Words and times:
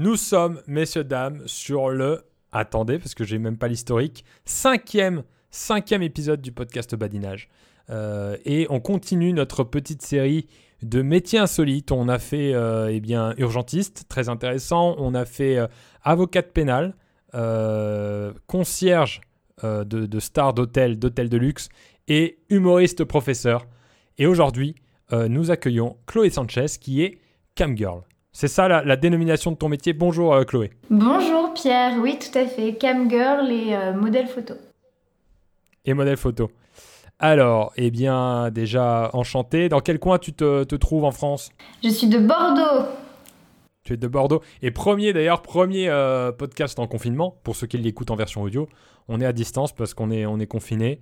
Nous 0.00 0.14
sommes, 0.14 0.62
messieurs, 0.68 1.02
dames, 1.02 1.42
sur 1.46 1.88
le. 1.88 2.22
Attendez, 2.52 3.00
parce 3.00 3.16
que 3.16 3.24
j'ai 3.24 3.38
même 3.38 3.58
pas 3.58 3.66
l'historique. 3.66 4.24
Cinquième, 4.44 5.24
cinquième 5.50 6.04
épisode 6.04 6.40
du 6.40 6.52
podcast 6.52 6.94
Badinage. 6.94 7.48
Euh, 7.90 8.36
et 8.44 8.68
on 8.70 8.78
continue 8.78 9.32
notre 9.32 9.64
petite 9.64 10.02
série 10.02 10.46
de 10.82 11.02
métiers 11.02 11.40
insolites. 11.40 11.90
On 11.90 12.08
a 12.08 12.20
fait 12.20 12.54
euh, 12.54 12.92
eh 12.92 13.00
bien 13.00 13.34
urgentiste, 13.38 14.04
très 14.08 14.28
intéressant. 14.28 14.94
On 14.98 15.16
a 15.16 15.24
fait 15.24 15.58
euh, 15.58 15.66
avocat 16.04 16.44
pénal, 16.44 16.94
euh, 17.34 18.32
concierge 18.46 19.20
de, 19.64 19.82
de 19.82 20.20
star 20.20 20.54
d'hôtel, 20.54 20.96
d'hôtel 21.00 21.28
de 21.28 21.38
luxe 21.38 21.70
et 22.06 22.38
humoriste 22.50 23.02
professeur. 23.02 23.66
Et 24.16 24.26
aujourd'hui, 24.26 24.76
nous 25.10 25.50
accueillons 25.50 25.96
Chloé 26.06 26.30
Sanchez 26.30 26.66
qui 26.80 27.02
est 27.02 27.18
camgirl. 27.56 28.04
C'est 28.32 28.48
ça 28.48 28.68
la, 28.68 28.84
la 28.84 28.96
dénomination 28.96 29.50
de 29.50 29.56
ton 29.56 29.68
métier. 29.68 29.92
Bonjour 29.92 30.34
euh, 30.34 30.44
Chloé. 30.44 30.70
Bonjour 30.90 31.52
Pierre, 31.54 31.98
oui 32.00 32.18
tout 32.18 32.36
à 32.38 32.46
fait, 32.46 32.74
camgirl 32.74 33.50
et 33.50 33.74
euh, 33.74 33.92
modèle 33.92 34.28
photo. 34.28 34.54
Et 35.84 35.94
modèle 35.94 36.16
photo. 36.16 36.50
Alors, 37.18 37.72
eh 37.76 37.90
bien, 37.90 38.50
déjà 38.50 39.10
enchanté. 39.12 39.68
Dans 39.68 39.80
quel 39.80 39.98
coin 39.98 40.18
tu 40.18 40.32
te, 40.32 40.62
te 40.62 40.76
trouves 40.76 41.04
en 41.04 41.10
France? 41.10 41.50
Je 41.82 41.88
suis 41.88 42.06
de 42.06 42.18
Bordeaux. 42.18 42.86
Tu 43.82 43.94
es 43.94 43.96
de 43.96 44.06
Bordeaux. 44.06 44.42
Et 44.62 44.70
premier, 44.70 45.12
d'ailleurs, 45.12 45.42
premier 45.42 45.88
euh, 45.88 46.30
podcast 46.30 46.78
en 46.78 46.86
confinement, 46.86 47.36
pour 47.42 47.56
ceux 47.56 47.66
qui 47.66 47.78
l'écoutent 47.78 48.10
en 48.12 48.16
version 48.16 48.42
audio. 48.42 48.68
On 49.08 49.20
est 49.20 49.26
à 49.26 49.32
distance 49.32 49.72
parce 49.72 49.94
qu'on 49.94 50.10
est, 50.10 50.26
on 50.26 50.38
est 50.38 50.46
confiné. 50.46 51.00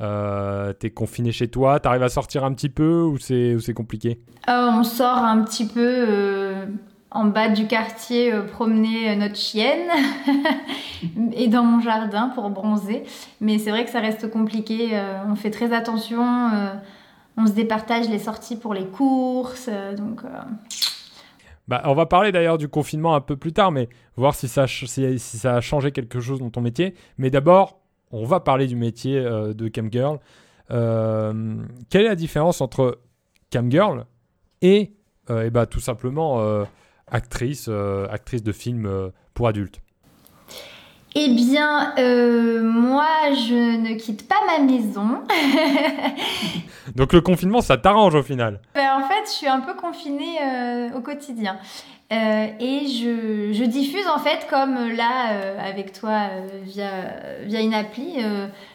Euh, 0.00 0.72
T'es 0.74 0.90
confiné 0.90 1.32
chez 1.32 1.48
toi. 1.48 1.80
T'arrives 1.80 2.02
à 2.02 2.08
sortir 2.08 2.44
un 2.44 2.52
petit 2.52 2.68
peu 2.68 3.02
ou 3.02 3.18
c'est 3.18 3.74
compliqué 3.74 4.20
Euh, 4.48 4.70
on 4.72 4.84
sort 4.84 5.16
un 5.18 5.42
petit 5.42 5.66
peu 5.66 5.80
euh, 6.08 6.66
en 7.10 7.24
bas 7.24 7.48
du 7.48 7.66
quartier 7.66 8.32
euh, 8.32 8.42
promener 8.42 9.16
notre 9.16 9.36
chienne 9.36 9.88
et 11.32 11.48
dans 11.48 11.62
mon 11.62 11.80
jardin 11.80 12.28
pour 12.34 12.50
bronzer. 12.50 13.04
Mais 13.40 13.58
c'est 13.58 13.70
vrai 13.70 13.84
que 13.84 13.90
ça 13.90 14.00
reste 14.00 14.30
compliqué. 14.30 14.90
on 15.28 15.34
fait 15.34 15.50
très 15.50 15.72
attention. 15.72 16.22
on 17.38 17.46
se 17.46 17.52
départage 17.52 18.08
les 18.08 18.18
sorties 18.18 18.56
pour 18.56 18.74
les 18.74 18.86
courses. 18.86 19.70
donc 19.96 20.20
Bah, 21.68 21.82
on 21.86 21.94
va 21.94 22.06
parler 22.06 22.32
d'ailleurs 22.32 22.58
du 22.58 22.68
confinement 22.68 23.14
un 23.14 23.20
peu 23.20 23.36
plus 23.36 23.52
tard, 23.52 23.72
mais 23.72 23.88
voir 24.16 24.34
si 24.34 24.46
ça, 24.46 24.66
ch- 24.66 24.84
si, 24.86 25.18
si 25.18 25.38
ça 25.38 25.56
a 25.56 25.60
changé 25.60 25.90
quelque 25.90 26.20
chose 26.20 26.38
dans 26.38 26.50
ton 26.50 26.60
métier. 26.60 26.94
Mais 27.18 27.28
d'abord, 27.30 27.80
on 28.10 28.24
va 28.24 28.40
parler 28.40 28.66
du 28.66 28.76
métier 28.76 29.18
euh, 29.18 29.52
de 29.52 29.68
camgirl. 29.68 30.18
Euh, 30.70 31.56
quelle 31.90 32.02
est 32.02 32.08
la 32.08 32.16
différence 32.16 32.60
entre 32.60 33.00
camgirl 33.52 34.06
et, 34.62 34.92
euh, 35.30 35.44
eh 35.46 35.50
ben, 35.50 35.66
tout 35.66 35.80
simplement 35.80 36.64
actrice, 37.06 37.68
actrice 37.68 38.42
de 38.42 38.52
film 38.52 39.12
pour 39.34 39.48
adultes? 39.48 39.80
Eh 41.18 41.30
bien, 41.30 41.94
euh, 41.98 42.62
moi, 42.62 43.08
je 43.32 43.78
ne 43.78 43.94
quitte 43.94 44.28
pas 44.28 44.36
ma 44.46 44.62
maison. 44.62 45.22
Donc 46.94 47.14
le 47.14 47.22
confinement, 47.22 47.62
ça 47.62 47.78
t'arrange 47.78 48.14
au 48.14 48.22
final? 48.22 48.60
Ben, 48.74 48.90
en 48.98 49.08
fait, 49.08 49.24
je 49.24 49.30
suis 49.30 49.46
un 49.46 49.60
peu 49.60 49.72
confinée 49.72 50.36
euh, 50.42 50.88
au 50.94 51.00
quotidien. 51.00 51.56
Euh, 52.12 52.46
et 52.60 52.86
je, 52.86 53.50
je 53.54 53.64
diffuse 53.64 54.06
en 54.14 54.18
fait 54.18 54.46
comme 54.48 54.76
là 54.94 55.56
avec 55.58 55.92
toi 55.92 56.28
via, 56.62 56.90
via 57.44 57.60
une 57.62 57.74
appli, 57.74 58.18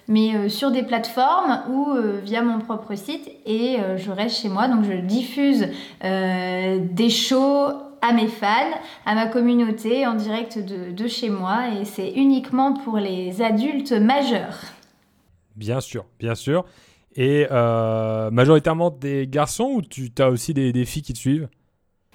mais 0.09 0.49
sur 0.49 0.71
des 0.71 0.83
plateformes 0.83 1.61
ou 1.69 1.93
via 2.23 2.41
mon 2.41 2.59
propre 2.59 2.95
site 2.95 3.29
et 3.45 3.77
je 3.95 4.11
reste 4.11 4.41
chez 4.41 4.49
moi. 4.49 4.67
Donc 4.67 4.83
je 4.83 4.97
diffuse 4.97 5.69
des 6.03 7.09
shows 7.09 7.90
à 8.01 8.13
mes 8.13 8.27
fans, 8.27 8.77
à 9.05 9.15
ma 9.15 9.27
communauté 9.27 10.05
en 10.07 10.15
direct 10.15 10.57
de, 10.57 10.91
de 10.91 11.07
chez 11.07 11.29
moi 11.29 11.69
et 11.79 11.85
c'est 11.85 12.11
uniquement 12.11 12.73
pour 12.73 12.97
les 12.97 13.41
adultes 13.41 13.91
majeurs. 13.91 14.57
Bien 15.55 15.81
sûr, 15.81 16.05
bien 16.19 16.35
sûr. 16.35 16.65
Et 17.15 17.45
euh, 17.51 18.31
majoritairement 18.31 18.89
des 18.89 19.27
garçons 19.27 19.71
ou 19.75 19.81
tu 19.81 20.11
as 20.19 20.29
aussi 20.29 20.53
des, 20.53 20.71
des 20.71 20.85
filles 20.85 21.01
qui 21.01 21.13
te 21.13 21.17
suivent? 21.17 21.49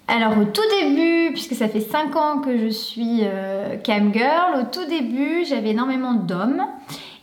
Alors 0.08 0.38
au 0.38 0.44
tout 0.44 0.62
début, 0.80 1.32
puisque 1.32 1.54
ça 1.54 1.68
fait 1.68 1.80
5 1.80 2.14
ans 2.16 2.40
que 2.40 2.56
je 2.56 2.68
suis 2.68 3.20
euh, 3.22 3.76
cam 3.76 4.12
girl, 4.14 4.60
au 4.60 4.64
tout 4.72 4.88
début 4.88 5.44
j'avais 5.44 5.70
énormément 5.70 6.14
d'hommes 6.14 6.62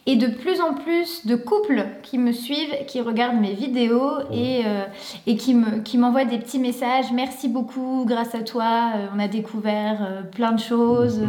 et 0.06 0.18
de 0.18 0.28
plus 0.28 0.60
en 0.60 0.74
plus 0.74 1.26
de 1.26 1.36
couples 1.36 1.86
qui 2.04 2.18
me 2.18 2.32
suivent, 2.34 2.76
qui 2.88 3.00
regardent 3.00 3.40
mes 3.40 3.54
vidéos 3.54 4.12
et, 4.34 4.62
euh, 4.66 4.84
et 5.28 5.38
qui 5.38 5.54
me- 5.54 5.80
qui 5.80 5.98
m'envoient 5.98 6.26
des 6.26 6.40
petits 6.40 6.60
messages. 6.60 7.12
Merci 7.14 7.48
beaucoup, 7.48 8.04
grâce 8.06 8.36
à 8.36 8.40
toi, 8.42 8.92
euh, 8.96 9.08
on 9.16 9.20
a 9.20 9.28
découvert 9.30 10.00
euh, 10.02 10.22
plein 10.24 10.52
de 10.52 10.60
choses. 10.60 11.22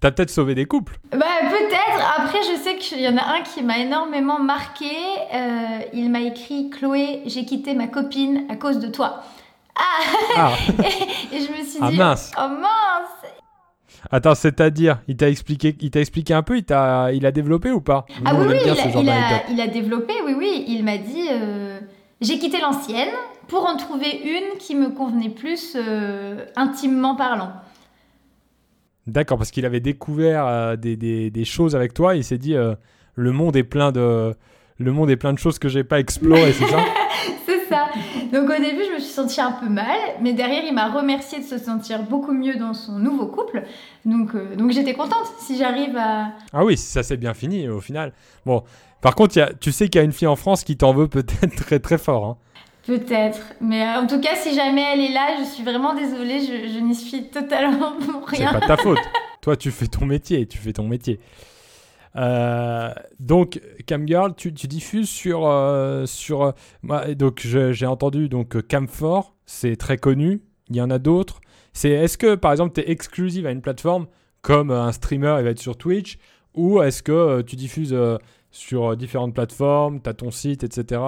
T'as 0.00 0.10
peut-être 0.10 0.30
sauvé 0.30 0.54
des 0.54 0.66
couples 0.66 0.98
bah 1.12 1.24
peut-être. 1.48 2.14
Après, 2.18 2.38
je 2.42 2.58
sais 2.60 2.76
qu'il 2.76 3.00
y 3.00 3.08
en 3.08 3.16
a 3.16 3.24
un 3.38 3.40
qui 3.42 3.62
m'a 3.62 3.78
énormément 3.78 4.38
marqué. 4.40 4.90
Euh, 5.34 5.78
il 5.94 6.10
m'a 6.10 6.20
écrit 6.20 6.68
Chloé, 6.70 7.22
j'ai 7.26 7.44
quitté 7.46 7.72
ma 7.74 7.86
copine 7.86 8.44
à 8.50 8.56
cause 8.56 8.78
de 8.78 8.88
toi. 8.88 9.22
Ah, 10.36 10.50
Et 11.32 11.40
je 11.40 11.50
me 11.52 11.64
suis 11.66 11.78
ah 11.82 11.90
dit 11.90 11.96
mince 11.96 12.30
oh 12.38 12.48
mince. 12.48 13.32
Attends, 14.10 14.34
c'est-à-dire, 14.34 15.00
il 15.08 15.16
t'a 15.16 15.28
expliqué, 15.28 15.74
il 15.80 15.90
t'a 15.90 16.00
expliqué 16.00 16.32
un 16.34 16.42
peu, 16.42 16.56
il 16.58 16.64
t'a, 16.64 17.12
il 17.12 17.26
a 17.26 17.32
développé 17.32 17.70
ou 17.72 17.80
pas? 17.80 18.06
Ah 18.24 18.32
Nous, 18.34 18.40
oui 18.40 18.46
oui, 18.50 18.56
il 18.64 18.70
a, 18.70 18.74
genre 18.74 19.02
il 19.02 19.08
a- 19.10 19.12
d'anecdote. 19.12 19.46
il 19.50 19.60
a 19.60 19.66
développé. 19.66 20.14
Oui 20.24 20.34
oui, 20.38 20.64
il 20.68 20.84
m'a 20.84 20.98
dit 20.98 21.28
euh, 21.30 21.80
j'ai 22.20 22.38
quitté 22.38 22.60
l'ancienne 22.60 23.08
pour 23.48 23.66
en 23.66 23.76
trouver 23.76 24.10
une 24.24 24.58
qui 24.58 24.74
me 24.74 24.90
convenait 24.90 25.28
plus 25.30 25.76
euh, 25.76 26.44
intimement 26.56 27.14
parlant. 27.16 27.52
D'accord, 29.06 29.38
parce 29.38 29.50
qu'il 29.52 29.64
avait 29.64 29.80
découvert 29.80 30.46
euh, 30.46 30.76
des, 30.76 30.96
des- 30.96 31.30
des 31.30 31.44
choses 31.44 31.76
avec 31.76 31.94
toi, 31.94 32.16
il 32.16 32.24
s'est 32.24 32.38
dit, 32.38 32.54
euh, 32.56 32.74
le 33.14 33.30
monde 33.32 33.54
est 33.56 33.62
plein 33.62 33.92
de, 33.92 34.34
le 34.78 34.92
monde 34.92 35.10
est 35.10 35.16
plein 35.16 35.32
de 35.32 35.38
choses 35.38 35.58
que 35.60 35.68
j'ai 35.68 35.84
pas 35.84 36.00
explorées, 36.00 36.52
c'est 36.52 36.66
ça? 36.66 36.78
ça. 37.68 37.86
Donc 38.32 38.48
au 38.50 38.60
début, 38.60 38.82
je 38.88 38.94
me 38.94 38.98
suis 38.98 39.12
sentie 39.12 39.40
un 39.40 39.52
peu 39.52 39.68
mal, 39.68 39.86
mais 40.20 40.32
derrière, 40.32 40.62
il 40.66 40.74
m'a 40.74 40.88
remercié 40.90 41.38
de 41.40 41.44
se 41.44 41.58
sentir 41.58 42.02
beaucoup 42.02 42.32
mieux 42.32 42.56
dans 42.56 42.74
son 42.74 42.98
nouveau 42.98 43.26
couple. 43.26 43.62
Donc, 44.04 44.34
euh, 44.34 44.54
donc 44.56 44.70
j'étais 44.72 44.94
contente 44.94 45.26
si 45.38 45.56
j'arrive 45.58 45.96
à. 45.96 46.28
Ah 46.52 46.64
oui, 46.64 46.76
ça 46.76 47.02
s'est 47.02 47.16
bien 47.16 47.34
fini 47.34 47.68
au 47.68 47.80
final. 47.80 48.12
Bon, 48.44 48.62
par 49.00 49.14
contre, 49.14 49.36
y 49.36 49.40
a- 49.40 49.52
tu 49.52 49.72
sais 49.72 49.88
qu'il 49.88 49.98
y 49.98 50.02
a 50.02 50.04
une 50.04 50.12
fille 50.12 50.28
en 50.28 50.36
France 50.36 50.64
qui 50.64 50.76
t'en 50.76 50.92
veut 50.94 51.08
peut-être 51.08 51.54
très 51.64 51.78
très 51.78 51.98
fort. 51.98 52.24
hein. 52.26 52.36
Peut-être. 52.86 53.40
Mais 53.60 53.82
euh, 53.82 54.00
en 54.02 54.06
tout 54.06 54.20
cas, 54.20 54.36
si 54.36 54.54
jamais 54.54 54.84
elle 54.92 55.00
est 55.00 55.12
là, 55.12 55.36
je 55.40 55.44
suis 55.44 55.64
vraiment 55.64 55.92
désolée, 55.94 56.38
je, 56.40 56.72
je 56.72 56.78
n'y 56.78 56.94
suis 56.94 57.24
totalement 57.30 57.92
pour 57.92 58.30
C'est 58.30 58.36
rien. 58.46 58.52
pas 58.52 58.64
ta 58.66 58.76
faute. 58.82 59.00
Toi, 59.40 59.56
tu 59.56 59.70
fais 59.72 59.86
ton 59.88 60.06
métier, 60.06 60.46
tu 60.46 60.58
fais 60.58 60.72
ton 60.72 60.86
métier. 60.86 61.18
Euh, 62.16 62.90
donc, 63.20 63.60
Camgirl, 63.88 64.34
tu, 64.34 64.52
tu 64.54 64.66
diffuses 64.66 65.08
sur. 65.08 65.46
euh, 65.46 66.06
sur 66.06 66.42
euh, 66.42 66.52
moi, 66.82 67.14
donc, 67.14 67.40
j'ai 67.40 67.86
entendu 67.86 68.28
donc 68.28 68.60
Camfort, 68.68 69.34
c'est 69.44 69.76
très 69.76 69.98
connu. 69.98 70.42
Il 70.70 70.76
y 70.76 70.80
en 70.80 70.90
a 70.90 70.98
d'autres. 70.98 71.40
Est-ce 71.84 72.16
que, 72.18 72.34
par 72.34 72.52
exemple, 72.52 72.74
tu 72.74 72.80
es 72.80 72.90
exclusive 72.90 73.46
à 73.46 73.50
une 73.50 73.60
plateforme 73.60 74.06
comme 74.40 74.70
un 74.70 74.92
streamer, 74.92 75.36
il 75.38 75.44
va 75.44 75.50
être 75.50 75.58
sur 75.58 75.76
Twitch 75.76 76.18
Ou 76.54 76.80
est-ce 76.82 77.02
que 77.02 77.42
tu 77.42 77.56
diffuses 77.56 77.96
sur 78.50 78.96
différentes 78.96 79.34
plateformes, 79.34 80.00
tu 80.00 80.08
as 80.08 80.14
ton 80.14 80.30
site, 80.30 80.64
etc. 80.64 81.00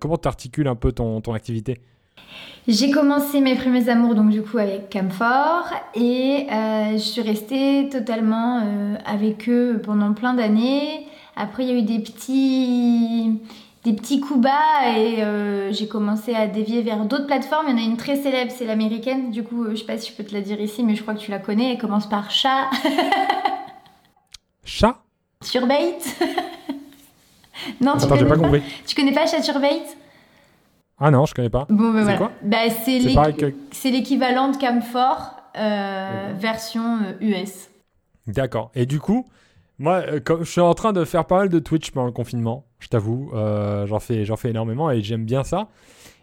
Comment 0.00 0.18
tu 0.18 0.26
articules 0.28 0.66
un 0.66 0.74
peu 0.74 0.92
ton, 0.92 1.20
ton 1.20 1.32
activité? 1.32 1.80
J'ai 2.68 2.90
commencé 2.90 3.40
mes 3.40 3.54
premiers 3.54 3.88
amours 3.88 4.16
donc 4.16 4.30
du 4.30 4.42
coup 4.42 4.58
avec 4.58 4.90
Camfort 4.92 5.68
et 5.94 6.48
euh, 6.50 6.92
je 6.94 6.98
suis 6.98 7.22
restée 7.22 7.88
totalement 7.90 8.60
euh, 8.64 8.96
avec 9.06 9.48
eux 9.48 9.80
pendant 9.84 10.12
plein 10.14 10.34
d'années. 10.34 11.06
Après 11.36 11.64
il 11.64 11.70
y 11.70 11.72
a 11.72 11.78
eu 11.78 11.82
des 11.82 12.00
petits 12.00 13.40
des 13.84 13.92
petits 13.92 14.18
coups 14.18 14.40
bas 14.40 14.88
et 14.96 15.22
euh, 15.22 15.72
j'ai 15.72 15.86
commencé 15.86 16.34
à 16.34 16.48
dévier 16.48 16.82
vers 16.82 17.04
d'autres 17.04 17.28
plateformes. 17.28 17.66
Il 17.68 17.78
y 17.78 17.80
en 17.80 17.84
a 17.84 17.86
une 17.86 17.96
très 17.96 18.16
célèbre, 18.16 18.50
c'est 18.52 18.64
l'américaine. 18.64 19.30
Du 19.30 19.44
coup, 19.44 19.66
je 19.70 19.76
sais 19.76 19.84
pas 19.84 19.96
si 19.96 20.10
je 20.10 20.16
peux 20.16 20.24
te 20.24 20.34
la 20.34 20.40
dire 20.40 20.60
ici, 20.60 20.82
mais 20.82 20.96
je 20.96 21.02
crois 21.02 21.14
que 21.14 21.20
tu 21.20 21.30
la 21.30 21.38
connais. 21.38 21.74
Elle 21.74 21.78
commence 21.78 22.08
par 22.08 22.32
chat 22.32 22.68
Chat? 24.64 24.96
Turbate. 25.40 26.04
non, 27.80 27.92
tu 27.92 27.98
Attends, 27.98 28.08
connais 28.08 28.24
pas 28.24 28.34
pas, 28.34 28.40
compris. 28.40 28.62
Tu 28.84 28.96
connais 28.96 29.12
pas 29.12 29.26
chat 29.26 29.40
Turbate 29.40 29.96
Ah 30.98 31.10
non, 31.10 31.26
je 31.26 31.34
connais 31.34 31.50
pas. 31.50 31.66
Bon, 31.68 31.92
ben 31.92 31.98
C'est 31.98 32.02
voilà. 32.04 32.16
quoi 32.18 32.32
Bah, 32.42 32.70
c'est 32.70 32.98
que. 33.32 33.88
l'équivalent 33.90 34.50
de 34.50 34.56
Camfort 34.56 35.36
euh, 35.56 36.32
version 36.38 37.00
euh, 37.02 37.12
US. 37.42 37.68
D'accord. 38.26 38.70
Et 38.74 38.86
du 38.86 38.98
coup, 38.98 39.26
moi, 39.78 40.02
euh, 40.06 40.20
je 40.40 40.44
suis 40.50 40.60
en 40.60 40.74
train 40.74 40.92
de 40.92 41.04
faire 41.04 41.26
pas 41.26 41.38
mal 41.38 41.48
de 41.48 41.58
Twitch 41.58 41.90
pendant 41.90 42.06
le 42.06 42.12
confinement, 42.12 42.66
je 42.78 42.88
t'avoue, 42.88 43.30
euh, 43.34 43.86
j'en 43.86 44.00
fais, 44.00 44.24
fais 44.36 44.50
énormément 44.50 44.90
et 44.90 45.00
j'aime 45.02 45.24
bien 45.24 45.44
ça. 45.44 45.68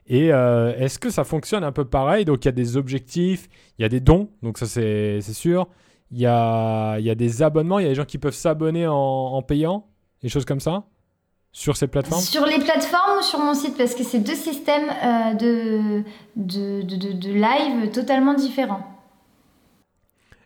Et 0.08 0.34
euh, 0.34 0.76
est-ce 0.78 1.00
que 1.00 1.10
ça 1.10 1.24
fonctionne 1.24 1.64
un 1.64 1.72
peu 1.72 1.86
pareil? 1.86 2.26
Donc 2.26 2.44
il 2.44 2.48
y 2.48 2.50
a 2.50 2.54
des 2.54 2.76
objectifs, 2.76 3.48
il 3.78 3.84
y 3.84 3.86
a 3.86 3.90
des 3.90 4.00
dons, 4.02 4.30
donc 4.42 4.58
ça 4.58 4.66
c'est 4.66 5.22
sûr. 5.22 5.68
Il 6.12 6.20
y 6.20 6.26
a, 6.28 7.00
y 7.00 7.10
a 7.10 7.16
des 7.16 7.42
abonnements, 7.42 7.80
il 7.80 7.84
y 7.84 7.86
a 7.86 7.90
des 7.90 7.96
gens 7.96 8.06
qui 8.06 8.18
peuvent 8.18 8.34
s'abonner 8.36 8.86
en, 8.88 8.94
en 8.96 9.42
payant, 9.42 9.88
des 10.22 10.30
choses 10.30 10.46
comme 10.46 10.60
ça, 10.60 10.84
sur 11.54 11.78
ces 11.78 11.88
plateformes. 11.88 12.22
Sur 12.22 12.46
les 12.46 12.58
plateformes 12.58 13.20
ou 13.20 13.22
sur 13.22 13.40
mon 13.40 13.54
site? 13.54 13.78
Parce 13.78 13.94
que 13.94 14.04
c'est 14.04 14.20
deux 14.20 14.36
systèmes 14.36 14.90
euh, 14.90 15.34
de, 15.36 16.04
de, 16.36 16.82
de, 16.82 17.32
live 17.32 17.92
totalement 17.92 18.34
différents. 18.34 18.86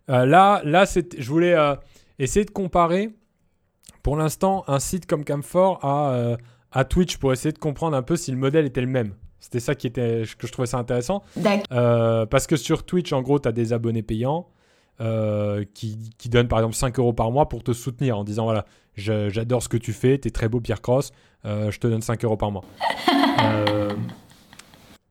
Euh, 0.10 0.26
là, 0.26 0.62
là 0.66 0.84
je 0.86 1.30
voulais 1.30 1.54
euh, 1.54 1.76
essayer 2.20 2.46
de 2.46 2.52
comparer, 2.52 3.10
pour 4.04 4.18
l'instant, 4.18 4.66
un 4.68 4.80
site 4.80 5.06
comme 5.06 5.24
Camfort 5.24 5.84
à, 5.84 6.38
à 6.72 6.84
Twitch 6.84 7.18
pour 7.18 7.32
essayer 7.32 7.54
de 7.54 7.60
comprendre 7.60 7.96
un 7.96 8.04
peu 8.04 8.18
si 8.18 8.32
le 8.32 8.38
modèle 8.38 8.66
était 8.66 8.82
le 8.82 8.88
même. 8.88 9.16
C'était 9.40 9.60
ça 9.62 9.76
qui 9.76 9.88
était, 9.88 10.24
que 10.38 10.46
je 10.46 10.52
trouvais 10.52 10.68
ça 10.68 10.78
intéressant. 10.78 11.24
parce 12.30 12.48
que 12.48 12.58
sur 12.58 12.86
Twitch, 12.86 13.14
en 13.14 13.22
gros, 13.22 13.40
tu 13.40 13.48
as 13.48 13.54
des 13.54 13.72
abonnés 13.72 14.04
payants 14.04 14.48
qui, 15.00 16.12
qui, 16.18 16.30
donnent 16.30 16.48
par 16.48 16.60
exemple 16.60 16.76
5 16.76 17.00
euros 17.00 17.14
par 17.14 17.32
mois 17.32 17.50
pour 17.50 17.64
te 17.64 17.74
soutenir 17.74 18.18
en 18.18 18.24
disant 18.24 18.46
voilà, 18.46 18.66
j'adore 18.96 19.64
ce 19.64 19.70
que 19.70 19.78
tu 19.78 19.94
fais, 19.94 20.18
tu 20.18 20.28
es 20.28 20.32
très 20.32 20.50
beau 20.50 20.60
Pierre 20.60 20.82
Cross, 20.82 21.12
je 21.44 21.78
te 21.78 21.88
donne 21.88 22.02
5 22.02 22.24
euros 22.24 22.38
par 22.38 22.52
mois. 22.52 22.64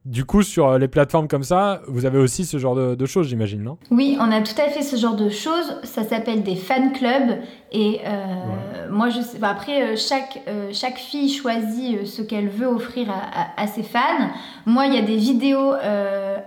Du 0.06 0.24
coup, 0.24 0.44
sur 0.44 0.68
euh, 0.68 0.78
les 0.78 0.86
plateformes 0.86 1.26
comme 1.26 1.42
ça, 1.42 1.82
vous 1.88 2.06
avez 2.06 2.18
aussi 2.18 2.44
ce 2.44 2.58
genre 2.58 2.76
de, 2.76 3.06
choses, 3.06 3.26
j'imagine, 3.26 3.64
non? 3.64 3.76
Oui, 3.90 4.16
on 4.20 4.30
a 4.30 4.40
tout 4.40 4.54
à 4.56 4.68
fait 4.68 4.82
ce 4.82 4.94
genre 4.94 5.16
de 5.16 5.28
choses. 5.28 5.80
Ça 5.82 6.04
s'appelle 6.04 6.44
des 6.44 6.54
fan 6.54 6.92
clubs. 6.92 7.40
Et 7.72 7.98
euh, 8.06 8.88
moi, 8.88 9.08
je 9.08 9.20
sais. 9.20 9.38
après, 9.42 9.82
euh, 9.82 9.96
chaque, 9.96 10.40
chaque 10.72 10.98
fille 10.98 11.28
choisit 11.28 12.06
ce 12.06 12.22
qu'elle 12.22 12.48
veut 12.48 12.68
offrir 12.68 13.08
à, 13.56 13.66
ses 13.66 13.82
fans. 13.82 14.30
Moi, 14.64 14.86
il 14.86 14.94
y 14.94 14.98
a 14.98 15.02
des 15.02 15.16
vidéos 15.16 15.72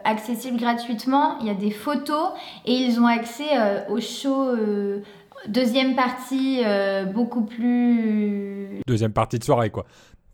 accessibles 0.06 0.58
gratuitement. 0.58 1.38
Il 1.42 1.48
y 1.48 1.50
a 1.50 1.54
des 1.54 1.72
photos. 1.72 2.30
Et 2.66 2.72
ils 2.72 2.98
ont 3.02 3.08
accès 3.08 3.50
au 3.90 4.00
show. 4.00 4.56
Deuxième 5.50 5.96
partie, 5.96 6.62
beaucoup 7.14 7.42
plus. 7.42 8.80
Deuxième 8.88 9.12
partie 9.12 9.38
de 9.38 9.44
soirée, 9.44 9.70
quoi. 9.70 9.86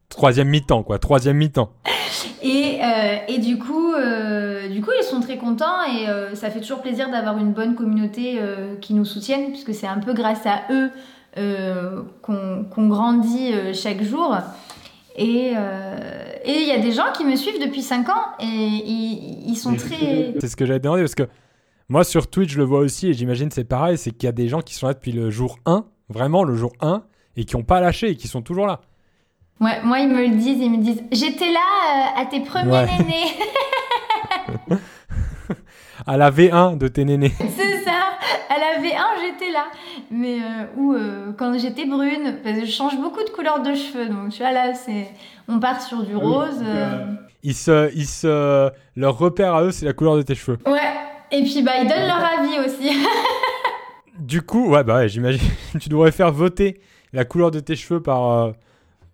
Troisième 0.10 0.50
mi-temps, 0.50 0.84
quoi. 0.84 1.00
Troisième 1.00 1.38
mi-temps. 1.38 1.72
Et, 2.46 2.78
euh, 2.80 3.18
et, 3.28 3.40
du, 3.40 3.58
coup, 3.58 3.96
euh, 3.96 4.70
du 4.70 4.80
coup, 4.80 4.92
ils 5.00 5.04
sont 5.04 5.20
très 5.20 5.38
contents 5.38 5.82
et 5.92 6.08
euh, 6.08 6.36
ça 6.36 6.52
fait 6.52 6.60
toujours 6.60 6.80
plaisir 6.80 7.10
d'avoir 7.10 7.40
une 7.40 7.54
bonne 7.54 7.74
communauté 7.74 8.40
qui 8.82 8.94
nous 8.94 9.04
soutienne, 9.04 9.50
puisque 9.50 9.74
c'est 9.74 9.88
un 9.88 9.98
peu 9.98 10.14
grâce 10.14 10.46
à 10.46 10.62
eux 10.72 10.92
qu'on 12.22 12.88
grandit 12.88 13.52
chaque 13.74 14.04
jour. 14.04 14.38
Et 15.18 15.54
il 16.46 16.68
y 16.68 16.72
a 16.72 16.80
des 16.80 16.92
gens 16.92 17.12
qui 17.18 17.26
me 17.26 17.36
suivent 17.36 17.60
depuis 17.60 17.82
5 17.82 18.10
ans 18.10 18.26
et 18.40 18.46
ils, 18.46 19.56
sont 19.56 19.74
très... 19.76 20.36
C'est 20.40 20.48
ce 20.48 20.56
que 20.56 20.68
j'avais 20.68 20.80
demandé 20.80 21.02
parce 21.02 21.16
que 21.16 21.28
moi 21.90 22.04
sur 22.04 22.28
Twitch 22.28 22.52
je 22.52 22.58
le 22.58 22.64
vois 22.64 22.80
aussi 22.80 23.08
et 23.08 23.14
j'imagine 23.14 23.50
c'est 23.50 23.64
pareil, 23.64 23.98
c'est 23.98 24.12
qu'il 24.12 24.28
y 24.28 24.30
a 24.30 24.34
des 24.34 24.50
gens 24.50 24.62
qui 24.62 24.76
sont 24.76 24.88
là 24.88 24.94
depuis 24.94 25.14
le 25.14 25.32
jour 25.32 25.58
1, 25.66 25.86
vraiment 26.10 26.44
le 26.44 26.56
jour 26.56 26.74
1, 26.82 27.04
et 27.38 27.46
qui 27.46 27.56
n'ont 27.56 27.64
pas 27.64 27.80
lâché 27.80 28.10
et 28.10 28.16
qui 28.16 28.28
sont 28.28 28.42
toujours 28.44 28.68
là. 28.68 28.82
Ouais, 29.62 29.82
moi, 29.84 30.00
ils 30.00 30.10
me 30.10 30.22
le 30.22 30.36
disent, 30.36 30.60
ils 30.60 30.70
me 30.70 30.84
disent 30.84 31.02
J'étais 31.12 31.52
là 31.52 31.60
euh, 31.60 32.22
à 32.22 32.26
tes 32.26 32.42
premiers 32.42 32.86
nénés. 32.86 33.32
à 36.06 36.18
la 36.18 36.30
V1 36.30 36.78
de 36.78 36.88
tes 36.90 37.06
nénés. 37.06 37.32
C'est 37.58 37.84
ça, 37.84 38.18
à 38.50 38.60
la 38.60 38.82
V1, 38.82 39.22
j'étais 39.22 39.52
là. 39.52 39.68
Mais 40.12 40.40
euh, 40.40 40.66
ou 40.76 40.94
euh, 40.94 41.32
quand 41.38 41.58
j'étais 41.58 41.86
brune, 41.86 42.40
parce 42.44 42.60
que 42.60 42.66
je 42.66 42.72
change 42.72 42.98
beaucoup 42.98 43.24
de 43.24 43.30
couleur 43.30 43.62
de 43.62 43.74
cheveux. 43.74 44.10
Donc, 44.10 44.30
tu 44.32 44.40
vois, 44.40 44.52
là, 44.52 44.74
c'est... 44.74 45.08
on 45.48 45.60
part 45.60 45.82
sur 45.82 46.04
du 46.04 46.16
ah 46.16 46.20
rose. 46.20 46.64
Ils, 47.42 47.56
se, 47.56 47.94
ils 47.96 48.08
se. 48.08 48.70
Leur 48.98 49.18
repère 49.18 49.56
à 49.56 49.64
eux, 49.64 49.72
c'est 49.72 49.86
la 49.86 49.94
couleur 49.94 50.18
de 50.18 50.22
tes 50.22 50.36
cheveux. 50.36 50.58
Ouais, 50.66 50.82
et 51.32 51.44
puis, 51.44 51.64
bah, 51.64 51.72
ils 51.82 51.88
donnent 51.88 52.08
leur 52.08 52.26
avis 52.40 52.60
aussi. 52.60 52.92
du 54.20 54.42
coup, 54.42 54.68
ouais, 54.72 54.84
bah, 54.84 55.08
j'imagine, 55.08 55.48
tu 55.80 55.88
devrais 55.88 56.12
faire 56.12 56.34
voter 56.34 56.82
la 57.14 57.24
couleur 57.24 57.52
de 57.52 57.62
tes 57.62 57.78
cheveux 57.78 58.02
par 58.02 58.52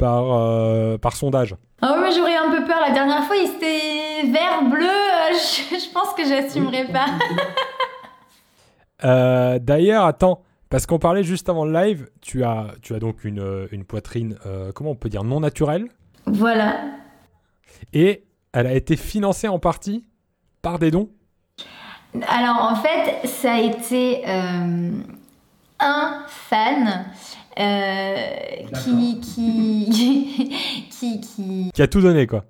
par, 0.02 0.34
euh, 0.34 0.98
par 0.98 1.16
sondage. 1.16 1.56
Ah 1.80 1.96
oui, 2.02 2.10
j'aurais 2.16 2.36
un 2.36 2.50
peu 2.50 2.66
peur. 2.66 2.80
La 2.82 2.90
dernière 2.90 3.24
fois, 3.26 3.36
il 3.36 3.52
était 3.52 4.32
vert, 4.32 4.64
bleu. 4.64 4.88
Euh, 4.88 5.32
je, 5.32 5.94
pense 5.94 6.14
que 6.16 6.26
j'assumerai 6.26 6.86
pas. 6.92 7.06
Euh, 9.04 9.58
d'ailleurs, 9.58 10.06
attends, 10.06 10.44
parce 10.70 10.86
qu'on 10.86 11.00
parlait 11.00 11.24
juste 11.24 11.50
avant 11.50 11.66
le 11.66 11.74
live, 11.74 12.08
tu 12.22 12.44
as, 12.44 12.68
tu 12.84 12.94
as 12.94 13.00
donc 13.00 13.24
une, 13.24 13.68
une 13.72 13.84
poitrine, 13.84 14.38
comment 14.76 14.92
on 14.92 14.96
peut 14.96 15.10
dire, 15.10 15.24
non 15.24 15.40
naturelle? 15.40 15.88
Voilà. 16.28 16.76
Et 17.94 18.26
elle 18.54 18.68
a 18.68 18.74
été 18.74 18.98
financée 18.98 19.48
en 19.48 19.58
partie 19.58 20.06
par 20.62 20.78
des 20.78 20.92
dons? 20.92 21.10
Alors 22.28 22.62
en 22.62 22.76
fait, 22.76 23.28
ça 23.28 23.54
a 23.54 23.60
été 23.60 24.24
un 25.80 26.24
fan 26.28 27.06
euh, 27.62 28.16
qui, 28.84 29.20
qui, 29.22 31.20
qui, 31.22 31.72
qui, 31.74 31.82
a 31.82 31.88
tout 31.88 32.02
donné, 32.02 32.28
quoi. 32.28 32.44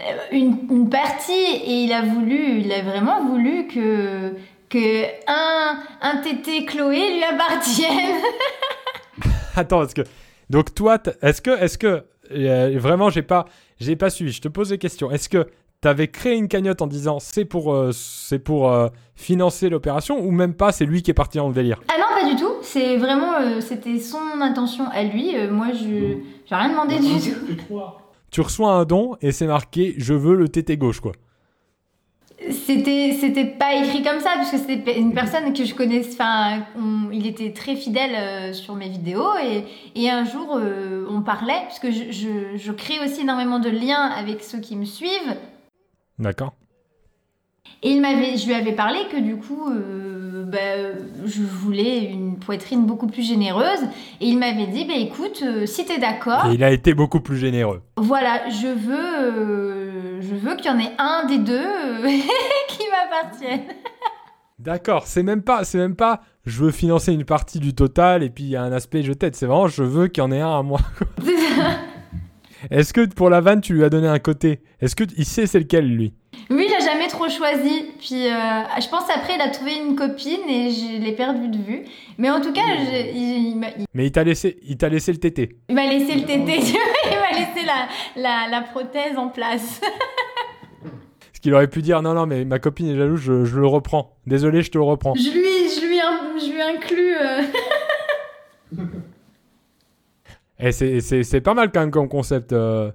Euh, 0.00 0.02
une, 0.32 0.58
une, 0.70 0.90
partie, 0.90 1.32
et 1.32 1.84
il 1.84 1.92
a 1.92 2.02
voulu, 2.02 2.60
il 2.60 2.72
a 2.72 2.82
vraiment 2.82 3.24
voulu 3.24 3.66
que, 3.66 4.34
que 4.68 5.04
un, 5.26 5.78
un 6.00 6.16
tété 6.22 6.64
Chloé 6.64 7.16
lui 7.16 7.24
appartienne. 7.24 8.20
Attends, 9.56 9.80
parce 9.80 9.94
que. 9.94 10.02
Donc, 10.50 10.74
toi, 10.74 10.98
est-ce 11.22 11.40
que. 11.42 11.50
Est-ce 11.50 11.78
que 11.78 12.04
euh, 12.30 12.78
vraiment, 12.78 13.10
j'ai 13.10 13.22
pas, 13.22 13.46
j'ai 13.80 13.96
pas 13.96 14.10
suivi. 14.10 14.32
Je 14.32 14.40
te 14.40 14.48
pose 14.48 14.70
des 14.70 14.78
questions. 14.78 15.10
Est-ce 15.10 15.28
que 15.28 15.46
tu 15.82 15.88
avais 15.88 16.08
créé 16.08 16.34
une 16.36 16.48
cagnotte 16.48 16.80
en 16.80 16.86
disant 16.86 17.18
c'est 17.18 17.44
pour, 17.44 17.76
c'est 17.92 18.38
pour 18.38 18.72
financer 19.14 19.68
l'opération 19.68 20.18
ou 20.18 20.30
même 20.30 20.54
pas, 20.54 20.72
c'est 20.72 20.86
lui 20.86 21.02
qui 21.02 21.10
est 21.10 21.14
parti 21.14 21.38
le 21.38 21.52
délire? 21.52 21.80
Ah 21.88 21.98
non, 21.98 22.20
pas 22.20 22.28
du 22.28 22.36
tout. 22.36 22.52
C'est 22.62 22.96
vraiment, 22.96 23.34
euh, 23.40 23.60
c'était 23.60 23.98
son 23.98 24.40
intention 24.40 24.84
à 24.92 25.02
lui. 25.02 25.36
Euh, 25.36 25.50
moi, 25.50 25.68
je 25.72 25.84
n'ai 25.84 26.22
rien 26.50 26.70
demandé 26.70 26.98
du 26.98 27.32
tout. 27.32 27.74
Tu 28.30 28.40
reçois 28.40 28.72
un 28.72 28.84
don 28.84 29.16
et 29.20 29.32
c'est 29.32 29.46
marqué 29.46 29.94
je 29.98 30.14
veux 30.14 30.34
le 30.34 30.48
tété 30.48 30.76
gauche, 30.76 31.00
quoi. 31.00 31.12
C'était, 32.50 33.16
c'était 33.20 33.44
pas 33.44 33.74
écrit 33.76 34.02
comme 34.02 34.18
ça, 34.18 34.30
puisque 34.36 34.64
c'était 34.66 34.98
une 34.98 35.14
personne 35.14 35.52
que 35.52 35.64
je 35.64 35.74
connais. 35.74 36.02
Enfin, 36.04 36.64
il 37.12 37.26
était 37.26 37.52
très 37.52 37.76
fidèle 37.76 38.14
euh, 38.16 38.52
sur 38.52 38.74
mes 38.74 38.88
vidéos 38.88 39.36
et, 39.40 39.64
et 39.94 40.10
un 40.10 40.24
jour 40.24 40.58
on 41.08 41.22
parlait, 41.22 41.62
puisque 41.66 41.90
je, 41.90 42.10
je, 42.10 42.56
je 42.56 42.72
crée 42.72 42.98
aussi 43.04 43.20
énormément 43.20 43.60
de 43.60 43.68
liens 43.68 44.10
avec 44.16 44.42
ceux 44.42 44.58
qui 44.58 44.76
me 44.76 44.84
suivent. 44.84 45.36
D'accord. 46.22 46.54
Et 47.82 47.90
il 47.90 48.00
m'avait, 48.00 48.36
je 48.36 48.46
lui 48.46 48.54
avais 48.54 48.72
parlé 48.72 49.00
que 49.10 49.20
du 49.20 49.36
coup, 49.36 49.68
euh, 49.68 50.44
bah, 50.44 50.58
je 51.24 51.42
voulais 51.42 52.04
une 52.04 52.38
poitrine 52.38 52.86
beaucoup 52.86 53.08
plus 53.08 53.26
généreuse. 53.26 53.80
Et 54.20 54.28
il 54.28 54.38
m'avait 54.38 54.68
dit, 54.68 54.84
bah, 54.84 54.94
écoute, 54.96 55.42
euh, 55.44 55.66
si 55.66 55.84
tu 55.84 55.92
es 55.92 55.98
d'accord. 55.98 56.46
Et 56.46 56.54
il 56.54 56.62
a 56.62 56.70
été 56.70 56.94
beaucoup 56.94 57.20
plus 57.20 57.36
généreux. 57.36 57.82
Voilà, 57.96 58.48
je 58.50 58.68
veux, 58.68 59.18
euh, 59.20 60.20
je 60.22 60.34
veux 60.36 60.54
qu'il 60.54 60.66
y 60.66 60.70
en 60.70 60.78
ait 60.78 60.92
un 60.98 61.26
des 61.26 61.38
deux 61.38 61.66
qui 62.68 62.84
m'appartienne. 62.90 63.62
D'accord, 64.60 65.08
c'est 65.08 65.24
même 65.24 65.42
pas, 65.42 65.64
c'est 65.64 65.78
même 65.78 65.96
pas, 65.96 66.20
je 66.46 66.62
veux 66.62 66.70
financer 66.70 67.12
une 67.12 67.24
partie 67.24 67.58
du 67.58 67.74
total 67.74 68.22
et 68.22 68.30
puis 68.30 68.44
il 68.44 68.50
y 68.50 68.56
a 68.56 68.62
un 68.62 68.70
aspect 68.70 69.02
je 69.02 69.12
t'aide. 69.12 69.34
C'est 69.34 69.46
vraiment, 69.46 69.66
je 69.66 69.82
veux 69.82 70.06
qu'il 70.06 70.22
y 70.22 70.24
en 70.24 70.30
ait 70.30 70.40
un 70.40 70.56
à 70.56 70.62
moi. 70.62 70.78
Est-ce 72.70 72.92
que 72.92 73.06
pour 73.06 73.30
la 73.30 73.40
vanne, 73.40 73.60
tu 73.60 73.74
lui 73.74 73.84
as 73.84 73.90
donné 73.90 74.08
un 74.08 74.18
côté? 74.18 74.60
Est-ce 74.80 74.94
qu'il 74.96 75.24
sait 75.24 75.46
c'est 75.46 75.58
lequel 75.58 75.86
lui? 75.86 76.14
Oui, 76.50 76.66
il 76.68 76.74
a 76.74 76.80
jamais 76.80 77.08
trop 77.08 77.28
choisi. 77.28 77.86
Puis 77.98 78.26
euh, 78.26 78.62
je 78.80 78.88
pense 78.88 79.04
après, 79.14 79.34
il 79.36 79.40
a 79.40 79.48
trouvé 79.48 79.74
une 79.76 79.96
copine 79.96 80.48
et 80.48 80.70
je 80.70 81.02
l'ai 81.02 81.12
perdu 81.12 81.48
de 81.48 81.58
vue. 81.58 81.84
Mais 82.18 82.30
en 82.30 82.40
tout 82.40 82.52
cas, 82.52 82.62
il, 83.14 83.60
Mais 83.94 84.06
il 84.06 84.12
t'a 84.12 84.24
laissé, 84.24 84.58
il 84.62 84.76
t'a 84.76 84.88
laissé 84.88 85.12
le 85.12 85.18
tété. 85.18 85.56
Il 85.68 85.74
m'a 85.74 85.86
laissé 85.86 86.14
le 86.14 86.22
tété. 86.22 86.58
il 87.10 87.18
m'a 87.18 87.38
laissé 87.38 87.66
la, 88.16 88.48
la, 88.50 88.60
prothèse 88.62 89.16
en 89.16 89.28
place. 89.28 89.80
Parce 90.80 91.40
qu'il 91.40 91.54
aurait 91.54 91.68
pu 91.68 91.82
dire 91.82 92.02
non, 92.02 92.14
non, 92.14 92.26
mais 92.26 92.44
ma 92.44 92.58
copine 92.58 92.88
est 92.88 92.96
jalouse, 92.96 93.20
je, 93.20 93.32
le 93.32 93.66
reprends. 93.66 94.16
Désolé, 94.26 94.62
je 94.62 94.70
te 94.70 94.78
le 94.78 94.84
reprends. 94.84 95.14
Je 95.14 95.30
lui, 95.30 95.68
je 95.74 95.86
lui, 95.86 95.98
je 96.38 96.52
lui 96.52 96.62
inclus. 96.62 97.16
Euh. 97.16 97.42
Et 100.62 100.72
c'est 100.72 101.40
pas 101.40 101.54
mal 101.54 101.70
quand 101.72 101.80
même 101.80 101.90
comme 101.90 102.08
concept. 102.08 102.52
Euh. 102.52 102.90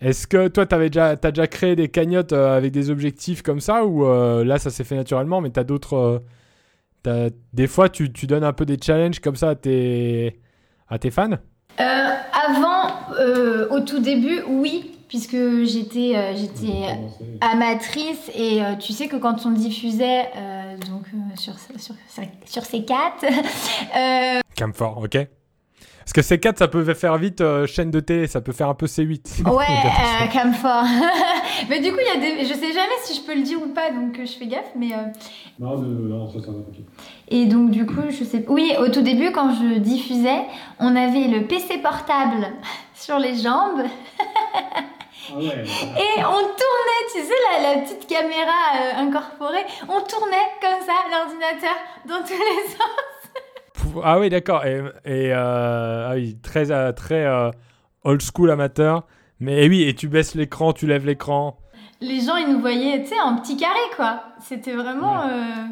Est-ce 0.00 0.28
que 0.28 0.48
toi, 0.48 0.64
tu 0.64 0.74
as 0.74 0.78
déjà, 0.78 1.06
as 1.08 1.16
déjà 1.16 1.46
créé 1.46 1.74
des 1.74 1.88
cagnottes 1.88 2.32
euh, 2.32 2.56
avec 2.56 2.72
des 2.72 2.90
objectifs 2.90 3.42
comme 3.42 3.60
ça 3.60 3.84
ou 3.84 4.06
euh, 4.06 4.44
là, 4.44 4.58
ça 4.58 4.70
s'est 4.70 4.84
fait 4.84 4.94
naturellement, 4.94 5.40
mais 5.40 5.50
tu 5.50 5.58
as 5.58 5.64
d'autres. 5.64 6.22
Euh, 7.06 7.30
des 7.52 7.66
fois, 7.66 7.88
tu, 7.88 8.12
tu, 8.12 8.26
donnes 8.26 8.44
un 8.44 8.52
peu 8.52 8.66
des 8.66 8.76
challenges 8.80 9.20
comme 9.20 9.34
ça 9.34 9.50
à 9.50 9.54
tes, 9.54 10.40
à 10.88 10.98
tes 10.98 11.10
fans? 11.10 11.38
Avant, 11.78 12.90
au 13.70 13.80
tout 13.80 13.98
début, 13.98 14.42
oui, 14.46 14.98
puisque 15.08 15.36
j'étais 15.64 16.36
j'étais 16.36 16.98
amatrice 17.40 18.30
et 18.34 18.60
tu 18.78 18.92
sais 18.92 19.08
que 19.08 19.16
quand 19.16 19.46
on 19.46 19.52
diffusait 19.52 20.26
donc 20.90 21.06
sur, 21.36 21.58
sur, 21.58 21.80
sur, 21.80 21.94
sur 22.44 22.62
C4. 22.62 24.42
Camfort, 24.58 24.98
ok. 24.98 25.37
Parce 26.10 26.26
que 26.26 26.34
C4, 26.34 26.56
ça 26.56 26.68
peut 26.68 26.94
faire 26.94 27.18
vite 27.18 27.42
euh, 27.42 27.66
chaîne 27.66 27.90
de 27.90 28.00
télé, 28.00 28.26
ça 28.28 28.40
peut 28.40 28.52
faire 28.52 28.70
un 28.70 28.74
peu 28.74 28.86
C8. 28.86 29.44
Ouais, 29.52 29.64
euh, 29.66 30.26
comme 30.32 30.54
fort. 30.54 30.84
mais 31.68 31.80
du 31.80 31.92
coup, 31.92 31.98
il 32.00 32.06
y 32.06 32.16
a 32.16 32.18
des... 32.18 32.46
je 32.46 32.54
sais 32.54 32.72
jamais 32.72 32.96
si 33.04 33.14
je 33.14 33.20
peux 33.26 33.34
le 33.34 33.42
dire 33.42 33.60
ou 33.62 33.68
pas, 33.74 33.90
donc 33.90 34.18
euh, 34.18 34.24
je 34.24 34.32
fais 34.32 34.46
gaffe, 34.46 34.72
mais... 34.74 34.88
Non, 35.58 35.76
non, 35.76 36.30
ça, 36.30 36.40
ça 36.40 36.46
va, 36.46 36.60
Et 37.28 37.44
donc, 37.44 37.70
du 37.72 37.84
coup, 37.84 38.08
je 38.08 38.24
sais... 38.24 38.42
Oui, 38.48 38.72
au 38.80 38.88
tout 38.88 39.02
début, 39.02 39.32
quand 39.32 39.52
je 39.52 39.80
diffusais, 39.80 40.46
on 40.80 40.96
avait 40.96 41.28
le 41.28 41.46
PC 41.46 41.76
portable 41.76 42.54
sur 42.94 43.18
les 43.18 43.36
jambes. 43.36 43.82
Ah 45.30 45.36
ouais. 45.36 45.62
Et 45.62 46.24
on 46.24 46.40
tournait, 46.40 47.04
tu 47.12 47.20
sais, 47.20 47.34
la, 47.52 47.74
la 47.74 47.80
petite 47.82 48.06
caméra 48.06 48.80
euh, 48.80 49.02
incorporée, 49.02 49.66
on 49.82 50.00
tournait 50.00 50.48
comme 50.62 50.80
ça 50.86 50.94
l'ordinateur 51.10 51.76
dans 52.06 52.22
tous 52.26 52.32
les 52.32 52.70
sens. 52.70 53.17
Ah 54.04 54.18
oui, 54.18 54.28
d'accord. 54.28 54.64
Et, 54.64 54.82
et, 55.04 55.32
euh, 55.32 56.08
ah 56.10 56.14
oui, 56.14 56.36
très, 56.42 56.70
euh, 56.70 56.92
très 56.92 57.24
euh, 57.26 57.50
old 58.04 58.22
school 58.22 58.50
amateur. 58.50 59.06
Mais 59.40 59.64
et 59.64 59.68
oui, 59.68 59.82
et 59.82 59.94
tu 59.94 60.08
baisses 60.08 60.34
l'écran, 60.34 60.72
tu 60.72 60.86
lèves 60.86 61.06
l'écran. 61.06 61.58
Les 62.00 62.20
gens, 62.20 62.36
ils 62.36 62.52
nous 62.52 62.60
voyaient, 62.60 63.02
tu 63.02 63.08
sais, 63.08 63.20
en 63.20 63.36
petit 63.36 63.56
carré, 63.56 63.74
quoi. 63.96 64.22
C'était 64.40 64.74
vraiment 64.74 65.22
euh, 65.22 65.26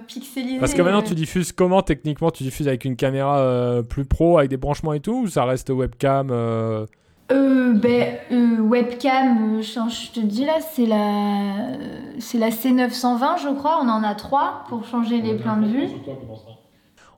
pixelisé. 0.08 0.58
Parce 0.58 0.75
que 0.75 0.82
maintenant, 0.82 1.02
tu 1.02 1.14
diffuses 1.14 1.52
comment 1.52 1.82
techniquement? 1.82 2.30
Tu 2.32 2.42
diffuses 2.42 2.66
avec 2.66 2.85
une 2.85 2.96
caméra 2.96 3.38
euh, 3.38 3.82
plus 3.82 4.04
pro, 4.04 4.38
avec 4.38 4.50
des 4.50 4.56
branchements 4.56 4.92
et 4.92 5.00
tout 5.00 5.23
Ou 5.23 5.26
ça 5.28 5.44
reste 5.44 5.70
webcam 5.70 6.30
euh, 6.32 6.85
Euh, 7.30 7.75
ben, 7.75 8.16
euh, 8.32 8.58
webcam, 8.61 9.61
je, 9.62 9.68
je 9.88 10.12
te 10.12 10.20
dis 10.20 10.44
là, 10.44 10.54
c'est 10.61 10.87
la, 10.87 11.76
c'est 12.18 12.38
la 12.38 12.50
C920, 12.50 13.42
je 13.42 13.54
crois. 13.56 13.78
On 13.82 13.88
en 13.88 14.02
a 14.02 14.14
trois 14.16 14.64
pour 14.68 14.85
changer 14.85 15.20
les 15.20 15.35
plans 15.37 15.58
de 15.58 15.66
vue. 15.66 15.88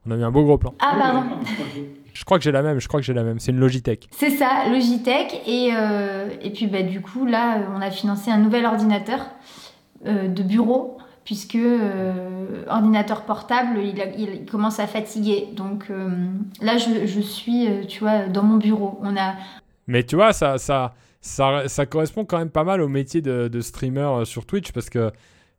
On 0.08 0.12
a 0.12 0.16
mis 0.16 0.24
un 0.24 0.30
beau 0.30 0.42
gros 0.44 0.56
plan. 0.56 0.72
Ah, 0.80 0.96
pardon. 0.98 1.22
Je 2.14 2.24
crois 2.24 2.38
que 2.38 2.44
j'ai 2.44 2.50
la 2.52 2.62
même, 2.62 2.80
je 2.80 2.88
crois 2.88 2.98
que 3.00 3.06
j'ai 3.06 3.12
la 3.12 3.22
même. 3.22 3.38
C'est 3.38 3.52
une 3.52 3.58
Logitech. 3.60 4.08
C'est 4.10 4.30
ça, 4.30 4.64
Logitech. 4.70 5.42
Et, 5.46 5.70
euh, 5.76 6.30
et 6.42 6.50
puis, 6.50 6.66
bah, 6.66 6.82
du 6.82 7.00
coup, 7.02 7.26
là, 7.26 7.58
on 7.76 7.80
a 7.82 7.90
financé 7.90 8.30
un 8.30 8.38
nouvel 8.38 8.64
ordinateur 8.64 9.20
euh, 10.06 10.26
de 10.28 10.42
bureau, 10.42 10.96
puisque 11.24 11.56
euh, 11.56 12.64
ordinateur 12.68 13.22
portable, 13.22 13.78
il, 13.84 14.00
a- 14.00 14.14
il 14.16 14.46
commence 14.46 14.80
à 14.80 14.86
fatiguer. 14.86 15.48
Donc 15.54 15.84
euh, 15.90 16.08
là, 16.62 16.78
je, 16.78 17.06
je 17.06 17.20
suis, 17.20 17.68
euh, 17.68 17.84
tu 17.86 18.00
vois, 18.00 18.26
dans 18.26 18.42
mon 18.42 18.56
bureau. 18.56 18.98
On 19.02 19.14
a, 19.16 19.34
Mais 19.88 20.02
tu 20.04 20.16
vois, 20.16 20.32
ça, 20.32 20.56
ça, 20.58 20.94
ça, 21.20 21.68
ça 21.68 21.84
correspond 21.86 22.24
quand 22.24 22.38
même 22.38 22.50
pas 22.50 22.64
mal 22.64 22.80
au 22.80 22.88
métier 22.88 23.20
de, 23.20 23.48
de 23.48 23.60
streamer 23.60 24.00
euh, 24.00 24.24
sur 24.24 24.46
Twitch 24.46 24.72
parce 24.72 24.88
que 24.88 25.12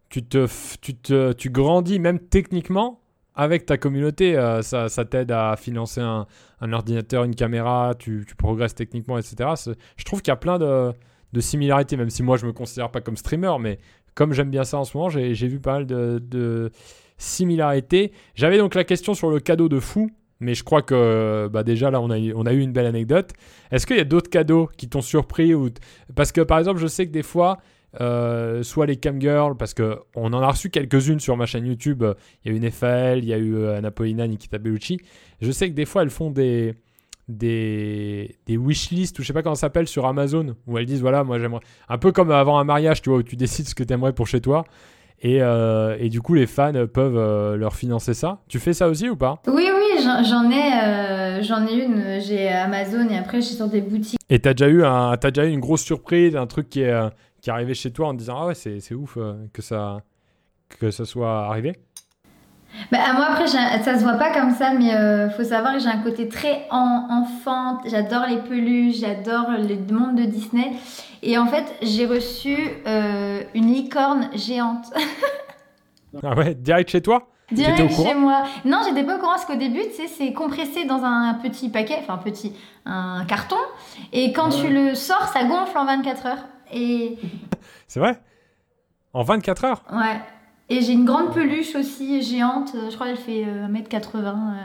tu, 0.10 0.24
te, 0.24 0.48
tu, 0.82 0.96
te, 0.96 1.34
tu 1.34 1.50
grandis 1.51 2.00
même 2.00 2.20
techniquement 2.20 3.00
avec 3.39 3.65
ta 3.65 3.77
communauté. 3.77 4.38
euh, 4.38 4.62
ça 4.62 5.05
t'aide 5.05 5.31
à 5.31 5.55
financer 5.55 6.01
un, 6.01 6.27
ordinateur, 6.74 7.24
une 7.24 7.36
caméra, 7.36 7.93
tu, 7.98 8.25
progresses 8.38 8.75
techniquement, 8.75 9.17
etc. 9.17 9.51
Je 9.96 10.03
trouve 10.03 10.22
qu'il 10.22 10.29
y 10.29 10.34
a 10.34 10.36
plein 10.36 10.60
de, 10.60 10.91
de 11.31 11.39
similarités, 11.39 11.96
même 11.96 12.10
si 12.10 12.22
moi 12.22 12.36
je 12.36 12.46
me 12.46 12.51
considère 12.51 12.91
pas 12.91 13.00
comme 13.00 13.15
streamer, 13.15 13.53
mais 13.58 13.79
comme 14.13 14.34
j'aime 14.34 14.50
bien 14.50 14.65
ça 14.65 14.77
en 14.77 14.84
ce 14.84 14.98
moment, 14.98 15.10
j'ai 15.10 15.34
vu 15.34 15.62
pas 15.62 15.74
mal 15.75 15.86
de, 15.86 16.19
de 16.22 16.69
similarités. 17.17 18.12
J'avais 18.36 18.58
donc 18.58 18.75
la 18.75 18.84
question 18.84 19.13
sur 19.13 19.29
le 19.29 19.39
cadeau 19.39 19.69
de 19.69 19.79
fou, 19.79 20.12
mais 20.41 20.53
je 20.53 20.65
crois 20.65 20.81
que 20.81 21.48
bah, 21.50 21.63
déjà 21.63 21.91
là 21.91 22.01
on 22.01 22.10
a, 22.10 22.17
on 22.36 22.46
a 22.46 22.51
eu 22.51 22.60
une 22.60 22.74
belle 22.74 22.88
anecdote. 22.88 23.31
Est-ce 23.72 23.88
qu'il 23.88 23.96
y 23.96 24.01
a 24.01 24.05
d'autres 24.05 24.29
cadeaux 24.29 24.69
qui 24.75 24.89
t'ont 24.89 25.01
surpris 25.01 25.53
ou 25.53 25.69
Parce 26.13 26.34
que 26.34 26.41
par 26.41 26.60
exemple, 26.60 26.81
je 26.81 26.88
sais 26.88 27.08
que 27.08 27.13
des 27.13 27.24
fois, 27.24 27.60
euh, 28.01 28.63
soit 28.63 28.86
les 28.86 28.98
camgirls, 28.98 29.55
parce 29.58 29.74
que 29.74 29.98
on 30.15 30.31
en 30.34 30.41
a 30.41 30.48
reçu 30.48 30.69
quelques-unes 30.69 31.19
sur 31.19 31.36
ma 31.38 31.46
chaîne 31.46 31.65
YouTube. 31.65 32.03
euh, 32.03 32.13
Il 32.46 32.51
y 32.51 32.55
a 32.55 32.58
eu 32.58 32.60
Nefel, 32.62 33.19
il 33.19 33.25
y 33.25 33.34
a 33.34 33.38
eu 33.38 33.55
euh, 33.55 33.77
Anapolina, 33.77 34.27
Nikita 34.27 34.58
Bellucci. 34.58 35.00
Je 35.41 35.51
sais 35.51 35.69
que 35.69 35.75
des 35.75 35.86
fois, 35.86 36.03
elles 36.03 36.10
font 36.10 36.29
des 36.31 36.75
des, 37.27 38.36
des 38.48 38.58
wishlists 38.58 39.19
ou 39.19 39.22
je 39.22 39.27
sais 39.27 39.34
pas 39.34 39.43
comment 39.43 39.53
ça 39.55 39.62
s'appelle 39.62 39.88
sur 39.88 40.08
Amazon 40.08 40.55
où 40.65 40.79
elles 40.79 40.88
disent 40.88 41.01
voilà 41.01 41.24
moi 41.24 41.38
j'aimerais 41.38 41.62
un 41.88 41.98
peu 42.00 42.12
comme 42.12 42.31
avant 42.31 42.58
un 42.58 42.63
mariage 42.63 43.03
tu 43.03 43.10
vois 43.10 43.19
où 43.19 43.24
tu 43.24 43.36
décides 43.36 43.67
ce 43.67 43.75
que 43.75 43.84
tu 43.84 43.93
aimerais 43.93 44.13
pour 44.13 44.25
chez 44.25 44.41
toi 44.41 44.63
et, 45.22 45.43
euh, 45.43 45.96
et 46.00 46.10
du 46.10 46.22
coup 46.22 46.34
les 46.34 46.48
fans 46.48 46.74
peuvent 46.91 47.17
euh, 47.17 47.55
leur 47.55 47.75
financer 47.75 48.15
ça 48.15 48.39
tu 48.48 48.58
fais 48.58 48.74
ça 48.74 48.88
aussi 48.89 49.10
ou 49.10 49.15
pas? 49.15 49.43
Oui, 49.46 49.67
oui, 49.72 50.03
j'en 50.03 50.50
ai, 50.50 50.74
euh, 50.84 51.43
j'en 51.43 51.67
ai 51.67 51.84
une. 51.84 52.19
J'ai 52.19 52.50
Amazon 52.50 53.08
et 53.10 53.17
après 53.17 53.41
j'ai 53.41 53.53
sur 53.53 53.67
des 53.67 53.81
boutiques. 53.81 54.19
Et 54.29 54.39
t'as 54.39 54.53
déjà 54.55 54.69
eu 54.72 54.84
un, 54.84 55.15
t'as 55.17 55.29
déjà 55.29 55.48
eu 55.48 55.51
une 55.51 55.60
grosse 55.60 55.84
surprise, 55.84 56.36
un 56.36 56.48
truc 56.48 56.69
qui 56.69 56.81
est, 56.81 56.91
euh, 56.91 57.10
qui 57.41 57.50
est 57.50 57.53
arrivé 57.53 57.74
chez 57.74 57.91
toi 57.91 58.10
en 58.10 58.13
te 58.13 58.17
disant 58.19 58.38
ah 58.41 58.46
ouais 58.48 58.55
c'est, 58.55 58.79
c'est 58.79 58.96
ouf 58.96 59.17
euh, 59.17 59.36
que 59.53 59.62
ça 59.62 60.03
que 60.69 60.91
ça 60.91 61.05
soit 61.05 61.48
arrivé? 61.48 61.74
Bah, 62.91 63.00
moi 63.13 63.25
après, 63.31 63.48
j'ai 63.48 63.58
un- 63.58 63.81
ça 63.81 63.98
se 63.98 64.03
voit 64.03 64.13
pas 64.13 64.31
comme 64.31 64.51
ça, 64.51 64.74
mais 64.74 64.93
euh, 64.93 65.29
faut 65.31 65.43
savoir 65.43 65.74
que 65.74 65.79
j'ai 65.79 65.88
un 65.89 65.98
côté 66.01 66.27
très 66.29 66.67
en, 66.69 67.08
enfant. 67.10 67.79
J'adore 67.86 68.25
les 68.27 68.38
peluches, 68.38 68.98
j'adore 69.00 69.48
le 69.50 69.93
monde 69.93 70.15
de 70.15 70.24
Disney. 70.25 70.72
Et 71.24 71.38
en 71.38 71.48
fait, 71.48 71.65
j'ai 71.81 72.05
reçu 72.05 72.55
euh, 72.88 73.41
une 73.55 73.74
licorne 73.74 74.29
géante 74.36 74.86
Ah 76.24 76.36
ouais, 76.36 76.55
direct 76.55 76.89
chez 76.89 77.01
toi? 77.01 77.27
Direct 77.51 77.89
chez 77.91 78.13
moi. 78.13 78.43
Non, 78.63 78.81
j'étais 78.88 79.03
pas 79.03 79.15
au 79.15 79.19
courant 79.19 79.31
parce 79.34 79.46
qu'au 79.46 79.55
début, 79.55 79.81
tu 79.89 79.93
sais, 79.96 80.08
c'est 80.08 80.34
compressé 80.34 80.86
dans 80.86 81.03
un 81.03 81.34
petit 81.36 81.69
paquet, 81.69 81.98
enfin 82.00 82.17
petit, 82.17 82.53
un 82.86 83.25
carton. 83.25 83.55
Et 84.13 84.34
quand 84.34 84.50
tu 84.50 84.69
le 84.69 84.93
sors, 84.93 85.27
ça 85.34 85.43
gonfle 85.46 85.75
en 85.77 85.86
24 85.86 86.25
heures. 86.27 86.46
Et 86.73 87.17
C'est 87.88 87.99
vrai? 87.99 88.19
En 89.13 89.23
24 89.23 89.65
heures? 89.65 89.83
ouais. 89.91 90.19
Et 90.71 90.81
j'ai 90.81 90.93
une 90.93 91.05
grande 91.05 91.33
peluche 91.33 91.73
aussi 91.75 92.21
géante. 92.21 92.69
Je 92.89 92.93
crois 92.93 93.07
qu'elle 93.07 93.17
fait 93.17 93.43
euh, 93.45 93.67
1m80. 93.67 94.17
euh. 94.27 94.63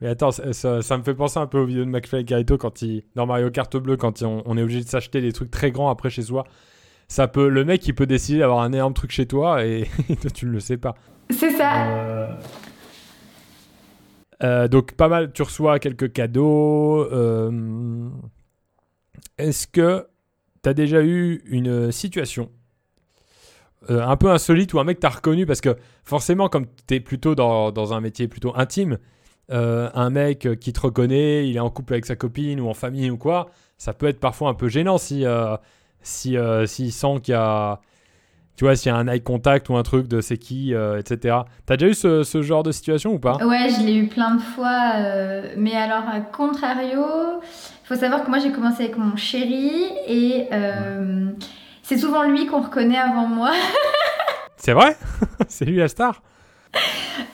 Mais 0.00 0.08
attends, 0.08 0.30
ça, 0.32 0.52
ça- 0.54 0.80
ça 0.82 0.96
me 0.96 1.02
fait 1.02 1.14
penser 1.14 1.38
un 1.38 1.46
peu 1.46 1.58
aux 1.58 1.66
vidéos 1.66 1.84
de 1.84 1.90
McFly 1.90 2.22
et 2.22 2.24
Carito 2.24 2.56
quand 2.56 2.80
il, 2.82 3.04
dans 3.14 3.26
Mario 3.26 3.50
Kart 3.50 3.76
bleu, 3.76 3.96
quand 3.98 4.20
il- 4.22 4.26
on, 4.26 4.42
on 4.46 4.56
est 4.56 4.62
obligé 4.62 4.80
de 4.82 4.88
s'acheter 4.88 5.20
des 5.20 5.32
trucs 5.32 5.50
très 5.50 5.70
grands 5.70 5.90
après 5.90 6.08
chez 6.10 6.22
soi. 6.22 6.44
Ça 7.06 7.28
peut, 7.28 7.48
le 7.50 7.64
mec, 7.66 7.86
il 7.86 7.94
peut 7.94 8.06
décider 8.06 8.38
d'avoir 8.38 8.60
un 8.60 8.72
énorme 8.72 8.94
truc 8.94 9.10
chez 9.10 9.26
toi 9.26 9.62
et 9.64 9.86
tu 10.34 10.46
ne 10.46 10.52
le 10.52 10.60
sais 10.60 10.78
pas. 10.78 10.94
C'est 11.30 11.50
ça. 11.50 11.86
Euh, 11.86 12.34
Euh, 14.42 14.66
donc 14.66 14.92
pas 14.94 15.06
mal, 15.08 15.32
tu 15.32 15.42
reçois 15.42 15.78
quelques 15.78 16.12
cadeaux. 16.12 17.06
euh, 17.12 18.08
Est-ce 19.38 19.66
que 19.68 20.06
tu 20.62 20.68
as 20.68 20.74
déjà 20.74 21.02
eu 21.02 21.42
une 21.46 21.90
situation 21.92 22.50
euh, 23.90 24.00
un 24.00 24.16
peu 24.16 24.30
insolite 24.30 24.72
où 24.74 24.80
un 24.80 24.84
mec 24.84 25.00
t'a 25.00 25.08
reconnu 25.08 25.44
parce 25.44 25.60
que 25.60 25.76
forcément 26.04 26.48
comme 26.48 26.66
tu 26.86 26.94
es 26.94 27.00
plutôt 27.00 27.34
dans, 27.34 27.92
un 27.92 28.00
métier 28.00 28.28
plutôt 28.28 28.52
intime, 28.56 28.98
euh, 29.50 29.90
un 29.94 30.10
mec 30.10 30.48
qui 30.60 30.72
te 30.72 30.80
reconnaît, 30.80 31.48
il 31.48 31.56
est 31.56 31.60
en 31.60 31.70
couple 31.70 31.94
avec 31.94 32.06
sa 32.06 32.16
copine 32.16 32.60
ou 32.60 32.68
en 32.68 32.74
famille 32.74 33.10
ou 33.10 33.16
quoi, 33.16 33.50
ça 33.78 33.92
peut 33.92 34.06
être 34.06 34.20
parfois 34.20 34.48
un 34.48 34.54
peu 34.54 34.68
gênant 34.68 34.98
si 34.98 35.26
euh, 35.26 35.56
si 36.02 36.36
euh, 36.36 36.66
s'il 36.66 36.92
sent 36.92 37.20
qu'il 37.22 37.32
y 37.32 37.36
a 37.36 37.80
tu 38.62 38.66
vois 38.66 38.76
s'il 38.76 38.92
y 38.92 38.94
a 38.94 38.96
un 38.96 39.08
eye 39.08 39.20
contact 39.20 39.70
ou 39.70 39.76
un 39.76 39.82
truc 39.82 40.06
de 40.06 40.20
c'est 40.20 40.38
qui 40.38 40.72
euh, 40.72 40.96
etc. 41.00 41.38
T'as 41.66 41.76
déjà 41.76 41.90
eu 41.90 41.94
ce, 41.94 42.22
ce 42.22 42.42
genre 42.42 42.62
de 42.62 42.70
situation 42.70 43.10
ou 43.12 43.18
pas? 43.18 43.44
Ouais, 43.44 43.68
je 43.68 43.84
l'ai 43.84 43.96
eu 43.96 44.06
plein 44.06 44.36
de 44.36 44.40
fois. 44.40 44.92
euh, 44.98 45.52
mais 45.56 45.74
alors, 45.74 46.04
à 46.08 46.20
contrario, 46.20 47.04
il 47.42 47.86
faut 47.88 47.96
savoir 47.96 48.22
que 48.22 48.30
moi, 48.30 48.38
j'ai 48.38 48.52
commencé 48.52 48.84
avec 48.84 48.96
mon 48.96 49.16
chéri 49.16 49.72
et 50.06 50.46
euh, 50.52 51.32
c'est 51.82 51.98
souvent 51.98 52.22
lui 52.22 52.46
qu'on 52.46 52.60
reconnaît 52.60 52.98
avant 53.00 53.26
moi. 53.26 53.50
C'est 54.58 54.74
vrai? 54.74 54.96
C'est 55.48 55.64
lui 55.64 55.78
la 55.78 55.88
star? 55.88 56.22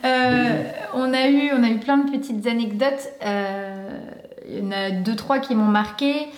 Euh, 0.06 0.62
on, 0.94 1.12
a 1.12 1.28
eu, 1.28 1.50
on 1.52 1.62
a 1.62 1.68
eu 1.68 1.78
plein 1.78 1.98
de 1.98 2.10
petites 2.10 2.46
anecdotes. 2.46 3.06
euh, 3.22 4.00
Il 4.48 4.60
y 4.60 4.66
en 4.66 4.72
a 4.72 4.90
deux, 4.92 5.14
trois 5.14 5.40
qui 5.40 5.54
m'ont 5.54 5.66
marqué. 5.66 6.28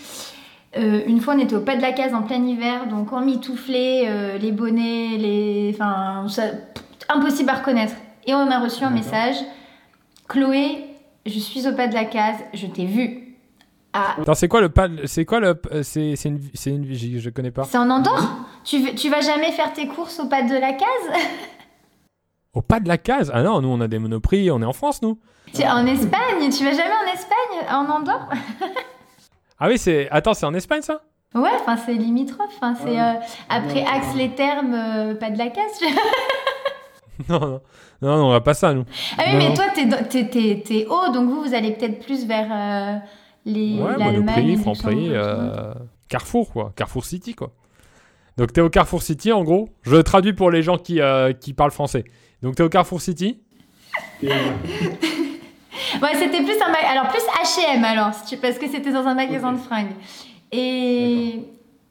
Euh, 0.76 1.02
une 1.06 1.20
fois, 1.20 1.34
on 1.34 1.38
était 1.38 1.56
au 1.56 1.60
pas 1.62 1.76
de 1.76 1.82
la 1.82 1.92
case 1.92 2.14
en 2.14 2.22
plein 2.22 2.42
hiver, 2.44 2.86
donc 2.88 3.12
en 3.12 3.20
mitouflé, 3.20 4.04
euh, 4.06 4.38
les 4.38 4.52
bonnets, 4.52 5.16
les. 5.18 5.72
Enfin, 5.74 6.26
ça- 6.28 6.52
impossible 7.08 7.50
à 7.50 7.54
reconnaître. 7.54 7.94
Et 8.26 8.34
on 8.34 8.50
a 8.50 8.60
reçu 8.60 8.84
un 8.84 8.90
message 8.90 9.34
Chloé, 10.28 10.84
je 11.26 11.38
suis 11.40 11.66
au 11.66 11.72
pas 11.74 11.88
de 11.88 11.94
la 11.94 12.04
case, 12.04 12.36
je 12.54 12.66
t'ai 12.66 12.84
vu. 12.86 13.34
Ah, 13.92 14.14
Attends, 14.20 14.34
c'est 14.34 14.46
quoi 14.46 14.60
le 14.60 14.68
pas 14.68 14.86
C'est 15.06 15.24
quoi 15.24 15.40
le 15.40 15.60
euh, 15.72 15.82
C'est 15.82 16.14
c'est 16.14 16.28
une 16.28 16.40
c'est 16.54 16.70
une 16.70 16.84
je, 16.94 17.18
je 17.18 17.30
connais 17.30 17.50
pas. 17.50 17.64
c'est 17.64 17.78
en 17.78 17.90
Andorre 17.90 18.36
tu, 18.62 18.94
tu 18.94 19.08
vas 19.08 19.20
jamais 19.22 19.50
faire 19.50 19.72
tes 19.72 19.88
courses 19.88 20.20
au 20.20 20.26
pas 20.26 20.42
de 20.42 20.52
la 20.54 20.72
case? 20.74 20.86
Au 22.52 22.62
pas 22.62 22.78
de 22.78 22.86
la 22.88 22.98
case? 22.98 23.30
Ah 23.34 23.42
non, 23.42 23.60
nous 23.60 23.68
on 23.68 23.80
a 23.80 23.88
des 23.88 23.98
monoprix, 23.98 24.50
on 24.50 24.60
est 24.62 24.64
en 24.64 24.72
France 24.72 25.02
nous. 25.02 25.18
Tu- 25.52 25.64
En 25.64 25.84
Espagne 25.86 26.50
Tu 26.56 26.64
vas 26.64 26.72
jamais 26.72 26.94
en 26.94 27.12
Espagne 27.12 27.68
En 27.72 27.88
Andorre? 27.90 28.28
Ah 29.60 29.68
oui, 29.68 29.78
c'est 29.78 30.08
attends, 30.10 30.34
c'est 30.34 30.46
en 30.46 30.54
Espagne 30.54 30.82
ça? 30.82 31.02
Ouais, 31.34 31.50
enfin 31.60 31.76
c'est 31.76 31.94
limitrophe. 31.94 32.50
Enfin, 32.56 32.74
c'est 32.74 32.90
Ouais. 32.90 32.98
euh, 33.00 33.12
après 33.48 33.82
Ouais. 33.82 33.86
Axe 33.86 34.14
les 34.16 34.30
Thermes, 34.34 34.74
euh, 34.74 35.14
pas 35.14 35.30
de 35.30 35.38
la 35.38 35.48
casse. 35.48 35.80
Non 37.28 37.38
non. 37.38 37.60
Non, 38.00 38.16
non, 38.16 38.26
on 38.28 38.30
va 38.30 38.40
pas 38.40 38.54
ça 38.54 38.72
nous. 38.72 38.84
ah 39.18 39.24
oui, 39.26 39.32
Non. 39.34 39.38
mais 39.50 39.54
toi 39.54 39.64
t'es, 39.74 39.84
dans- 39.84 40.02
t'es, 40.08 40.26
t'es, 40.30 40.62
t'es 40.66 40.86
haut, 40.88 41.12
donc 41.12 41.28
vous 41.28 41.42
vous 41.44 41.52
allez 41.54 41.72
peut-être 41.72 42.02
plus 42.02 42.24
vers 42.26 42.48
euh, 42.50 42.96
les 43.44 43.78
Ouais, 43.78 43.98
Monoprix, 43.98 44.56
Franprix, 44.56 45.08
euh, 45.10 45.74
Carrefour 46.08 46.50
quoi, 46.50 46.72
Carrefour 46.74 47.04
City 47.04 47.34
quoi. 47.34 47.50
Donc 48.38 48.54
t'es 48.54 48.62
au 48.62 48.70
Carrefour 48.70 49.02
City 49.02 49.32
en 49.32 49.44
gros. 49.44 49.68
Je 49.82 49.96
traduis 49.96 50.32
pour 50.32 50.50
les 50.50 50.62
gens 50.62 50.78
qui 50.78 51.02
euh, 51.02 51.34
qui 51.34 51.52
parlent 51.52 51.72
français. 51.72 52.04
Donc 52.42 52.54
t'es 52.56 52.62
au 52.62 52.70
Carrefour 52.70 53.02
City? 53.02 53.38
Ouais, 56.02 56.14
c'était 56.14 56.42
plus 56.42 56.56
un 56.60 56.72
alors 56.90 57.08
plus 57.08 57.22
H&M 57.42 57.84
alors, 57.84 58.10
parce 58.40 58.58
que 58.58 58.68
c'était 58.68 58.92
dans 58.92 59.06
un 59.06 59.14
magasin 59.14 59.52
de 59.52 59.58
fringues. 59.58 59.94
Et 60.52 61.40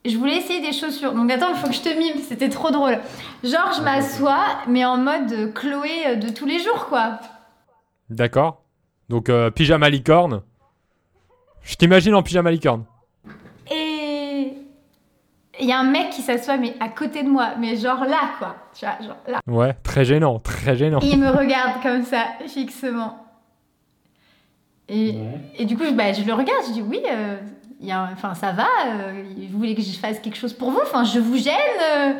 je 0.06 0.18
voulais 0.18 0.38
essayer 0.38 0.62
des 0.62 0.74
chaussures. 0.74 1.14
Donc 1.14 1.32
attends, 1.32 1.50
il 1.50 1.56
faut 1.56 1.68
que 1.68 1.74
je 1.74 1.82
te 1.82 1.98
mime, 1.98 2.22
c'était 2.28 2.50
trop 2.50 2.72
drôle. 2.72 3.00
Genre 3.44 3.74
je 3.78 3.82
m'assois, 3.82 4.46
mais 4.68 4.86
en 4.86 4.98
mode 4.98 5.54
Chloé 5.54 6.18
de 6.18 6.30
tous 6.30 6.46
les 6.46 6.60
jours 6.60 6.88
quoi. 6.88 7.20
D'accord. 8.10 8.64
Donc 9.10 9.30
euh, 9.30 9.50
pyjama 9.50 9.90
licorne. 9.90 10.42
Je 11.64 11.76
t'imagine 11.76 12.16
en 12.16 12.24
pyjama 12.24 12.52
licorne. 12.52 12.86
Et 13.72 14.54
il 15.60 15.68
y 15.68 15.72
a 15.72 15.80
un 15.80 15.84
mec 15.84 16.10
qui 16.12 16.22
s'assoit 16.22 16.58
mais 16.58 16.76
à 16.80 16.90
côté 16.90 17.24
de 17.24 17.30
moi, 17.30 17.52
mais 17.60 17.76
genre 17.76 18.06
là 18.06 18.32
quoi, 18.40 18.56
tu 18.74 18.86
vois, 18.86 18.96
genre 19.06 19.18
là. 19.28 19.40
Ouais, 19.48 19.74
très 19.84 20.06
gênant, 20.06 20.40
très 20.40 20.76
gênant. 20.76 21.00
Et 21.02 21.08
il 21.08 21.20
me 21.20 21.30
regarde 21.30 21.82
comme 21.84 22.04
ça, 22.04 22.26
fixement. 22.48 23.29
Et, 24.90 25.12
Ouais. 25.12 25.40
et 25.58 25.66
du 25.66 25.78
coup, 25.78 25.84
je, 25.86 25.92
bah, 25.92 26.12
je 26.14 26.24
le 26.24 26.34
regarde, 26.34 26.64
je 26.68 26.74
dis 26.74 26.82
oui, 26.82 27.00
euh, 27.10 27.38
il 27.80 27.88
y 27.88 27.92
a, 27.92 28.10
enfin 28.12 28.34
ça 28.34 28.52
va, 28.52 28.68
euh, 28.88 29.24
vous 29.52 29.58
voulez 29.58 29.76
que 29.76 29.82
je 29.82 29.92
fasse 29.98 30.20
quelque 30.20 30.36
chose 30.38 30.54
pour 30.54 30.72
vous, 30.72 30.80
enfin 30.82 31.04
je 31.04 31.20
vous 31.20 31.38
gêne. 31.38 31.54
euh. 31.96 32.14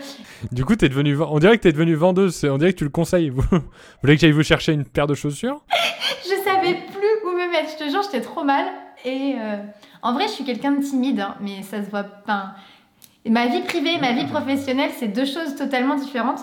Du 0.52 0.64
coup, 0.64 0.76
t'es 0.76 0.88
devenu, 0.88 1.20
on 1.22 1.40
dirait 1.40 1.58
que 1.58 1.64
t'es 1.64 1.72
devenu 1.72 1.96
vendeuse. 1.96 2.46
On 2.46 2.58
dirait 2.58 2.72
que 2.74 2.78
tu 2.78 2.84
le 2.86 2.90
conseilles. 2.92 3.30
Vous, 3.30 3.42
vous 3.52 3.60
voulez 4.02 4.16
que 4.16 4.22
j'aille 4.22 4.32
vous 4.32 4.44
chercher 4.44 4.74
une 4.74 4.86
paire 4.86 5.08
de 5.08 5.16
chaussures? 5.16 5.64
Je 6.24 6.36
savais 6.44 6.76
plus 6.76 7.28
où 7.30 7.32
me 7.34 7.50
mettre, 7.52 7.70
je 7.78 7.84
te 7.84 7.90
jure, 7.90 8.02
j'étais 8.04 8.22
trop 8.22 8.44
mal. 8.44 8.66
Et 9.04 9.36
euh, 9.40 9.58
en 10.04 10.14
vrai, 10.14 10.26
je 10.28 10.34
suis 10.34 10.44
quelqu'un 10.44 10.72
de 10.74 10.84
timide, 10.84 11.20
hein, 11.22 11.36
mais 11.42 11.64
ça 11.64 11.84
se 11.84 11.90
voit 11.90 12.04
pas. 12.04 12.52
Ma 13.28 13.48
vie 13.48 13.62
privée 13.62 13.94
et 13.96 14.00
ma 14.00 14.14
vie 14.14 14.26
professionnelle, 14.28 14.92
c'est 14.98 15.08
deux 15.08 15.26
choses 15.26 15.56
totalement 15.56 15.96
différentes. 15.96 16.40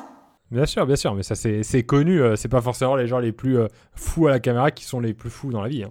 Bien 0.51 0.67
sûr, 0.67 0.87
bien 0.87 0.97
sûr, 0.97 1.15
mais 1.15 1.23
ça 1.23 1.35
c'est 1.35 1.63
c'est 1.63 1.83
connu. 1.83 2.21
euh, 2.21 2.37
c'est 2.37 2.49
pas 2.49 2.61
forcément 2.61 2.97
les 2.97 3.07
gens 3.07 3.19
les 3.19 3.33
plus 3.33 3.59
euh, 3.59 3.67
fous 3.95 4.27
à 4.27 4.31
la 4.31 4.41
caméra 4.41 4.71
qui 4.71 4.85
sont 4.85 5.01
les 5.01 5.13
plus 5.15 5.31
fous 5.31 5.51
dans 5.51 5.63
la 5.63 5.69
vie. 5.69 5.85
hein. 5.85 5.91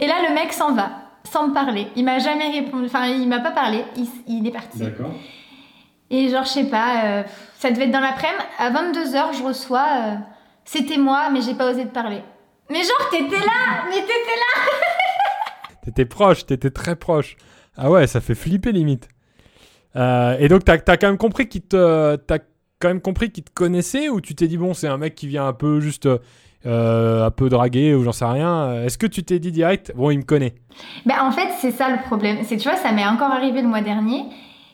Et 0.00 0.06
là, 0.06 0.14
le 0.28 0.34
mec 0.34 0.52
s'en 0.52 0.74
va, 0.74 0.90
sans 1.30 1.48
me 1.48 1.54
parler. 1.54 1.86
Il 1.96 2.04
m'a 2.04 2.18
jamais 2.18 2.50
répondu, 2.50 2.86
enfin, 2.86 3.06
il 3.06 3.28
m'a 3.28 3.40
pas 3.40 3.52
parlé, 3.52 3.84
il, 4.26 4.46
est 4.46 4.50
parti. 4.50 4.78
D'accord. 4.78 5.12
Et 6.10 6.28
genre, 6.28 6.44
je 6.44 6.50
sais 6.50 6.64
pas, 6.64 7.04
euh, 7.04 7.22
ça 7.58 7.70
devait 7.70 7.84
être 7.84 7.90
dans 7.90 8.00
l'après-midi. 8.00 8.44
À 8.58 8.70
22h, 8.70 9.38
je 9.38 9.42
reçois 9.42 9.86
euh, 9.96 10.14
C'était 10.64 10.98
moi, 10.98 11.30
mais 11.30 11.40
j'ai 11.40 11.54
pas 11.54 11.70
osé 11.70 11.84
te 11.84 11.92
parler. 11.92 12.22
Mais 12.70 12.82
genre, 12.82 13.08
t'étais 13.10 13.40
là 13.40 13.84
Mais 13.88 14.00
t'étais 14.00 14.08
là 14.08 14.62
T'étais 15.84 16.04
proche, 16.04 16.46
t'étais 16.46 16.70
très 16.70 16.96
proche. 16.96 17.36
Ah 17.76 17.90
ouais, 17.90 18.06
ça 18.06 18.20
fait 18.20 18.34
flipper 18.34 18.72
limite. 18.72 19.08
Euh, 19.96 20.36
et 20.38 20.48
donc 20.48 20.64
t'as 20.64 20.74
as 20.74 20.96
quand 20.96 21.08
même 21.08 21.18
compris 21.18 21.48
qu'il 21.48 21.62
te, 21.62 22.16
t'as 22.16 22.38
quand 22.78 22.88
même 22.88 23.00
compris 23.00 23.30
qu'il 23.30 23.44
te 23.44 23.50
connaissait 23.50 24.08
ou 24.08 24.20
tu 24.20 24.34
t'es 24.34 24.48
dit 24.48 24.56
bon 24.56 24.72
c'est 24.72 24.88
un 24.88 24.96
mec 24.96 25.14
qui 25.14 25.26
vient 25.26 25.46
un 25.46 25.52
peu 25.52 25.80
juste 25.80 26.08
euh, 26.66 27.26
un 27.26 27.30
peu 27.30 27.48
draguer 27.48 27.94
ou 27.94 28.04
j'en 28.04 28.12
sais 28.12 28.24
rien. 28.24 28.82
Est-ce 28.84 28.98
que 28.98 29.06
tu 29.06 29.24
t'es 29.24 29.38
dit 29.38 29.52
direct 29.52 29.92
bon 29.96 30.10
il 30.10 30.18
me 30.18 30.22
connaît? 30.24 30.54
Ben, 31.06 31.16
en 31.22 31.30
fait, 31.32 31.48
c'est 31.60 31.70
ça 31.72 31.88
le 31.90 32.00
problème. 32.02 32.38
C'est, 32.44 32.56
tu 32.56 32.68
vois, 32.68 32.78
ça 32.78 32.92
m'est 32.92 33.06
encore 33.06 33.30
arrivé 33.30 33.62
le 33.62 33.68
mois 33.68 33.80
dernier. 33.82 34.24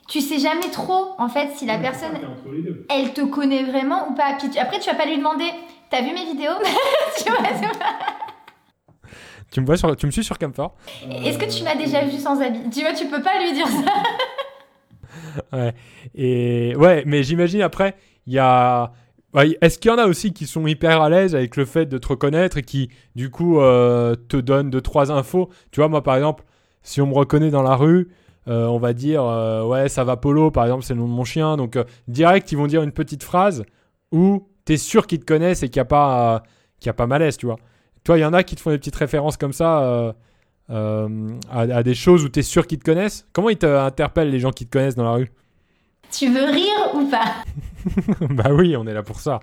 Tu 0.09 0.21
sais 0.21 0.39
jamais 0.39 0.71
trop, 0.73 1.15
en 1.19 1.29
fait, 1.29 1.51
si 1.57 1.67
la 1.67 1.75
Ouais, 1.77 1.83
personne, 1.83 2.13
t'es 2.19 2.25
entre 2.25 2.51
les 2.55 2.63
deux. 2.63 2.87
elle 2.89 3.13
te 3.13 3.21
connaît 3.23 3.65
vraiment 3.65 4.09
ou 4.09 4.15
pas. 4.15 4.35
Puis 4.39 4.49
tu- 4.51 4.59
après, 4.59 4.79
tu 4.79 4.89
vas 4.89 4.97
pas 4.97 5.07
lui 5.07 5.19
demander 5.19 5.45
T'as 5.91 6.03
vu 6.03 6.13
mes 6.13 6.25
vidéos? 6.27 6.53
Tu 7.25 7.31
vois, 7.31 7.39
c'est 7.55 7.79
pas- 7.79 7.97
Tu 9.51 9.61
me 9.63 9.67
vois 9.67 9.79
sur, 9.79 9.97
tu 9.97 10.05
me 10.05 10.11
suis 10.11 10.23
sur 10.25 10.39
Camphor. 10.39 10.75
Est-ce 11.25 11.39
que 11.39 11.47
tu 11.51 11.65
m'as 11.65 11.75
déjà 11.75 12.05
vu 12.05 12.19
sans 12.19 12.41
habit? 12.43 12.69
Tu 12.71 12.81
vois, 12.83 12.93
tu 12.93 13.07
peux 13.07 13.23
pas 13.23 13.39
lui 13.43 13.53
dire 13.55 13.67
ça. 13.67 13.93
Ouais. 15.53 15.73
Et 16.15 16.75
ouais, 16.77 17.03
mais 17.07 17.23
j'imagine 17.23 17.63
après, 17.63 17.95
il 18.27 18.35
y 18.35 18.39
a. 18.39 18.93
ouais, 19.35 19.59
Est-ce 19.61 19.79
qu'il 19.79 19.91
y 19.91 19.95
en 19.95 19.99
a 19.99 20.07
aussi 20.07 20.33
qui 20.33 20.47
sont 20.47 20.67
hyper 20.67 21.01
à 21.03 21.11
l'aise 21.11 21.35
avec 21.35 21.57
le 21.57 21.65
fait 21.65 21.87
de 21.87 21.99
te 21.99 22.09
reconnaître 22.09 22.57
et 22.57 22.63
qui, 22.63 22.91
du 23.15 23.31
coup, 23.31 23.61
euh, 23.61 24.15
te 24.29 24.37
donnent 24.37 24.71
deux, 24.71 24.81
trois 24.81 25.13
infos? 25.13 25.49
Tu 25.71 25.81
vois, 25.81 25.89
moi, 25.89 26.03
par 26.03 26.17
exemple, 26.17 26.45
si 26.83 27.01
on 27.01 27.07
me 27.07 27.15
reconnaît 27.15 27.51
dans 27.51 27.63
la 27.63 27.77
rue, 27.77 28.09
euh, 28.49 28.67
on 28.67 28.79
va 28.79 28.93
dire 28.93 29.23
euh, 29.25 29.65
Ouais, 29.65 29.89
ça 29.89 30.05
va 30.05 30.17
Polo, 30.17 30.51
par 30.51 30.65
exemple, 30.65 30.85
c'est 30.85 30.95
le 30.95 31.01
nom 31.01 31.09
de 31.09 31.13
mon 31.13 31.25
chien. 31.25 31.57
Donc, 31.57 31.79
direct, 32.07 32.51
ils 32.53 32.57
vont 32.59 32.67
dire 32.67 32.83
une 32.83 32.93
petite 32.93 33.23
phrase 33.23 33.65
où 34.13 34.49
t'es 34.65 34.77
sûr 34.77 35.07
qu'ils 35.07 35.21
te 35.21 35.27
connaissent 35.27 35.63
et 35.63 35.69
qu'il 35.69 35.81
n'y 35.81 35.83
a, 35.83 35.87
pas, 35.87 36.43
qu'il 36.81 36.89
y 36.89 36.91
a 36.91 36.95
pas 36.95 37.07
malaise, 37.07 37.37
tu 37.37 37.47
vois. 37.47 37.59
Toi, 38.05 38.19
il 38.19 38.23
y 38.23 38.25
en 38.25 38.33
a 38.33 38.43
qui 38.43 38.57
te 38.57 38.61
font 38.61 38.71
des 38.71 38.79
petites 38.79 38.97
références 38.97 39.37
comme 39.37 39.53
ça. 39.53 40.15
à, 40.69 40.95
à 41.51 41.83
des 41.83 41.95
choses 41.95 42.25
où 42.25 42.29
tu 42.29 42.41
es 42.41 42.43
sûr 42.43 42.67
qu'ils 42.67 42.79
te 42.79 42.85
connaissent? 42.85 43.27
Comment 43.33 43.51
ils 43.51 43.59
te 43.59 43.67
interpellent 43.67 44.31
les 44.31 44.41
gens 44.41 44.51
qui 44.51 44.67
te 44.67 44.71
connaissent 44.71 44.97
dans 44.97 45.05
la 45.05 45.13
rue? 45.13 45.31
Tu 46.11 46.33
veux 46.33 46.47
rire 46.47 46.95
ou 46.95 47.07
pas? 47.11 47.45
Bah 48.31 48.51
oui, 48.53 48.77
on 48.77 48.87
est 48.87 48.95
là 48.95 49.03
pour 49.03 49.21
ça. 49.21 49.41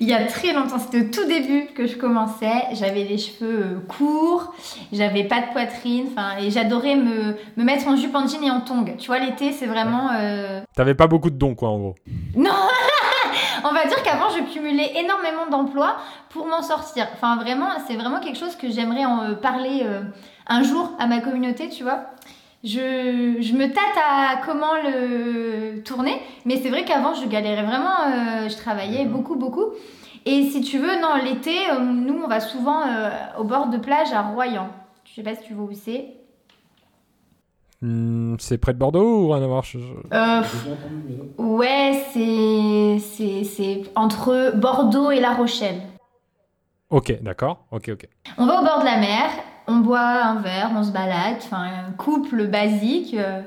Il 0.00 0.06
y 0.06 0.12
a 0.14 0.24
très 0.26 0.52
longtemps, 0.52 0.78
c'était 0.78 1.00
au 1.00 1.10
tout 1.10 1.26
début 1.26 1.66
que 1.74 1.86
je 1.86 1.96
commençais. 1.96 2.62
J'avais 2.72 3.02
les 3.04 3.18
cheveux 3.18 3.62
euh, 3.64 3.80
courts, 3.88 4.54
j'avais 4.92 5.24
pas 5.24 5.40
de 5.40 5.46
poitrine, 5.52 6.06
enfin, 6.12 6.36
et 6.40 6.50
j'adorais 6.50 6.94
me, 6.94 7.34
me 7.56 7.64
mettre 7.64 7.88
en 7.88 7.96
jupe 7.96 8.14
en 8.14 8.26
jean 8.26 8.42
et 8.44 8.50
en 8.50 8.60
tongs. 8.60 8.96
Tu 8.98 9.06
vois, 9.08 9.18
l'été, 9.18 9.50
c'est 9.52 9.66
vraiment. 9.66 10.10
euh, 10.12 10.60
T'avais 10.76 10.94
pas 10.94 11.06
beaucoup 11.08 11.30
de 11.30 11.36
dons, 11.36 11.54
quoi, 11.54 11.70
en 11.70 11.78
gros. 11.78 11.94
Non 12.36 12.50
On 13.64 13.72
va 13.72 13.86
dire 13.86 14.00
qu'avant, 14.04 14.28
je 14.30 14.52
cumulais 14.52 14.92
énormément 15.00 15.46
d'emplois 15.50 15.96
pour 16.30 16.46
m'en 16.46 16.62
sortir. 16.62 17.08
Enfin, 17.14 17.36
vraiment, 17.36 17.68
c'est 17.86 17.96
vraiment 17.96 18.20
quelque 18.20 18.38
chose 18.38 18.54
que 18.56 18.70
j'aimerais 18.70 19.04
en 19.04 19.24
euh, 19.24 19.34
parler 19.34 19.82
euh, 19.84 20.02
un 20.46 20.62
jour 20.62 20.92
à 20.98 21.06
ma 21.06 21.20
communauté, 21.20 21.68
tu 21.68 21.82
vois. 21.82 22.02
Je, 22.64 23.36
je 23.40 23.52
me 23.54 23.68
tâte 23.68 23.96
à 24.04 24.40
comment 24.44 24.74
le 24.82 25.80
tourner, 25.82 26.20
mais 26.44 26.56
c'est 26.56 26.70
vrai 26.70 26.84
qu'avant, 26.84 27.14
je 27.14 27.26
galérais 27.28 27.62
vraiment, 27.62 28.00
euh, 28.06 28.48
je 28.48 28.56
travaillais 28.56 29.04
beaucoup, 29.06 29.36
beaucoup. 29.36 29.66
Et 30.26 30.50
si 30.50 30.60
tu 30.62 30.78
veux, 30.78 31.00
non, 31.00 31.14
l'été, 31.24 31.70
euh, 31.70 31.78
nous, 31.78 32.20
on 32.24 32.26
va 32.28 32.40
souvent 32.40 32.82
euh, 32.82 33.10
au 33.38 33.44
bord 33.44 33.68
de 33.68 33.78
plage 33.78 34.12
à 34.12 34.22
Royan. 34.22 34.68
Je 35.04 35.14
sais 35.14 35.22
pas 35.22 35.34
si 35.36 35.44
tu 35.44 35.54
vois 35.54 35.66
où 35.66 35.72
c'est. 35.72 36.06
Hmm, 37.80 38.34
c'est 38.40 38.58
près 38.58 38.72
de 38.74 38.78
Bordeaux 38.78 39.24
ou 39.26 39.28
rien 39.30 39.42
à 39.42 39.46
voir? 39.46 39.62
Je- 39.62 39.78
Euh, 40.12 40.42
ouais, 41.38 42.02
c'est, 42.12 42.98
c'est, 42.98 43.44
c'est 43.44 43.82
entre 43.94 44.52
Bordeaux 44.56 45.12
et 45.12 45.20
La 45.20 45.32
Rochelle. 45.34 45.80
Ok, 46.90 47.22
d'accord. 47.22 47.66
Ok, 47.70 47.90
ok. 47.92 48.08
On 48.36 48.46
va 48.46 48.60
au 48.60 48.64
bord 48.64 48.80
de 48.80 48.84
la 48.86 48.98
mer, 48.98 49.30
on 49.68 49.76
boit 49.76 50.00
un 50.00 50.36
verre, 50.40 50.70
on 50.74 50.82
se 50.82 50.90
balade, 50.90 51.36
enfin 51.38 51.62
un 51.88 51.92
couple 51.92 52.46
basique. 52.48 53.14
euh. 53.14 53.42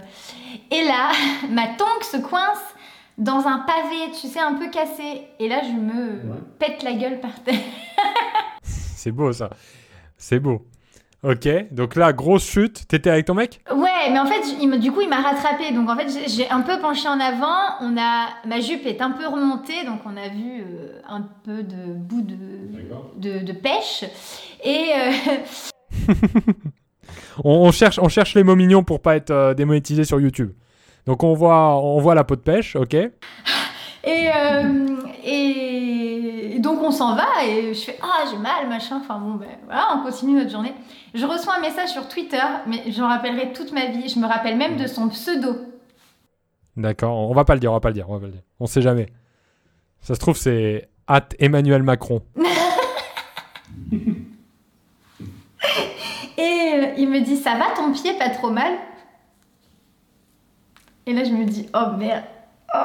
Et 0.69 0.83
là, 0.83 1.11
ma 1.49 1.67
tongue 1.67 2.03
se 2.03 2.17
coince 2.17 2.63
dans 3.17 3.45
un 3.47 3.59
pavé, 3.59 4.11
tu 4.19 4.27
sais, 4.27 4.39
un 4.39 4.53
peu 4.53 4.69
cassé. 4.69 5.27
Et 5.39 5.49
là, 5.49 5.61
je 5.63 5.71
me 5.73 6.31
Ouais. 6.31 6.39
pète 6.59 6.83
la 6.83 6.93
gueule 6.93 7.19
par 7.19 7.33
terre. 7.43 7.55
C'est 8.63 9.11
beau, 9.11 9.31
ça. 9.33 9.49
C'est 10.17 10.39
beau. 10.39 10.65
Ok, 11.23 11.47
donc 11.71 11.95
là, 11.95 12.13
grosse 12.13 12.43
chute. 12.49 12.87
T'étais 12.87 13.11
avec 13.11 13.25
ton 13.25 13.35
mec? 13.35 13.61
Ouais, 13.71 14.09
mais 14.11 14.19
en 14.19 14.25
fait, 14.25 14.41
il 14.59 14.79
du 14.79 14.91
coup, 14.91 15.01
il 15.01 15.09
m'a 15.09 15.21
rattrapé. 15.21 15.71
Donc 15.71 15.87
en 15.87 15.95
fait, 15.95 16.07
j'ai- 16.27 16.49
un 16.49 16.61
peu 16.61 16.79
penché 16.79 17.07
en 17.07 17.19
avant. 17.19 17.75
On 17.81 17.95
a, 17.95 18.27
ma 18.47 18.59
jupe 18.59 18.87
est 18.87 19.01
un 19.01 19.11
peu 19.11 19.27
remontée, 19.27 19.83
donc 19.85 19.99
on 20.05 20.17
a 20.17 20.29
vu 20.29 20.61
euh, 20.61 20.99
un 21.07 21.21
peu 21.43 21.61
de 21.61 21.93
bout 21.93 22.21
de, 22.23 23.39
de 23.39 23.51
pêche. 23.53 24.03
Et 24.63 24.93
euh, 24.95 25.11
on, 27.43 27.51
on 27.51 27.71
cherche, 27.71 27.99
on 27.99 28.09
cherche 28.09 28.35
les 28.35 28.43
mots 28.43 28.55
mignons 28.55 28.83
pour 28.83 29.01
pas 29.01 29.15
être 29.15 29.31
euh, 29.31 29.53
démonétisé 29.53 30.03
sur 30.03 30.19
YouTube. 30.19 30.51
Donc 31.05 31.23
on 31.23 31.33
voit, 31.33 31.77
on 31.77 31.99
voit 31.99 32.15
la 32.15 32.23
peau 32.23 32.35
de 32.35 32.41
pêche, 32.41 32.75
ok? 32.75 32.93
Et, 32.93 33.11
euh, 34.05 34.97
et 35.23 36.57
donc 36.59 36.81
on 36.81 36.91
s'en 36.91 37.15
va 37.15 37.45
et 37.45 37.73
je 37.73 37.79
fais 37.79 37.99
ah 38.01 38.25
j'ai 38.31 38.37
mal 38.37 38.67
machin 38.67 38.99
enfin 38.99 39.19
bon 39.19 39.35
ben 39.35 39.47
voilà 39.65 39.89
on 39.95 40.03
continue 40.03 40.39
notre 40.39 40.49
journée 40.49 40.73
je 41.13 41.23
reçois 41.23 41.57
un 41.57 41.61
message 41.61 41.89
sur 41.89 42.07
Twitter 42.07 42.41
mais 42.65 42.91
j'en 42.91 43.07
rappellerai 43.07 43.53
toute 43.53 43.71
ma 43.71 43.85
vie 43.87 44.09
je 44.09 44.17
me 44.17 44.25
rappelle 44.25 44.57
même 44.57 44.77
de 44.77 44.87
son 44.87 45.07
pseudo 45.09 45.55
D'accord, 46.77 47.29
on 47.29 47.33
va 47.33 47.43
pas 47.43 47.53
le 47.53 47.59
dire, 47.59 47.71
on 47.71 47.75
va 47.75 47.79
pas 47.79 47.89
le 47.89 47.93
dire, 47.93 48.09
on 48.09 48.13
va 48.13 48.19
pas 48.19 48.27
le 48.27 48.31
dire. 48.31 48.43
On 48.59 48.65
sait 48.65 48.81
jamais. 48.81 49.07
Ça 49.99 50.15
se 50.15 50.19
trouve, 50.19 50.37
c'est 50.37 50.89
at 51.07 51.27
Emmanuel 51.39 51.83
Macron. 51.83 52.21
Et 56.37 56.41
euh, 56.41 56.93
il 56.97 57.09
me 57.09 57.19
dit 57.21 57.37
ça 57.37 57.55
va 57.55 57.71
ton 57.75 57.91
pied 57.91 58.13
pas 58.13 58.29
trop 58.29 58.49
mal? 58.49 58.73
Et 61.05 61.13
là 61.13 61.23
je 61.23 61.31
me 61.31 61.45
dis 61.45 61.67
oh 61.73 61.97
merde 61.97 62.23
oh. 62.75 62.77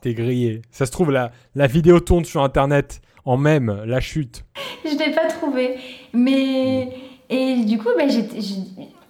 T'es 0.00 0.14
grillé. 0.14 0.62
Ça 0.70 0.86
se 0.86 0.90
trouve, 0.92 1.10
la, 1.10 1.30
la 1.54 1.66
vidéo 1.66 2.00
tourne 2.00 2.24
sur 2.24 2.42
Internet 2.42 3.02
en 3.26 3.36
même, 3.36 3.82
la 3.84 4.00
chute. 4.00 4.44
je 4.84 4.96
l'ai 4.96 5.12
pas 5.14 5.26
trouvé 5.26 5.78
mais 6.12 6.88
et 7.28 7.56
du 7.64 7.78
coup 7.78 7.88
j'ai- 8.08 8.28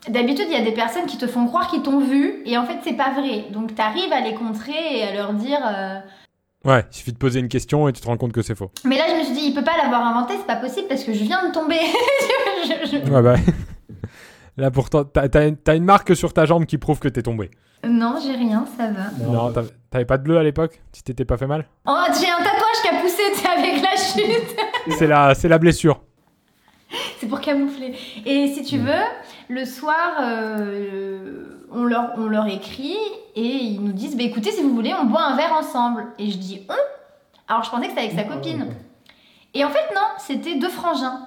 D'habitude, 0.09 0.47
il 0.49 0.55
y 0.55 0.61
a 0.61 0.65
des 0.65 0.73
personnes 0.73 1.05
qui 1.05 1.19
te 1.19 1.27
font 1.27 1.47
croire 1.47 1.69
qu'ils 1.71 1.83
t'ont 1.83 2.01
vu 2.01 2.41
et 2.47 2.57
en 2.57 2.65
fait, 2.65 2.79
c'est 2.83 2.95
pas 2.95 3.11
vrai. 3.13 3.45
Donc, 3.53 3.75
t'arrives 3.75 4.11
à 4.15 4.23
les 4.23 4.33
contrer 4.33 4.73
et 4.99 5.03
à 5.03 5.13
leur 5.15 5.35
dire 5.35 5.61
euh, 5.63 5.99
Ouais, 6.65 6.85
il 6.91 6.97
suffit 6.97 7.13
de 7.13 7.19
poser 7.19 7.39
une 7.41 7.49
question 7.49 7.87
et 7.87 7.93
tu 7.93 8.01
te 8.01 8.07
rends 8.07 8.17
compte 8.17 8.33
que 8.33 8.41
c'est 8.41 8.55
faux. 8.55 8.71
Mais 8.85 8.97
là, 8.97 9.05
je 9.09 9.20
dit, 9.41 9.47
il 9.49 9.55
peut 9.55 9.65
pas 9.65 9.77
l'avoir 9.77 10.07
inventé, 10.07 10.35
c'est 10.39 10.47
pas 10.47 10.57
possible 10.57 10.89
parce 10.89 11.05
que 11.05 11.13
je 11.13 11.25
viens 11.25 11.49
de 11.49 11.53
tomber. 11.53 11.79
Je- 12.65 12.87
je- 12.91 13.11
Ouais, 13.11 13.23
bah. 13.23 13.35
Là, 14.57 14.71
pourtant, 14.71 15.05
t'as 15.05 15.49
une, 15.77 15.85
marque 15.85 16.15
sur 16.15 16.33
ta 16.35 16.45
jambe 16.45 16.67
qui 16.67 16.77
prouve 16.77 16.99
que 16.99 17.09
t'es 17.09 17.23
tombé. 17.23 17.51
Non, 17.83 18.17
j'ai 18.23 18.33
rien, 18.37 18.67
ça 18.77 18.89
va. 18.89 19.05
Non, 19.27 19.53
t'avais- 19.91 20.05
pas 20.05 20.19
de 20.19 20.23
bleu 20.23 20.37
à 20.37 20.43
l'époque 20.43 20.81
Si 20.93 21.03
t'étais 21.03 21.25
pas 21.25 21.39
fait 21.39 21.47
mal? 21.47 21.65
Oh, 21.87 21.97
j'ai 22.09 22.29
un 22.29 22.37
tatouage 22.37 22.83
qui 22.83 22.89
a 22.89 23.01
poussé 23.01 23.23
tu 23.41 23.47
avec 23.47 23.83
la 23.83 23.97
chute. 23.97 24.57
C'est 24.99 25.07
la, 25.07 25.35
c'est 25.35 25.49
la 25.49 25.59
blessure. 25.59 26.01
c'est 27.19 27.27
pour 27.27 27.41
camoufler. 27.41 27.95
Et 28.27 28.49
si 28.49 28.65
tu 28.65 28.79
veux, 28.79 29.05
le 29.49 29.65
soir, 29.65 30.19
euh, 30.23 31.65
on, 31.73 31.85
leur, 31.85 32.13
on 32.19 32.27
leur 32.27 32.47
écrit 32.47 32.97
et 33.37 33.41
ils 33.43 33.81
nous 33.83 33.93
disent, 33.93 34.17
bah, 34.17 34.25
écoutez, 34.25 34.51
si 34.51 34.63
vous 34.63 34.75
voulez, 34.75 34.93
on 35.01 35.07
boit 35.07 35.23
un 35.23 35.37
verre 35.37 35.53
ensemble. 35.55 36.07
Et 36.19 36.31
je 36.31 36.37
dis, 36.39 36.67
on? 36.69 36.75
Alors, 37.49 37.63
je 37.65 37.71
pensais 37.71 37.85
que 37.85 37.89
c'était 37.91 38.01
avec 38.03 38.13
sa 38.13 38.21
Ah, 38.31 38.35
copine. 38.35 38.67
Et 39.55 39.65
en 39.65 39.71
fait, 39.71 39.95
non, 39.95 40.07
c'était 40.19 40.57
deux 40.57 40.69
frangins. 40.69 41.27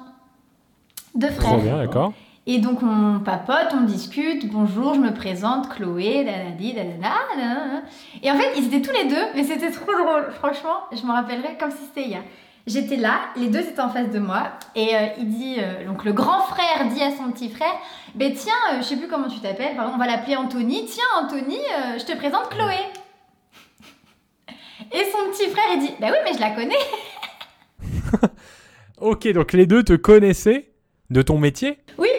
Deux 1.16 1.30
frères. 1.30 1.52
Trop 1.52 1.62
bien, 1.62 1.78
d'accord. 1.78 2.14
Et 2.46 2.60
donc 2.60 2.80
on 2.84 3.20
papote, 3.20 3.74
on 3.74 3.82
discute, 3.82 4.52
bonjour, 4.52 4.96
je 4.96 5.00
me 5.00 5.14
présente, 5.14 5.70
Chloé, 5.70 6.26
dadadi, 6.26 6.74
dadada, 6.74 7.14
Et 8.22 8.30
en 8.30 8.36
fait, 8.36 8.52
ils 8.58 8.66
étaient 8.66 8.82
tous 8.82 8.94
les 8.94 9.06
deux, 9.06 9.26
mais 9.34 9.44
c'était 9.44 9.72
trop 9.72 9.94
drôle, 9.94 10.30
franchement, 10.34 10.82
je 10.92 11.04
me 11.04 11.12
rappellerai 11.14 11.58
comme 11.58 11.72
si 11.72 11.86
c'était 11.86 12.10
hier. 12.10 12.22
J'étais 12.68 12.98
là, 12.98 13.20
les 13.38 13.48
deux 13.48 13.60
étaient 13.60 13.80
en 13.80 13.90
face 13.90 14.10
de 14.10 14.20
moi, 14.20 14.44
et 14.76 14.94
euh, 14.94 15.08
il 15.20 15.30
dit, 15.30 15.56
euh, 15.60 15.86
donc 15.86 16.04
le 16.04 16.12
grand 16.12 16.42
frère 16.42 16.86
dit 16.90 17.02
à 17.02 17.12
son 17.12 17.32
petit 17.32 17.50
frère, 17.50 17.76
ben 18.16 18.34
tiens, 18.34 18.54
euh, 18.74 18.78
je 18.80 18.84
sais 18.84 18.98
plus 18.98 19.08
comment 19.08 19.30
tu 19.30 19.40
t'appelles, 19.40 19.78
on 19.80 19.98
va 19.98 20.06
l'appeler 20.06 20.36
Anthony, 20.36 20.86
tiens 20.86 21.24
Anthony, 21.24 21.60
je 21.98 22.04
te 22.04 22.16
présente 22.18 22.50
Chloé. 22.50 22.76
Et 24.92 25.06
son 25.06 25.32
petit 25.32 25.50
frère, 25.50 25.66
il 25.76 25.80
dit, 25.80 25.92
bah 26.00 26.08
oui, 26.12 26.18
mais 26.26 26.34
je 26.34 26.42
la 26.42 26.50
connais. 26.50 26.76
ok, 29.02 29.28
donc 29.34 29.54
les 29.54 29.66
deux 29.66 29.84
te 29.84 29.94
connaissaient 29.94 30.72
de 31.10 31.22
ton 31.22 31.38
métier 31.38 31.78
Oui. 31.98 32.10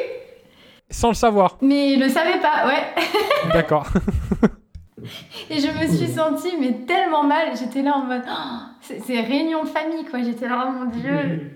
Sans 0.91 1.09
le 1.09 1.15
savoir. 1.15 1.59
Mais 1.61 1.93
il 1.93 2.01
le 2.01 2.09
savait 2.09 2.41
pas, 2.41 2.67
ouais. 2.67 3.53
D'accord. 3.53 3.87
Et 5.51 5.59
je 5.59 5.67
me 5.67 5.95
suis 5.95 6.07
sentie 6.07 6.55
mais 6.59 6.87
tellement 6.87 7.25
mal. 7.25 7.49
J'étais 7.59 7.83
là 7.83 7.95
en 7.97 8.05
mode, 8.05 8.23
oh, 8.27 8.89
c'est 9.05 9.21
réunion 9.21 9.65
de 9.65 9.69
famille 9.69 10.05
quoi. 10.07 10.23
J'étais 10.23 10.49
là, 10.49 10.67
oh 10.67 10.85
mon 10.85 10.91
dieu. 10.91 11.53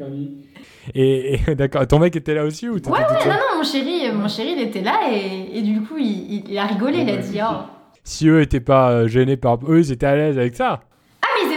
Et, 0.94 1.38
d'accord, 1.54 1.86
ton 1.86 1.98
mec 1.98 2.14
était 2.16 2.34
là 2.34 2.44
aussi 2.44 2.68
ou 2.68 2.74
Ouais, 2.74 2.80
ouais, 2.80 3.26
non, 3.26 3.32
non, 3.32 3.58
mon 3.58 3.62
chéri, 3.62 4.10
mon 4.12 4.28
chéri, 4.28 4.54
il 4.56 4.62
était 4.62 4.82
là 4.82 5.00
et, 5.10 5.58
et 5.58 5.62
du 5.62 5.80
coup, 5.82 5.96
il, 5.98 6.50
il, 6.50 6.58
a 6.58 6.66
rigolé, 6.66 7.00
il 7.00 7.10
a 7.10 7.16
dit, 7.16 7.38
oh. 7.42 7.62
Si 8.04 8.28
eux 8.28 8.40
étaient 8.40 8.60
pas 8.60 8.90
euh, 8.90 9.06
gênés 9.06 9.36
par 9.36 9.58
eux, 9.68 9.80
ils 9.80 9.92
étaient 9.92 10.06
à 10.06 10.16
l'aise 10.16 10.38
avec 10.38 10.56
ça. 10.56 10.80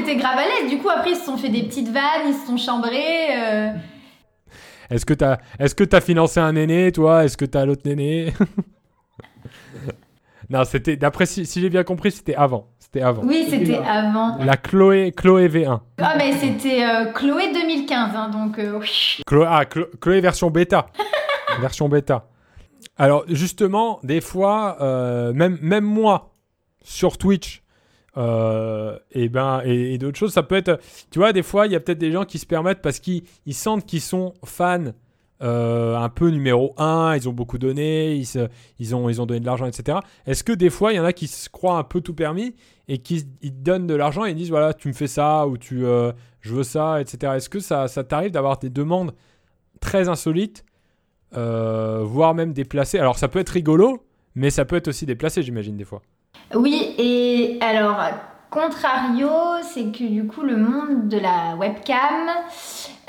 Étaient 0.02 0.16
grave 0.16 0.38
à 0.38 0.46
l'aise. 0.46 0.70
Du 0.70 0.78
coup, 0.78 0.90
après, 0.90 1.12
ils 1.12 1.16
se 1.16 1.26
sont 1.26 1.38
fait 1.38 1.50
des 1.50 1.64
petites 1.64 1.90
vannes, 1.90 2.28
ils 2.28 2.34
se 2.34 2.48
sont 2.48 2.58
chambrés. 2.58 3.36
Euh... 3.36 3.70
Est-ce 4.90 5.06
que 5.06 5.14
t'as, 5.14 5.38
est-ce 5.60 5.74
que 5.74 5.84
t'as 5.84 6.02
financé 6.02 6.40
un 6.40 6.56
aîné, 6.56 6.92
toi? 6.92 7.24
Est-ce 7.24 7.38
que 7.38 7.46
t'as 7.46 7.66
l'autre 7.66 7.90
aîné 7.90 8.34
Non, 10.52 10.66
c'était 10.66 10.98
d'après 10.98 11.26
si, 11.26 11.46
j'ai 11.46 11.70
bien 11.70 11.86
compris, 11.86 12.12
c'était 12.12 12.36
avant. 12.36 12.68
C'était 12.78 13.02
avant. 13.02 13.24
Oui, 13.24 13.46
c'était 13.50 13.78
avant. 13.78 14.38
La 14.44 14.58
Chloé 14.58 15.14
Chloé 15.14 15.48
V1. 15.48 15.80
Ah 15.98 16.16
mais 16.18 16.34
c'était 16.34 16.84
euh, 16.84 17.06
Chloé 17.14 17.54
2015 17.54 18.16
hein, 18.16 18.30
donc 18.30 18.60
euh, 18.60 18.82
ah 19.48 19.64
Chloé 19.66 20.20
version 20.20 20.50
bêta. 20.50 20.88
version 21.62 21.88
bêta. 21.88 22.28
Alors 22.98 23.24
justement, 23.30 24.02
des 24.04 24.20
fois 24.20 24.76
euh, 24.82 25.32
même 25.32 25.58
même 25.62 25.86
moi 25.86 26.34
sur 26.84 27.18
Twitch 27.18 27.64
et 28.18 29.30
ben 29.30 29.62
et, 29.64 29.98
d'autres 29.98 30.18
choses, 30.18 30.34
ça 30.34 30.44
peut 30.44 30.56
être 30.56 30.80
tu 31.12 31.20
vois 31.20 31.34
des 31.34 31.44
fois, 31.44 31.68
il 31.68 31.74
y 31.74 31.76
a 31.76 31.80
peut-être 31.80 31.98
des 31.98 32.12
gens 32.12 32.26
qui 32.26 32.40
se 32.40 32.46
permettent 32.46 32.82
parce 32.82 33.00
qu'ils 33.00 33.24
sentent 33.52 33.86
qu'ils 33.86 34.02
sont 34.02 34.34
fans 34.44 34.92
euh, 35.42 35.96
un 35.96 36.10
peu 36.10 36.30
numéro 36.30 36.76
1, 36.78 37.16
ils 37.16 37.28
ont 37.28 37.34
beaucoup 37.34 37.58
donné, 37.58 38.14
ils, 38.14 38.28
ils, 38.78 38.96
ont, 38.96 39.10
ils 39.10 39.22
ont 39.22 39.26
donné 39.26 39.40
de 39.40 39.46
l'argent, 39.46 39.66
etc. 39.66 39.98
Est-ce 40.28 40.44
que 40.44 40.52
des 40.52 40.70
fois, 40.70 40.94
il 40.94 40.98
y 40.98 41.00
en 41.00 41.04
a 41.04 41.14
qui 41.14 41.28
se 41.28 41.50
croient 41.50 41.78
un 41.78 41.84
peu 41.84 42.02
tout 42.02 42.14
permis 42.14 42.56
et 42.88 43.00
qui 43.00 43.26
ils 43.42 43.64
donnent 43.64 43.88
de 43.88 43.96
l'argent 43.96 44.26
et 44.26 44.32
ils 44.32 44.36
disent 44.36 44.52
voilà, 44.52 44.74
tu 44.76 44.88
me 44.88 44.94
fais 44.94 45.08
ça 45.08 45.48
ou 45.48 45.58
tu, 45.58 45.84
euh, 45.84 46.12
je 46.42 46.54
veux 46.54 46.64
ça, 46.64 47.02
etc. 47.02 47.34
Est-ce 47.38 47.50
que 47.50 47.60
ça, 47.60 47.88
ça 47.88 48.04
t'arrive 48.04 48.32
d'avoir 48.32 48.60
des 48.60 48.70
demandes 48.70 49.14
très 49.80 50.10
insolites, 50.10 50.64
euh, 51.36 52.02
voire 52.04 52.36
même 52.36 52.54
déplacées? 52.54 53.00
Alors, 53.00 53.18
ça 53.18 53.28
peut 53.28 53.40
être 53.40 53.50
rigolo, 53.50 54.06
mais 54.36 54.52
ça 54.52 54.66
peut 54.66 54.76
être 54.76 54.90
aussi 54.90 55.08
déplacé, 55.08 55.42
j'imagine, 55.42 55.76
des 55.76 55.86
fois. 55.86 56.04
Oui, 56.56 56.96
et 56.98 57.58
alors, 57.62 57.98
contrario, 58.50 59.30
c'est 59.64 59.92
que 59.92 60.04
du 60.08 60.26
coup, 60.28 60.42
le 60.42 60.58
monde 60.58 61.08
de 61.08 61.18
la 61.18 61.56
webcam 61.56 62.30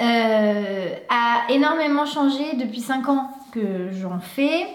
euh, 0.00 0.94
a 1.08 1.50
énormément 1.50 2.06
changé 2.06 2.56
depuis 2.56 2.80
5 2.80 3.08
ans 3.08 3.30
que 3.52 3.90
j'en 3.92 4.20
fais. 4.20 4.66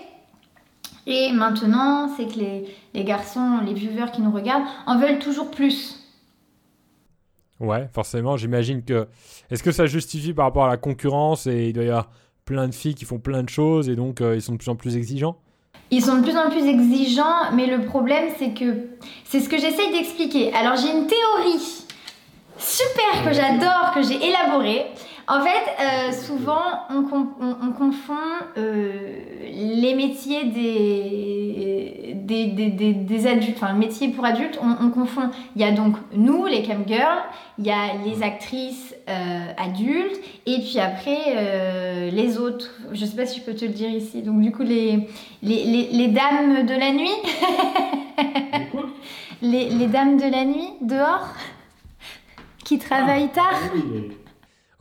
Et 1.06 1.32
maintenant, 1.32 2.10
c'est 2.16 2.28
que 2.28 2.38
les, 2.94 3.04
garçons, 3.06 3.60
les 3.66 3.74
viewers 3.74 4.12
qui 4.12 4.22
nous 4.22 4.32
regardent, 4.32 4.66
en 4.86 5.00
veulent 5.00 5.20
toujours 5.20 5.50
plus. 5.50 6.04
Ouais, 7.62 7.88
forcément, 7.94 8.36
j'imagine 8.36 8.84
que. 8.84 9.08
Est-ce 9.50 9.64
que 9.64 9.72
ça 9.72 9.86
justifie 9.86 10.34
par 10.34 10.46
rapport 10.46 10.66
à 10.66 10.70
la 10.70 10.78
concurrence 10.78 11.48
et 11.48 11.70
il 11.70 11.74
doit 11.74 11.86
y 11.86 11.90
avoir 11.90 12.10
plein 12.44 12.68
de 12.68 12.76
filles 12.76 12.94
qui 12.94 13.06
font 13.06 13.20
plein 13.20 13.42
de 13.42 13.50
choses 13.50 13.90
et 13.90 13.96
donc 13.96 14.22
euh, 14.22 14.36
ils 14.36 14.42
sont 14.42 14.54
de 14.54 14.58
plus 14.58 14.70
en 14.70 14.76
plus 14.76 14.98
exigeants? 14.98 15.38
Ils 15.92 16.04
sont 16.04 16.18
de 16.18 16.22
plus 16.22 16.38
en 16.38 16.50
plus 16.50 16.66
exigeants, 16.66 17.52
mais 17.54 17.66
le 17.66 17.86
problème 17.86 18.26
c'est 18.38 18.54
que 18.54 18.90
c'est 19.26 19.40
ce 19.40 19.50
que 19.50 19.58
j'essaye 19.58 19.92
d'expliquer. 19.92 20.54
Alors 20.54 20.76
j'ai 20.76 20.92
une 20.92 21.08
théorie 21.08 21.86
super 22.58 23.24
que 23.26 23.34
j'adore, 23.34 23.92
que 23.94 24.02
j'ai 24.02 24.26
élaborée. 24.26 24.86
En 25.30 25.42
fait, 25.42 25.50
euh, 25.82 26.12
souvent, 26.14 26.62
on, 26.90 27.04
confond 27.74 28.14
euh, 28.58 29.20
les 29.44 29.94
métiers 29.94 30.46
des, 30.46 32.14
des, 32.16 33.28
adultes, 33.28 33.58
enfin, 33.58 33.74
le 33.74 33.80
métier 33.80 34.08
pour 34.08 34.24
adultes, 34.24 34.58
on, 34.62 34.90
confond. 34.90 35.30
Il 35.58 35.62
y 35.62 35.66
a 35.66 35.74
donc 35.74 35.98
nous, 36.14 36.46
les 36.46 36.64
camgirls, 36.64 37.24
il 37.60 37.66
y 37.66 37.72
a 37.72 37.96
les 38.06 38.24
actrices 38.24 38.96
euh, 39.10 39.52
adultes, 39.58 40.18
et 40.46 40.60
puis 40.60 40.80
après, 40.80 42.10
les 42.10 42.38
autres. 42.38 42.70
Je 42.94 43.04
sais 43.04 43.18
pas 43.18 43.26
si 43.26 43.42
je 43.42 43.46
peux 43.46 43.54
te 43.54 43.66
le 43.66 43.72
dire 43.72 43.90
ici. 43.90 44.22
Donc, 44.22 44.40
du 44.40 44.54
coup, 44.54 44.64
les, 44.64 45.10
les, 45.44 45.90
les 45.92 46.08
dames 46.08 46.66
de 46.66 46.74
la 46.74 46.94
nuit. 46.94 47.10
les, 49.42 49.70
les 49.72 49.88
dames 49.88 50.16
de 50.16 50.32
la 50.32 50.46
nuit, 50.46 50.70
dehors, 50.80 51.34
qui 52.64 52.80
travaillent 52.80 53.28
tard. 53.34 53.60
Ah 53.62 53.70
Oh, 53.74 54.27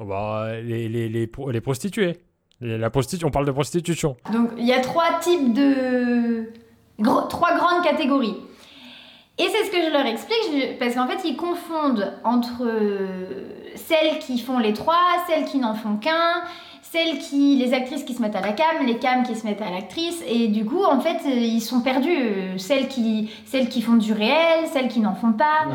bah, 0.05 0.61
les, 0.63 0.89
les, 0.89 1.09
les, 1.09 1.31
les 1.53 1.61
prostituées. 1.61 2.19
La 2.61 2.89
prostitution, 2.91 3.29
on 3.29 3.31
parle 3.31 3.47
de 3.47 3.53
prostitution. 3.53 4.17
Donc 4.33 4.51
il 4.57 4.65
y 4.65 4.73
a 4.73 4.81
trois 4.81 5.19
types 5.21 5.53
de. 5.53 6.51
trois 7.29 7.55
grandes 7.57 7.85
catégories. 7.85 8.37
Et 9.39 9.45
c'est 9.49 9.67
ce 9.67 9.71
que 9.71 9.83
je 9.83 9.93
leur 9.93 10.07
explique, 10.07 10.79
parce 10.79 10.95
qu'en 10.95 11.07
fait, 11.07 11.29
ils 11.29 11.37
confondent 11.37 12.15
entre 12.25 12.63
euh, 12.65 13.51
celles 13.75 14.19
qui 14.19 14.39
font 14.39 14.59
les 14.59 14.73
trois, 14.73 14.97
celles 15.29 15.45
qui 15.45 15.59
n'en 15.59 15.75
font 15.75 15.97
qu'un, 15.97 16.41
celles 16.81 17.19
qui, 17.19 17.57
les 17.57 17.75
actrices 17.75 18.05
qui 18.05 18.15
se 18.15 18.23
mettent 18.23 18.37
à 18.37 18.41
la 18.41 18.53
cam, 18.53 18.87
les 18.87 18.97
cams 18.97 19.25
qui 19.25 19.35
se 19.35 19.45
mettent 19.47 19.61
à 19.61 19.71
l'actrice, 19.71 20.23
et 20.27 20.49
du 20.49 20.65
coup, 20.65 20.83
en 20.83 21.01
fait, 21.01 21.19
ils 21.27 21.61
sont 21.61 21.83
perdus. 21.83 22.57
Celles 22.57 22.89
qui, 22.89 23.31
celles 23.45 23.69
qui 23.69 23.83
font 23.83 23.97
du 23.97 24.15
réel, 24.15 24.67
celles 24.73 24.89
qui 24.89 25.01
n'en 25.01 25.15
font 25.15 25.35
pas. 25.35 25.67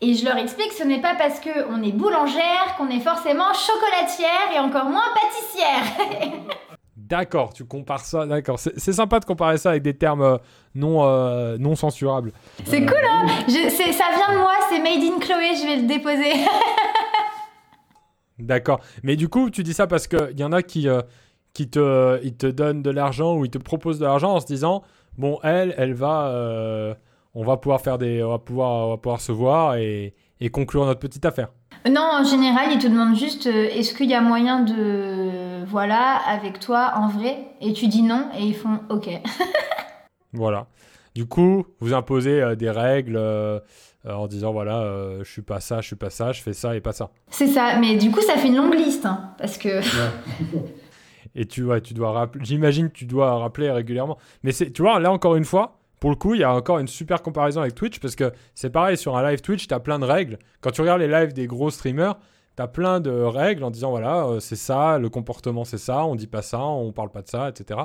Et 0.00 0.14
je 0.14 0.24
leur 0.24 0.36
explique 0.36 0.70
que 0.70 0.74
ce 0.74 0.84
n'est 0.84 1.00
pas 1.00 1.14
parce 1.14 1.40
qu'on 1.40 1.82
est 1.82 1.92
boulangère 1.92 2.76
qu'on 2.76 2.88
est 2.88 3.00
forcément 3.00 3.52
chocolatière 3.54 4.54
et 4.54 4.58
encore 4.58 4.86
moins 4.86 5.08
pâtissière. 5.14 6.36
D'accord, 6.96 7.52
tu 7.52 7.64
compares 7.64 8.04
ça, 8.04 8.26
d'accord. 8.26 8.58
C'est 8.58 8.92
sympa 8.92 9.20
de 9.20 9.24
comparer 9.24 9.58
ça 9.58 9.70
avec 9.70 9.82
des 9.84 9.94
termes 9.94 10.22
euh, 10.22 10.38
non, 10.74 11.04
euh, 11.04 11.56
non 11.56 11.76
censurables. 11.76 12.32
C'est 12.64 12.80
cool, 12.80 12.98
hein 13.08 13.26
Ça 13.46 13.54
vient 13.54 14.32
de 14.34 14.38
moi, 14.38 14.54
c'est 14.68 14.80
Made 14.80 15.04
in 15.04 15.20
Chloé, 15.20 15.54
je 15.54 15.66
vais 15.68 15.76
le 15.82 15.86
déposer. 15.86 16.32
d'accord. 18.40 18.80
Mais 19.04 19.14
du 19.14 19.28
coup, 19.28 19.50
tu 19.50 19.62
dis 19.62 19.72
ça 19.72 19.86
parce 19.86 20.08
qu'il 20.08 20.36
y 20.36 20.42
en 20.42 20.50
a 20.50 20.62
qui, 20.64 20.88
euh, 20.88 21.02
qui 21.52 21.70
te, 21.70 22.18
ils 22.24 22.34
te 22.34 22.48
donnent 22.48 22.82
de 22.82 22.90
l'argent 22.90 23.36
ou 23.36 23.44
ils 23.44 23.52
te 23.52 23.58
proposent 23.58 24.00
de 24.00 24.04
l'argent 24.04 24.32
en 24.32 24.40
se 24.40 24.46
disant, 24.46 24.82
bon, 25.16 25.38
elle, 25.44 25.76
elle 25.78 25.94
va 25.94 26.96
on 27.36 27.44
va 27.44 27.58
pouvoir 27.58 27.82
faire 27.82 27.98
des, 27.98 28.24
on 28.24 28.30
va 28.30 28.38
pouvoir, 28.38 28.86
on 28.86 28.90
va 28.90 28.96
pouvoir 28.96 29.20
se 29.20 29.30
voir 29.30 29.76
et, 29.76 30.14
et 30.40 30.48
conclure 30.48 30.86
notre 30.86 31.00
petite 31.00 31.24
affaire. 31.26 31.50
Non, 31.88 32.00
en 32.00 32.24
général, 32.24 32.72
ils 32.72 32.78
te 32.78 32.86
demandent 32.86 33.14
juste 33.14 33.46
euh, 33.46 33.68
est-ce 33.70 33.94
qu'il 33.94 34.08
y 34.08 34.14
a 34.14 34.22
moyen 34.22 34.60
de, 34.60 35.62
voilà, 35.66 36.16
avec 36.26 36.58
toi 36.58 36.94
en 36.96 37.08
vrai? 37.08 37.36
Et 37.60 37.74
tu 37.74 37.88
dis 37.88 38.02
non 38.02 38.30
et 38.38 38.42
ils 38.42 38.54
font 38.54 38.80
ok. 38.88 39.10
voilà. 40.32 40.66
Du 41.14 41.26
coup, 41.26 41.66
vous 41.80 41.92
imposez 41.92 42.40
euh, 42.40 42.56
des 42.56 42.70
règles 42.70 43.16
euh, 43.16 43.60
en 44.08 44.26
disant 44.28 44.52
voilà, 44.52 44.82
je 45.22 45.30
suis 45.30 45.42
pas 45.42 45.60
ça, 45.60 45.82
je 45.82 45.88
suis 45.88 45.96
pas 45.96 46.10
ça, 46.10 46.32
je 46.32 46.40
fais 46.40 46.54
ça 46.54 46.74
et 46.74 46.80
pas 46.80 46.92
ça. 46.92 47.10
C'est 47.28 47.48
ça, 47.48 47.76
mais 47.78 47.96
du 47.96 48.10
coup, 48.10 48.22
ça 48.22 48.36
fait 48.36 48.48
une 48.48 48.56
longue 48.56 48.74
liste 48.74 49.04
hein, 49.04 49.34
parce 49.36 49.58
que. 49.58 49.80
et 51.34 51.44
tu, 51.44 51.64
ouais, 51.64 51.82
tu 51.82 51.92
dois 51.92 52.12
rappeler, 52.12 52.44
j'imagine, 52.44 52.90
tu 52.90 53.04
dois 53.04 53.36
rappeler 53.38 53.70
régulièrement. 53.70 54.16
Mais 54.42 54.52
c'est, 54.52 54.70
tu 54.70 54.80
vois, 54.80 54.98
là 55.00 55.12
encore 55.12 55.36
une 55.36 55.44
fois, 55.44 55.76
pour 56.00 56.10
le 56.10 56.16
coup, 56.16 56.34
il 56.34 56.40
y 56.40 56.44
a 56.44 56.52
encore 56.52 56.78
une 56.78 56.88
super 56.88 57.22
comparaison 57.22 57.60
avec 57.60 57.74
Twitch 57.74 58.00
parce 58.00 58.16
que 58.16 58.32
c'est 58.54 58.70
pareil, 58.70 58.96
sur 58.96 59.16
un 59.16 59.30
live 59.30 59.40
Twitch, 59.40 59.66
tu 59.66 59.74
as 59.74 59.80
plein 59.80 59.98
de 59.98 60.04
règles. 60.04 60.38
Quand 60.60 60.70
tu 60.70 60.80
regardes 60.82 61.00
les 61.00 61.08
lives 61.08 61.32
des 61.32 61.46
gros 61.46 61.70
streamers, 61.70 62.16
tu 62.56 62.62
plein 62.68 63.00
de 63.00 63.10
règles 63.10 63.64
en 63.64 63.70
disant 63.70 63.90
voilà, 63.90 64.24
euh, 64.24 64.40
c'est 64.40 64.56
ça, 64.56 64.98
le 64.98 65.08
comportement 65.08 65.64
c'est 65.64 65.78
ça, 65.78 66.04
on 66.06 66.14
dit 66.14 66.26
pas 66.26 66.42
ça, 66.42 66.60
on 66.60 66.90
parle 66.90 67.10
pas 67.10 67.22
de 67.22 67.28
ça, 67.28 67.50
etc. 67.50 67.80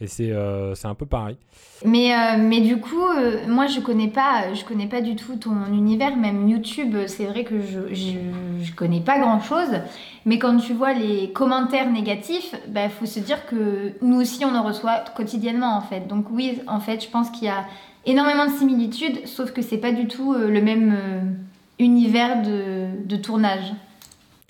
Et 0.00 0.08
c'est 0.08 0.30
euh, 0.32 0.74
un 0.84 0.94
peu 0.94 1.06
pareil. 1.06 1.36
Mais, 1.84 2.12
euh, 2.12 2.36
mais 2.38 2.60
du 2.60 2.78
coup, 2.80 3.06
moi 3.46 3.66
je 3.66 3.80
connais 3.80 4.08
pas 4.08 4.52
je 4.52 4.64
connais 4.64 4.88
pas 4.88 5.00
du 5.00 5.14
tout 5.14 5.36
ton 5.36 5.66
univers, 5.72 6.16
même 6.16 6.48
YouTube, 6.48 6.96
c'est 7.06 7.26
vrai 7.26 7.44
que 7.44 7.60
je, 7.60 7.94
je, 7.94 8.18
je, 8.62 8.72
connais 8.74 9.00
pas 9.00 9.18
grand 9.18 9.40
chose. 9.40 9.80
Mais 10.24 10.38
quand 10.38 10.56
tu 10.56 10.74
vois 10.74 10.92
les 10.92 11.32
commentaires 11.32 11.90
négatifs, 11.90 12.54
il 12.66 12.72
bah, 12.72 12.88
faut 12.88 13.06
se 13.06 13.20
dire 13.20 13.46
que 13.46 13.92
nous 14.02 14.20
aussi 14.20 14.44
on 14.44 14.54
en 14.54 14.64
reçoit 14.64 15.04
quotidiennement 15.14 15.76
en 15.76 15.82
fait. 15.82 16.08
Donc 16.08 16.26
oui, 16.30 16.60
en 16.66 16.80
fait, 16.80 17.02
je 17.04 17.08
pense 17.08 17.30
qu'il 17.30 17.44
y 17.44 17.50
a 17.50 17.64
énormément 18.04 18.46
de 18.46 18.52
similitudes, 18.52 19.26
sauf 19.26 19.52
que 19.52 19.62
c'est 19.62 19.78
pas 19.78 19.92
du 19.92 20.08
tout 20.08 20.34
le 20.34 20.60
même 20.60 21.36
univers 21.78 22.42
de, 22.42 22.86
de 23.04 23.16
tournage. 23.16 23.72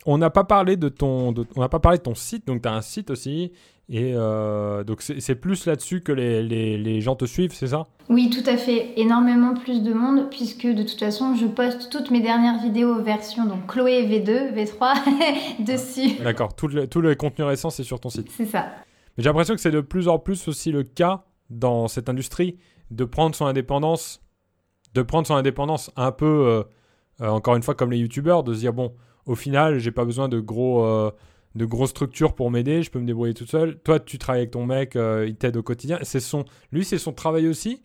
On 0.06 0.18
n'a 0.18 0.30
pas 0.30 0.44
parlé 0.44 0.76
de 0.76 0.88
ton, 0.88 1.32
de- 1.32 1.46
on 1.56 1.60
n'a 1.60 1.68
pas 1.68 1.80
parlé 1.80 1.98
de 1.98 2.02
ton 2.02 2.14
site, 2.14 2.46
donc 2.46 2.62
tu 2.62 2.68
as 2.68 2.72
un 2.72 2.80
site 2.80 3.10
aussi, 3.10 3.52
et 3.88 4.12
euh, 4.14 4.82
donc 4.84 5.02
c'est 5.02 5.34
plus 5.36 5.66
là-dessus 5.66 6.00
que 6.00 6.10
les, 6.12 6.42
les, 6.42 6.78
les 6.78 7.00
gens 7.00 7.14
te 7.16 7.24
suivent, 7.24 7.52
c'est 7.52 7.68
ça? 7.68 7.84
Oui, 8.08 8.30
tout 8.30 8.48
à 8.48 8.56
fait. 8.56 8.92
Énormément 8.96 9.54
plus 9.54 9.82
de 9.82 9.92
monde, 9.92 10.28
puisque 10.30 10.66
de 10.66 10.82
toute 10.82 10.98
façon, 10.98 11.34
je 11.34 11.46
poste 11.46 11.90
toutes 11.90 12.10
mes 12.10 12.20
dernières 12.20 12.60
vidéos 12.62 13.02
version 13.02 13.44
donc 13.46 13.66
Chloé 13.66 14.06
V2, 14.06 14.54
V3 14.54 15.64
dessus. 15.64 16.22
D'accord, 16.22 16.54
tout 16.54 16.68
le, 16.68 16.86
tout 16.86 17.00
le 17.00 17.14
contenu 17.14 17.44
récent, 17.44 17.70
c'est 17.70 17.84
sur 17.84 18.00
ton 18.00 18.08
site. 18.08 18.28
C'est 18.30 18.46
ça. 18.46 18.66
Mais 19.16 19.22
j'ai 19.24 19.28
l'impression 19.30 19.54
que 19.54 19.60
c'est 19.60 19.70
de 19.70 19.80
plus 19.80 20.08
en 20.08 20.18
plus 20.18 20.46
aussi 20.48 20.70
le 20.72 20.82
cas 20.82 21.24
dans 21.50 21.88
cette 21.88 22.08
industrie 22.08 22.58
de 22.90 23.04
prendre 23.04 23.34
son 23.34 23.46
indépendance, 23.46 24.20
de 24.94 25.02
prendre 25.02 25.26
son 25.26 25.34
indépendance 25.34 25.90
un 25.96 26.12
peu, 26.12 26.26
euh, 26.26 26.62
euh, 27.22 27.28
encore 27.28 27.56
une 27.56 27.62
fois, 27.62 27.74
comme 27.74 27.90
les 27.90 27.98
youtubeurs, 27.98 28.42
de 28.44 28.52
se 28.54 28.60
dire 28.60 28.72
bon, 28.72 28.92
au 29.26 29.34
final, 29.34 29.78
j'ai 29.78 29.90
pas 29.90 30.04
besoin 30.04 30.28
de 30.28 30.40
gros, 30.40 30.84
euh, 30.84 31.10
de 31.54 31.64
grosses 31.64 31.90
structures 31.90 32.34
pour 32.34 32.50
m'aider, 32.50 32.82
je 32.82 32.90
peux 32.90 33.00
me 33.00 33.06
débrouiller 33.06 33.34
toute 33.34 33.50
seule. 33.50 33.78
Toi, 33.80 34.00
tu 34.00 34.18
travailles 34.18 34.42
avec 34.42 34.52
ton 34.52 34.64
mec, 34.66 34.96
euh, 34.96 35.26
il 35.28 35.36
t'aide 35.36 35.56
au 35.56 35.62
quotidien. 35.62 35.98
C'est 36.02 36.20
son, 36.20 36.44
lui, 36.72 36.84
c'est 36.84 36.98
son 36.98 37.12
travail 37.12 37.48
aussi, 37.48 37.82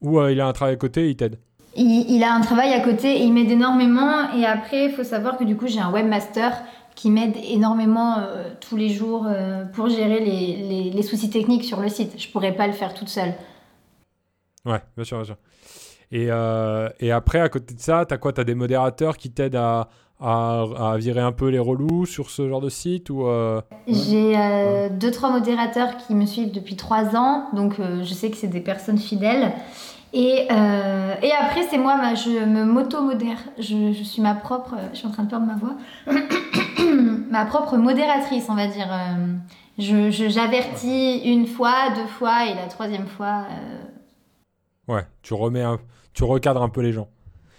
ou 0.00 0.20
euh, 0.20 0.32
il 0.32 0.40
a 0.40 0.46
un 0.46 0.52
travail 0.52 0.74
à 0.74 0.78
côté, 0.78 1.06
et 1.06 1.10
il 1.10 1.16
t'aide? 1.16 1.38
Il, 1.76 2.06
il 2.08 2.22
a 2.22 2.32
un 2.32 2.40
travail 2.40 2.72
à 2.72 2.80
côté 2.80 3.16
et 3.16 3.22
il 3.24 3.32
m'aide 3.32 3.50
énormément. 3.50 4.32
Et 4.34 4.44
après, 4.44 4.86
il 4.86 4.92
faut 4.92 5.02
savoir 5.04 5.36
que 5.36 5.44
du 5.44 5.56
coup, 5.56 5.66
j'ai 5.66 5.80
un 5.80 5.90
webmaster 5.90 6.62
qui 6.94 7.10
m'aide 7.10 7.34
énormément 7.50 8.18
euh, 8.18 8.50
tous 8.60 8.76
les 8.76 8.90
jours 8.90 9.26
pour 9.72 9.88
gérer 9.88 10.20
les, 10.20 10.56
les- 10.56 10.90
les 10.90 11.02
soucis 11.02 11.30
techniques 11.30 11.64
sur 11.64 11.80
le 11.80 11.88
site. 11.88 12.12
Je 12.16 12.28
pourrais 12.28 12.54
pas 12.54 12.68
le 12.68 12.72
faire 12.72 12.94
toute 12.94 13.08
seule. 13.08 13.34
Ouais, 14.64 14.80
bien 14.96 15.04
sûr, 15.04 15.18
bien 15.18 15.24
sûr. 15.24 15.36
Et, 16.12 16.26
euh, 16.30 16.88
et 17.00 17.10
après, 17.12 17.40
à 17.40 17.48
côté 17.48 17.74
de 17.74 17.80
ça, 17.80 18.04
t'as 18.06 18.18
quoi? 18.18 18.32
T'as 18.32 18.44
des 18.44 18.54
modérateurs 18.54 19.16
qui 19.16 19.30
t'aident 19.30 19.56
à, 19.56 19.88
à, 20.20 20.64
à 20.92 20.96
virer 20.96 21.20
un 21.20 21.32
peu 21.32 21.48
les 21.48 21.58
relous 21.58 22.06
sur 22.06 22.30
ce 22.30 22.48
genre 22.48 22.60
de 22.60 22.68
site 22.68 23.10
ou 23.10 23.26
euh, 23.26 23.60
J'ai 23.88 24.34
euh, 24.38 24.88
deux, 24.88 25.10
trois 25.10 25.30
modérateurs 25.30 25.96
qui 25.96 26.14
me 26.14 26.24
suivent 26.26 26.52
depuis 26.52 26.76
trois 26.76 27.16
ans, 27.16 27.46
donc 27.52 27.80
euh, 27.80 28.04
je 28.04 28.14
sais 28.14 28.30
que 28.30 28.36
c'est 28.36 28.46
des 28.48 28.60
personnes 28.60 28.98
fidèles. 28.98 29.52
Et, 30.16 30.46
et 30.46 31.32
après, 31.32 31.62
c'est 31.68 31.76
moi, 31.78 31.96
je 32.14 32.44
me 32.44 32.64
m'auto-modère. 32.64 33.38
Je, 33.58 33.92
je 33.92 34.02
suis 34.04 34.22
ma 34.22 34.34
propre, 34.34 34.76
je 34.92 34.98
suis 34.98 35.08
en 35.08 35.10
train 35.10 35.24
de 35.24 35.28
perdre 35.28 35.44
ma 35.44 35.56
voix, 35.56 35.74
ma 37.30 37.44
propre 37.46 37.76
modératrice, 37.76 38.46
on 38.48 38.54
va 38.54 38.68
dire. 38.68 38.86
Je- 39.76 40.10
J'avertis 40.10 41.18
une 41.24 41.48
fois, 41.48 41.90
deux 41.96 42.06
fois, 42.06 42.46
et 42.46 42.54
la 42.54 42.68
troisième 42.68 43.06
fois. 43.08 43.46
Ouais, 44.88 45.06
tu 45.22 45.34
remets 45.34 45.64
tu 46.12 46.24
recadres 46.24 46.62
un 46.62 46.68
peu 46.68 46.80
les 46.80 46.92
gens. 46.92 47.08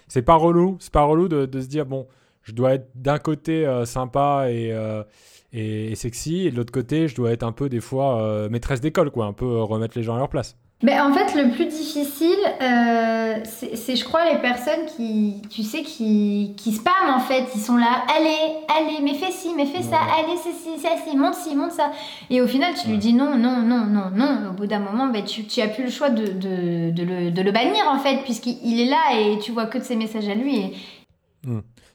C'est 0.08 0.22
pas 0.22 0.36
relou, 0.36 0.78
c'est 0.80 0.94
pas 0.94 1.04
relou 1.04 1.28
de, 1.28 1.60
se 1.60 1.68
dire 1.68 1.86
bon, 1.86 2.08
je 2.44 2.54
dois 2.54 2.76
être 2.76 2.90
d'un 2.96 3.20
côté 3.20 3.66
euh, 3.66 3.86
sympa 3.86 4.46
et, 4.50 4.72
euh, 4.72 5.04
et, 5.52 5.92
et 5.92 5.96
sexy, 5.96 6.48
et 6.48 6.52
de 6.52 6.56
l'autre 6.56 6.72
côté, 6.72 7.08
je 7.08 7.16
dois 7.16 7.32
être 7.32 7.44
un 7.44 7.52
peu 7.52 7.70
des 7.70 7.82
fois 7.82 8.22
euh, 8.22 8.50
maîtresse 8.50 8.82
d'école, 8.82 9.12
quoi, 9.12 9.26
un 9.26 9.34
peu 9.34 9.62
remettre 9.62 9.98
les 9.98 10.04
gens 10.04 10.16
à 10.16 10.20
leur 10.20 10.30
place. 10.30 10.58
Ben, 10.86 11.02
en 11.02 11.12
fait, 11.14 11.34
le 11.42 11.50
plus 11.52 11.66
difficile, 11.66 12.38
euh, 12.62 13.38
c'est, 13.44 13.96
je 13.96 14.04
crois, 14.06 14.32
les 14.32 14.38
personnes 14.38 14.86
qui, 14.96 15.42
tu 15.50 15.64
sais, 15.64 15.82
qui, 15.82 16.54
qui 16.58 16.74
spamment 16.74 17.16
en 17.16 17.20
fait. 17.20 17.46
Ils 17.56 17.60
sont 17.62 17.76
là, 17.76 18.04
allez, 18.16 18.38
allez, 18.78 19.02
mais 19.04 19.16
fais 19.16 19.32
ci, 19.32 19.50
mais 19.58 19.66
fais 19.66 19.82
ça, 19.82 19.96
Ouais. 19.98 20.24
allez, 20.24 20.38
c'est 20.44 20.52
ci, 20.54 20.80
ça, 20.80 20.90
ci, 21.04 21.18
monte 21.18 21.34
ci, 21.34 21.56
monte 21.56 21.72
ça. 21.72 21.92
Et 22.30 22.40
au 22.40 22.46
final, 22.48 22.74
tu 22.80 22.88
lui 22.90 23.00
dis 23.00 23.14
non, 23.14 23.36
non, 23.36 23.62
non, 23.64 23.86
non, 23.86 24.12
non. 24.14 24.50
Au 24.52 24.54
bout 24.54 24.68
d'un 24.68 24.78
moment, 24.80 25.08
ben, 25.08 25.24
tu, 25.24 25.46
tu 25.46 25.60
as 25.62 25.70
plus 25.70 25.86
le 25.86 25.90
choix 25.90 26.12
de, 26.12 26.28
de, 26.28 26.92
de 26.92 27.04
le, 27.04 27.32
de 27.32 27.42
le 27.42 27.52
bannir 27.52 27.84
en 27.90 27.98
fait, 27.98 28.18
puisqu'il 28.24 28.58
il 28.64 28.82
est 28.82 28.90
là 28.90 29.18
et 29.20 29.40
tu 29.40 29.52
vois 29.54 29.66
que 29.66 29.80
de 29.80 29.84
ses 29.84 29.96
messages 29.96 30.30
à 30.30 30.36
lui. 30.36 30.56
Et, 30.58 30.74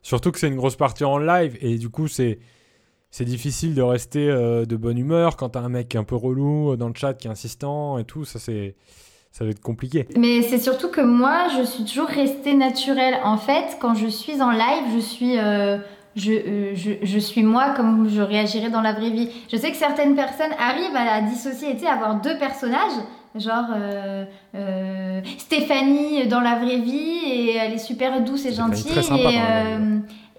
Surtout 0.02 0.32
que 0.32 0.38
c'est 0.40 0.48
une 0.48 0.56
grosse 0.56 0.76
partie 0.76 1.04
en 1.04 1.18
live, 1.18 1.56
et 1.60 1.76
du 1.78 1.90
coup, 1.90 2.08
c'est. 2.08 2.38
C'est 3.10 3.24
difficile 3.24 3.74
de 3.74 3.82
rester 3.82 4.28
euh, 4.28 4.64
de 4.64 4.76
bonne 4.76 4.98
humeur 4.98 5.36
quand 5.36 5.50
t'as 5.50 5.60
un 5.60 5.68
mec 5.68 5.96
un 5.96 6.04
peu 6.04 6.14
relou 6.14 6.72
euh, 6.72 6.76
dans 6.76 6.88
le 6.88 6.94
chat, 6.94 7.14
qui 7.14 7.26
est 7.26 7.30
insistant 7.30 7.98
et 7.98 8.04
tout. 8.04 8.24
Ça, 8.24 8.38
c'est, 8.38 8.76
ça 9.32 9.44
va 9.44 9.50
être 9.50 9.60
compliqué. 9.60 10.06
Mais 10.16 10.42
c'est 10.42 10.58
surtout 10.58 10.88
que 10.88 11.00
moi, 11.00 11.48
je 11.56 11.64
suis 11.64 11.84
toujours 11.84 12.08
restée 12.08 12.54
naturelle. 12.54 13.18
En 13.24 13.36
fait, 13.36 13.78
quand 13.80 13.94
je 13.94 14.08
suis 14.08 14.40
en 14.42 14.50
live, 14.50 14.84
je 14.94 15.00
suis, 15.00 15.38
euh, 15.38 15.78
je, 16.16 16.32
euh, 16.32 16.74
je, 16.74 16.92
je 17.02 17.18
suis 17.18 17.42
moi 17.42 17.70
comme 17.76 18.08
je 18.08 18.20
réagirais 18.20 18.70
dans 18.70 18.82
la 18.82 18.92
vraie 18.92 19.10
vie. 19.10 19.28
Je 19.50 19.56
sais 19.56 19.70
que 19.70 19.76
certaines 19.76 20.16
personnes 20.16 20.52
arrivent 20.58 20.96
à 20.96 21.04
la 21.04 21.22
dissocier, 21.22 21.74
tu 21.74 21.80
sais, 21.80 21.86
à 21.86 21.94
avoir 21.94 22.20
deux 22.20 22.38
personnages. 22.38 23.00
Genre 23.36 23.66
euh, 23.76 24.24
euh, 24.56 25.20
Stéphanie 25.38 26.26
dans 26.26 26.40
la 26.40 26.56
vraie 26.56 26.78
vie 26.78 27.20
et 27.26 27.54
elle 27.54 27.74
est 27.74 27.78
super 27.78 28.20
douce 28.22 28.44
et 28.44 28.52
gentille 28.52 28.84
très 28.84 29.04
sympa 29.04 29.30
et, 29.30 29.38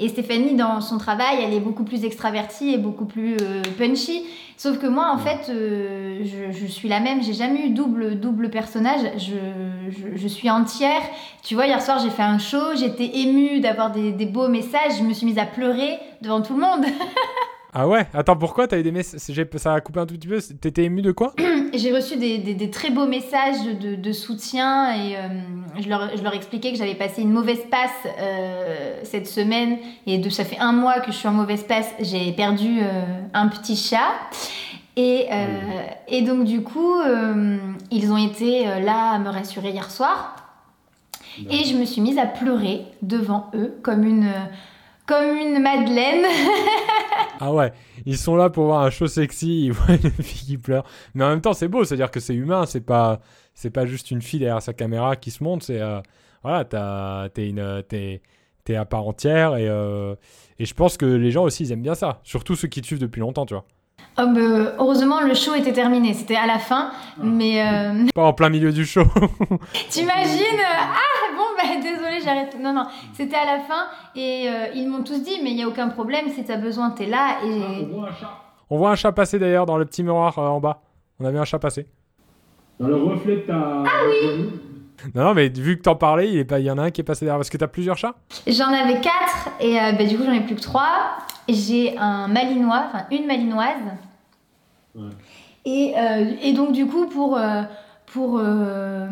et 0.04 0.10
Stéphanie 0.10 0.56
dans 0.56 0.82
son 0.82 0.98
travail 0.98 1.38
elle 1.44 1.54
est 1.54 1.60
beaucoup 1.60 1.84
plus 1.84 2.04
extravertie 2.04 2.74
et 2.74 2.78
beaucoup 2.78 3.06
plus 3.06 3.38
euh, 3.42 3.62
punchy. 3.78 4.24
Sauf 4.58 4.78
que 4.78 4.88
moi 4.88 5.12
en 5.14 5.18
Ouais. 5.18 5.24
fait 5.24 5.52
euh, 5.52 6.22
je, 6.24 6.52
je 6.58 6.66
suis 6.68 6.88
la 6.90 7.00
même. 7.00 7.24
J'ai 7.24 7.34
jamais 7.34 7.68
eu 7.68 7.70
double 7.70 8.20
double 8.20 8.50
personnage. 8.50 9.02
Je, 9.18 9.34
je, 9.92 10.18
je 10.18 10.28
suis 10.28 10.50
entière. 10.50 11.02
Tu 11.44 11.56
vois 11.56 11.66
hier 11.68 11.82
soir 11.82 12.00
j'ai 12.00 12.10
fait 12.10 12.22
un 12.24 12.38
show. 12.40 12.76
J'étais 12.76 13.10
émue 13.20 13.60
d'avoir 13.60 13.92
des, 13.92 14.12
des 14.12 14.26
beaux 14.26 14.48
messages. 14.50 14.98
Je 15.00 15.04
me 15.04 15.14
suis 15.14 15.26
mise 15.26 15.38
à 15.40 15.46
pleurer 15.46 15.98
devant 16.22 16.42
tout 16.42 16.54
le 16.54 16.62
monde 16.62 16.86
Ah 17.74 17.88
ouais? 17.88 18.06
Attends, 18.14 18.36
pourquoi 18.36 18.68
t'as 18.68 18.78
eu 18.80 18.84
des 18.84 18.92
messages 18.92 19.22
Ça 19.58 19.74
a 19.74 19.80
coupé 19.82 20.00
un 20.02 20.06
tout 20.06 20.16
petit 20.16 20.28
peu. 20.28 20.40
T'étais 20.60 20.84
ému 20.84 21.02
de 21.02 21.12
quoi? 21.14 21.34
J'ai 21.74 21.94
reçu 21.96 22.18
des, 22.18 22.38
des- 22.38 22.54
des 22.54 22.70
très 22.70 22.90
beaux 22.90 23.06
messages 23.08 23.64
de, 23.80 23.96
de 23.96 24.12
soutien 24.12 24.94
et 24.94 25.16
euh, 25.16 25.20
je, 25.80 25.88
leur, 25.88 26.16
je 26.18 26.22
leur 26.22 26.34
expliquais 26.34 26.72
que 26.74 26.78
j'avais 26.78 26.96
passé 26.96 27.22
une 27.22 27.32
mauvaise 27.32 27.62
passe 27.72 28.12
euh, 28.20 29.00
cette 29.04 29.26
semaine 29.28 29.78
et 30.06 30.18
de, 30.18 30.30
ça 30.30 30.44
fait 30.44 30.60
un 30.60 30.74
mois 30.74 31.00
que 31.00 31.14
je 31.14 31.18
suis 31.18 31.30
en 31.30 31.32
mauvaise 31.34 31.64
passe. 31.64 31.90
J'ai 32.02 32.34
perdu 32.34 32.80
euh, 32.82 33.04
un 33.34 33.48
petit 33.48 33.78
chat. 33.78 34.12
Et, 34.98 35.28
et 36.10 36.22
donc 36.24 36.44
du 36.44 36.62
coup, 36.64 36.96
ils 37.92 38.12
ont 38.12 38.18
été 38.18 38.66
là 38.66 39.12
à 39.14 39.20
me 39.20 39.30
rassurer 39.30 39.70
hier 39.70 39.90
soir. 39.90 40.36
Et 41.50 41.64
je 41.64 41.78
me 41.78 41.86
suis 41.86 42.02
mise 42.02 42.18
à 42.18 42.26
pleurer 42.26 42.82
devant 43.02 43.50
eux 43.56 43.74
comme 43.84 44.04
une, 44.04 44.30
comme 45.12 45.38
une 45.38 45.62
madeleine. 45.62 46.26
Ah 47.44 47.52
ouais, 47.52 47.74
ils 48.06 48.20
sont 48.20 48.36
là 48.36 48.52
pour 48.52 48.66
voir 48.66 48.84
un 48.84 48.92
show 48.92 49.08
sexy, 49.08 49.66
ils 49.66 49.72
voient 49.72 49.96
une 49.96 50.12
fille 50.12 50.46
qui 50.46 50.58
pleure. 50.60 50.84
Mais 51.16 51.24
en 51.24 51.30
même 51.30 51.42
temps, 51.42 51.54
c'est 51.54 51.68
beau, 51.68 51.84
c'est-à-dire 51.84 52.12
que 52.12 52.20
c'est 52.20 52.36
humain, 52.36 52.68
c'est 52.68 52.86
pas, 52.86 53.20
c'est 53.56 53.72
pas 53.72 53.88
juste 53.88 54.12
une 54.12 54.22
fille 54.22 54.40
derrière 54.40 54.62
sa 54.62 54.74
caméra 54.74 55.16
qui 55.16 55.32
se 55.32 55.44
monte, 55.44 55.64
c'est. 55.64 55.82
euh, 55.82 56.02
voilà, 56.44 56.66
t'es 57.34 57.50
une. 57.50 57.84
T'es, 57.90 58.22
t'es 58.64 58.76
à 58.76 58.86
part 58.86 59.08
entière 59.08 59.56
et, 59.56 59.68
euh, 59.68 60.14
et 60.60 60.66
je 60.66 60.74
pense 60.76 60.98
que 60.98 61.06
les 61.08 61.32
gens 61.32 61.44
aussi 61.44 61.64
ils 61.64 61.72
aiment 61.72 61.82
bien 61.82 61.96
ça, 61.96 62.20
surtout 62.24 62.56
ceux 62.56 62.68
qui 62.68 62.80
te 62.82 62.86
suivent 62.86 63.00
depuis 63.00 63.22
longtemps, 63.22 63.48
tu 63.48 63.56
vois. 63.56 63.66
Oh, 64.18 64.24
bah, 64.28 64.74
heureusement, 64.78 65.22
le 65.22 65.34
show 65.34 65.56
était 65.56 65.72
terminé. 65.74 66.14
C'était 66.14 66.36
à 66.36 66.46
la 66.46 66.60
fin. 66.60 66.92
Mais 67.22 67.62
euh, 67.62 68.06
Pas 68.16 68.24
en 68.24 68.34
plein 68.34 68.50
milieu 68.50 68.72
du 68.72 68.86
show. 68.86 69.04
T'imagines 69.90 70.60
euh, 70.60 70.80
Ah 70.82 71.36
bon 71.36 71.44
bah 71.58 71.80
désolé 71.82 72.20
j'arrête. 72.24 72.58
Non 72.60 72.74
non, 72.74 72.86
c'était 73.14 73.38
à 73.38 73.46
la 73.46 73.60
fin 73.60 73.88
et 74.16 74.48
euh, 74.50 74.68
ils 74.76 74.88
m'ont 74.88 75.04
tous 75.04 75.22
dit 75.24 75.40
mais 75.44 75.52
il 75.52 75.58
y 75.58 75.64
a 75.64 75.68
aucun 75.68 75.88
problème 75.90 76.26
si 76.30 76.44
t'as 76.44 76.58
besoin 76.58 76.90
t'es 76.92 77.06
là 77.06 77.38
et 77.46 77.88
On 77.90 78.00
voit 78.00 78.10
un 78.10 78.14
chat. 78.14 78.32
On 78.70 78.78
voit 78.78 78.92
un 78.92 78.96
chat 78.96 79.12
passer 79.12 79.40
d'ailleurs 79.40 79.66
dans 79.66 79.78
le 79.78 79.86
petit 79.86 80.04
miroir 80.04 80.38
euh, 80.40 80.48
en 80.48 80.60
bas. 80.60 80.82
On 81.20 81.26
a 81.26 81.32
vu 81.32 81.38
un 81.40 81.46
chat 81.46 81.60
passer. 81.60 81.88
Dans 82.80 82.88
le 82.88 82.96
reflet 82.96 83.38
de 83.38 83.42
ta. 83.42 83.84
Ah 83.86 83.90
oui 84.08 84.50
Non, 85.16 85.24
non, 85.26 85.34
mais 85.34 85.50
vu 85.50 85.78
que 85.78 85.84
t'en 85.84 85.96
parlais, 85.96 86.30
il 86.32 86.38
est 86.38 86.46
pas, 86.46 86.60
il 86.60 86.66
y 86.66 86.72
en 86.72 86.78
a 86.78 86.84
un 86.84 86.92
qui 86.92 87.02
est 87.02 87.04
passé 87.04 87.26
derrière. 87.26 87.40
Parce 87.40 87.50
que 87.50 87.58
t'as 87.58 87.68
plusieurs 87.68 87.98
chats? 87.98 88.16
J'en 88.48 88.74
avais 88.74 89.00
quatre 89.02 89.50
et 89.60 89.80
euh, 89.80 89.92
bah, 89.94 90.06
du 90.06 90.18
coup 90.18 90.24
j'en 90.26 90.34
ai 90.34 90.42
plus 90.42 90.56
que 90.56 90.62
trois. 90.62 91.18
J'ai 91.54 91.98
un 91.98 92.28
malinois, 92.28 92.84
enfin 92.88 93.06
une 93.12 93.26
malinoise 93.26 93.76
Ouais. 94.94 95.10
et, 95.64 95.94
euh, 95.98 96.34
et 96.42 96.52
donc 96.52 96.74
du 96.74 96.86
coup 96.86 97.06
pour 97.08 97.38
euh, 97.38 97.64
pour 98.08 98.40
euh, 98.40 99.08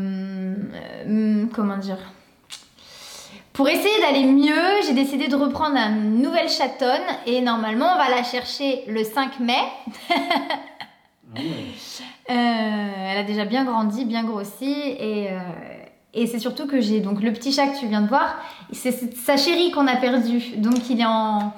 euh, 1.07 1.45
comment 1.53 1.77
dire 1.77 1.97
pour 3.53 3.67
essayer 3.69 3.99
d'aller 4.01 4.25
mieux, 4.25 4.81
j'ai 4.85 4.93
décidé 4.93 5.27
de 5.29 5.35
reprendre 5.35 5.77
une 5.77 6.21
nouvelle 6.21 6.49
chatonne 6.49 7.01
et 7.25 7.41
normalement 7.41 7.87
on 7.93 7.97
va 7.97 8.09
la 8.09 8.23
chercher 8.23 8.83
le 8.87 9.03
5 9.03 9.39
mai. 9.39 9.53
Ah 10.11 10.15
ouais. 11.35 11.41
Euh, 12.29 12.33
elle 12.33 13.17
a 13.17 13.23
déjà 13.23 13.43
bien 13.43 13.63
grandi, 13.65 14.05
bien 14.05 14.23
grossi 14.23 14.71
et, 14.71 15.29
et 16.13 16.27
c'est 16.27 16.37
surtout 16.37 16.67
que 16.67 16.79
j'ai 16.79 16.99
donc 16.99 17.23
le 17.23 17.33
petit 17.33 17.51
chat 17.51 17.65
que 17.69 17.79
tu 17.79 17.87
viens 17.87 18.01
de 18.01 18.07
voir, 18.07 18.37
c'est 18.71 19.15
sa 19.15 19.35
chérie 19.35 19.71
qu'on 19.71 19.87
a 19.87 19.95
perdu. 19.95 20.53
Donc 20.57 20.91
il 20.91 21.01
est 21.01 21.05
en, 21.07 21.51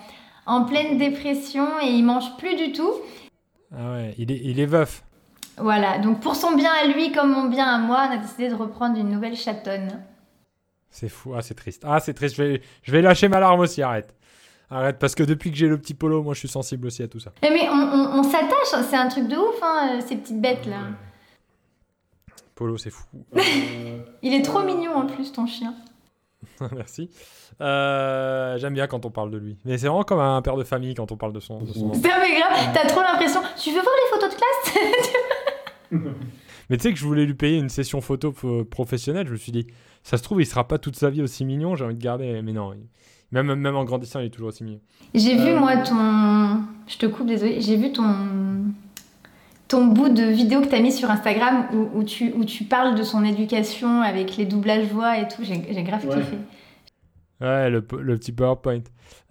en 0.51 0.65
pleine 0.65 0.97
dépression 0.97 1.67
et 1.81 1.87
il 1.87 2.03
mange 2.03 2.35
plus 2.37 2.55
du 2.55 2.71
tout. 2.71 2.91
Ah 3.75 3.91
ouais, 3.93 4.15
il 4.17 4.31
est, 4.31 4.41
il 4.43 4.59
est 4.59 4.65
veuf. 4.65 5.03
Voilà, 5.57 5.99
donc 5.99 6.19
pour 6.21 6.35
son 6.35 6.53
bien 6.55 6.71
à 6.83 6.87
lui 6.87 7.11
comme 7.11 7.31
mon 7.31 7.47
bien 7.49 7.65
à 7.65 7.77
moi, 7.77 8.07
on 8.09 8.13
a 8.13 8.17
décidé 8.17 8.49
de 8.49 8.55
reprendre 8.55 8.97
une 8.97 9.09
nouvelle 9.09 9.35
chatonne. 9.35 10.03
C'est 10.89 11.09
fou. 11.09 11.33
Ah, 11.35 11.41
c'est 11.41 11.53
triste. 11.53 11.83
Ah, 11.87 11.99
c'est 11.99 12.13
triste. 12.13 12.35
Je 12.35 12.43
vais, 12.43 12.61
je 12.83 12.91
vais 12.91 13.01
lâcher 13.01 13.27
ma 13.29 13.39
larme 13.39 13.59
aussi. 13.61 13.81
Arrête. 13.81 14.13
Arrête, 14.69 14.99
parce 14.99 15.15
que 15.15 15.23
depuis 15.23 15.51
que 15.51 15.57
j'ai 15.57 15.67
le 15.67 15.77
petit 15.77 15.93
polo, 15.93 16.21
moi, 16.23 16.33
je 16.33 16.39
suis 16.39 16.47
sensible 16.47 16.87
aussi 16.87 17.03
à 17.03 17.07
tout 17.07 17.19
ça. 17.19 17.31
Mais 17.41 17.67
on, 17.69 17.73
on- 17.73 18.19
on 18.19 18.23
s'attache, 18.23 18.85
c'est 18.89 18.95
un 18.97 19.07
truc 19.07 19.27
de 19.27 19.35
ouf, 19.37 19.55
hein, 19.61 19.99
ces 20.05 20.15
petites 20.17 20.41
bêtes 20.41 20.65
là. 20.65 20.79
Polo, 22.55 22.77
c'est 22.77 22.89
fou. 22.91 23.05
Euh, 23.37 23.99
Il 24.21 24.33
est 24.33 24.41
trop 24.43 24.61
mignon 24.63 24.93
en 24.95 25.05
plus 25.07 25.31
ton 25.31 25.45
chien. 25.47 25.73
Merci. 26.75 27.09
Euh, 27.61 28.57
J'aime 28.57 28.73
bien 28.73 28.87
quand 28.87 29.05
on 29.05 29.11
parle 29.11 29.31
de 29.31 29.37
lui. 29.37 29.57
Mais 29.65 29.77
c'est 29.77 29.87
vraiment 29.87 30.03
comme 30.03 30.19
un 30.19 30.41
père 30.41 30.55
de 30.55 30.63
famille 30.63 30.93
quand 30.95 31.11
on 31.11 31.17
parle 31.17 31.33
de 31.33 31.39
son. 31.39 31.59
De 31.61 31.73
son... 31.73 31.93
C'est 31.93 32.01
mais 32.01 32.39
grave, 32.39 32.69
t'as 32.73 32.87
trop 32.87 33.01
l'impression. 33.01 33.41
Tu 33.57 33.69
veux 33.71 33.81
voir 33.81 33.93
les 33.95 34.09
photos 34.19 34.33
de 34.33 34.37
classe 34.39 34.77
Mais 36.69 36.77
tu 36.77 36.83
sais 36.83 36.93
que 36.93 36.99
je 36.99 37.05
voulais 37.05 37.25
lui 37.25 37.33
payer 37.33 37.57
une 37.57 37.69
session 37.69 37.99
photo 38.01 38.33
euh, 38.45 38.63
professionnelle. 38.63 39.27
Je 39.27 39.33
me 39.33 39.37
suis 39.37 39.51
dit, 39.51 39.67
ça 40.03 40.17
se 40.17 40.23
trouve, 40.23 40.41
il 40.41 40.45
sera 40.45 40.67
pas 40.67 40.77
toute 40.77 40.95
sa 40.95 41.09
vie 41.09 41.21
aussi 41.21 41.43
mignon. 41.45 41.75
J'ai 41.75 41.83
envie 41.85 41.95
de 41.95 42.01
garder. 42.03 42.41
Mais 42.41 42.53
non, 42.53 42.73
il- 42.73 42.87
même, 43.31 43.53
même 43.55 43.75
en 43.75 43.83
grandissant, 43.85 44.19
il 44.19 44.25
est 44.27 44.29
toujours 44.29 44.49
aussi 44.49 44.63
mignon. 44.63 44.79
J'ai 45.13 45.35
vu 45.35 45.49
Euh. 45.51 45.59
moi 45.59 45.77
ton. 45.77 46.63
Je 46.87 46.97
te 46.97 47.05
coupe, 47.05 47.27
désolé. 47.27 47.61
J'ai 47.61 47.75
vu 47.77 47.91
ton. 47.91 48.03
Ton 49.71 49.85
bout 49.85 50.09
de 50.09 50.23
vidéo 50.23 50.59
que 50.59 50.67
t'as 50.67 50.81
mis 50.81 50.91
sur 50.91 51.09
Instagram 51.09 51.67
où, 51.73 51.99
où 51.99 52.03
tu, 52.03 52.33
où 52.35 52.43
tu 52.43 52.65
parles 52.65 52.93
de 52.93 53.03
son 53.03 53.23
éducation 53.23 54.01
avec 54.01 54.35
les 54.35 54.43
doublages 54.45 54.87
voix 54.87 55.17
et 55.17 55.29
tout. 55.29 55.43
J'ai 55.43 55.63
j'ai 55.71 55.83
grave 55.83 56.05
Ouais. 56.05 56.15
kiffé. 56.15 56.37
Ouais, 57.39 57.69
le, 57.69 57.81
le 58.01 58.17
petit 58.17 58.33
PowerPoint. 58.33 58.83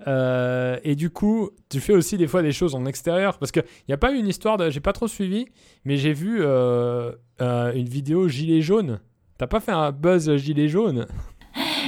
Euh, 0.09 0.79
et 0.83 0.95
du 0.97 1.11
coup, 1.11 1.51
tu 1.69 1.79
fais 1.79 1.93
aussi 1.93 2.17
des 2.17 2.27
fois 2.27 2.41
des 2.41 2.53
choses 2.53 2.75
en 2.75 2.87
extérieur. 2.87 3.37
Parce 3.37 3.53
qu'il 3.53 3.65
n'y 3.87 3.93
a 3.93 3.99
pas 3.99 4.13
eu 4.13 4.17
une 4.17 4.29
histoire, 4.29 4.57
de... 4.57 4.71
j'ai 4.71 4.81
pas 4.81 4.95
trop 4.95 5.09
suivi, 5.09 5.45
mais 5.85 5.99
j'ai 5.99 6.15
vu 6.15 6.39
euh, 6.41 7.13
euh, 7.43 7.73
une 7.75 7.89
vidéo 7.89 8.27
gilet 8.27 8.63
jaune. 8.63 8.99
T'as 9.37 9.47
pas 9.47 9.61
fait 9.61 9.73
un 9.73 9.93
buzz 9.93 10.35
gilet 10.37 10.69
jaune? 10.69 11.07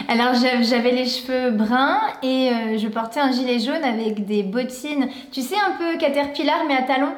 Alors 0.08 0.34
j'av- 0.34 0.62
j'avais 0.62 0.92
les 0.92 1.06
cheveux 1.06 1.52
bruns 1.56 2.00
et 2.22 2.50
euh, 2.50 2.76
je 2.76 2.88
portais 2.88 3.20
un 3.20 3.32
gilet 3.32 3.58
jaune 3.58 3.82
avec 3.82 4.26
des 4.26 4.42
bottines. 4.42 5.08
Tu 5.32 5.40
sais, 5.40 5.56
un 5.56 5.78
peu 5.78 5.98
caterpillar 5.98 6.64
mais 6.68 6.74
à 6.74 6.82
talons? 6.82 7.14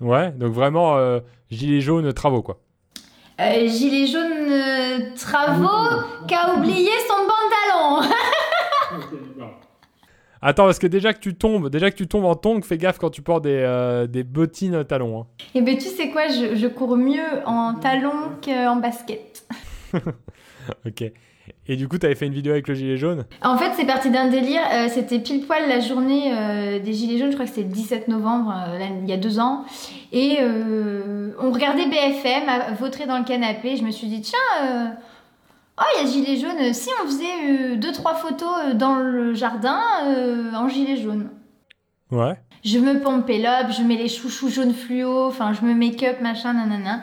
Ouais, 0.00 0.30
donc 0.32 0.52
vraiment 0.52 0.96
euh, 0.96 1.20
gilet 1.50 1.80
jaune 1.80 2.12
travaux 2.12 2.42
quoi. 2.42 2.58
Euh, 3.40 3.66
gilet 3.66 4.06
jaune 4.06 4.50
euh, 4.50 4.98
travaux 5.16 6.02
qu'a 6.28 6.54
oublié 6.54 6.90
son 7.08 7.14
pantalon. 7.26 8.14
Attends, 10.42 10.64
parce 10.64 10.78
que 10.78 10.86
déjà 10.86 11.12
que 11.12 11.18
tu 11.20 11.34
tombes, 11.34 11.68
déjà 11.68 11.90
que 11.90 11.96
tu 11.96 12.06
tombes 12.08 12.24
en 12.24 12.34
tongue, 12.34 12.64
fais 12.64 12.78
gaffe 12.78 12.98
quand 12.98 13.10
tu 13.10 13.20
portes 13.20 13.44
des, 13.44 13.50
euh, 13.62 14.06
des 14.06 14.24
bottines 14.24 14.84
talons. 14.84 15.20
hein. 15.20 15.26
Et 15.54 15.60
ben 15.60 15.76
tu 15.76 15.88
sais 15.88 16.08
quoi, 16.10 16.28
je, 16.28 16.56
je 16.56 16.66
cours 16.66 16.96
mieux 16.96 17.20
en 17.44 17.74
talons 17.74 18.32
qu'en 18.42 18.76
basket. 18.76 19.44
Ok. 20.86 21.04
Et 21.66 21.76
du 21.76 21.88
coup, 21.88 21.98
t'avais 21.98 22.14
fait 22.14 22.26
une 22.26 22.32
vidéo 22.32 22.52
avec 22.52 22.68
le 22.68 22.74
gilet 22.74 22.96
jaune 22.96 23.26
En 23.42 23.56
fait, 23.56 23.72
c'est 23.76 23.86
parti 23.86 24.10
d'un 24.10 24.28
délire. 24.28 24.62
euh, 24.72 24.88
c'était 24.88 25.18
pile 25.18 25.46
poil 25.46 25.68
la 25.68 25.80
journée 25.80 26.32
euh, 26.32 26.78
des 26.78 26.92
Gilets 26.92 27.18
jaunes. 27.18 27.30
Je 27.30 27.36
crois 27.36 27.46
que 27.46 27.52
c'était 27.52 27.66
le 27.66 27.72
17 27.72 28.08
novembre, 28.08 28.52
euh, 28.52 28.78
là, 28.78 28.86
il 29.02 29.08
y 29.08 29.12
a 29.12 29.16
deux 29.16 29.38
ans. 29.38 29.64
Et 30.12 30.38
on 31.38 31.52
regardait 31.52 31.86
BFM, 31.86 32.48
à, 32.48 32.72
vautrer 32.72 33.06
dans 33.06 33.18
le 33.18 33.24
canapé. 33.24 33.76
Je 33.76 33.84
me 33.84 33.90
suis 33.90 34.08
dit, 34.08 34.20
tiens, 34.20 34.96
oh, 35.78 35.84
il 35.94 36.04
y 36.04 36.08
a 36.08 36.10
Gilets 36.10 36.40
jaunes. 36.40 36.74
Si 36.74 36.90
on 37.02 37.06
faisait 37.06 37.76
deux, 37.76 37.92
trois 37.92 38.14
photos 38.14 38.74
dans 38.74 38.96
le 38.96 39.34
jardin 39.34 39.80
en 40.54 40.68
gilet 40.68 40.96
jaune. 40.96 41.30
Ouais. 42.10 42.34
Je 42.64 42.78
me 42.78 43.00
pompe 43.00 43.28
l'op, 43.28 43.70
je 43.70 43.82
mets 43.82 43.96
les 43.96 44.08
chouchous 44.08 44.50
jaunes 44.50 44.74
fluo, 44.74 45.26
enfin, 45.26 45.52
je 45.52 45.64
me 45.64 45.74
make-up, 45.74 46.20
machin, 46.20 46.52
nanana. 46.52 47.02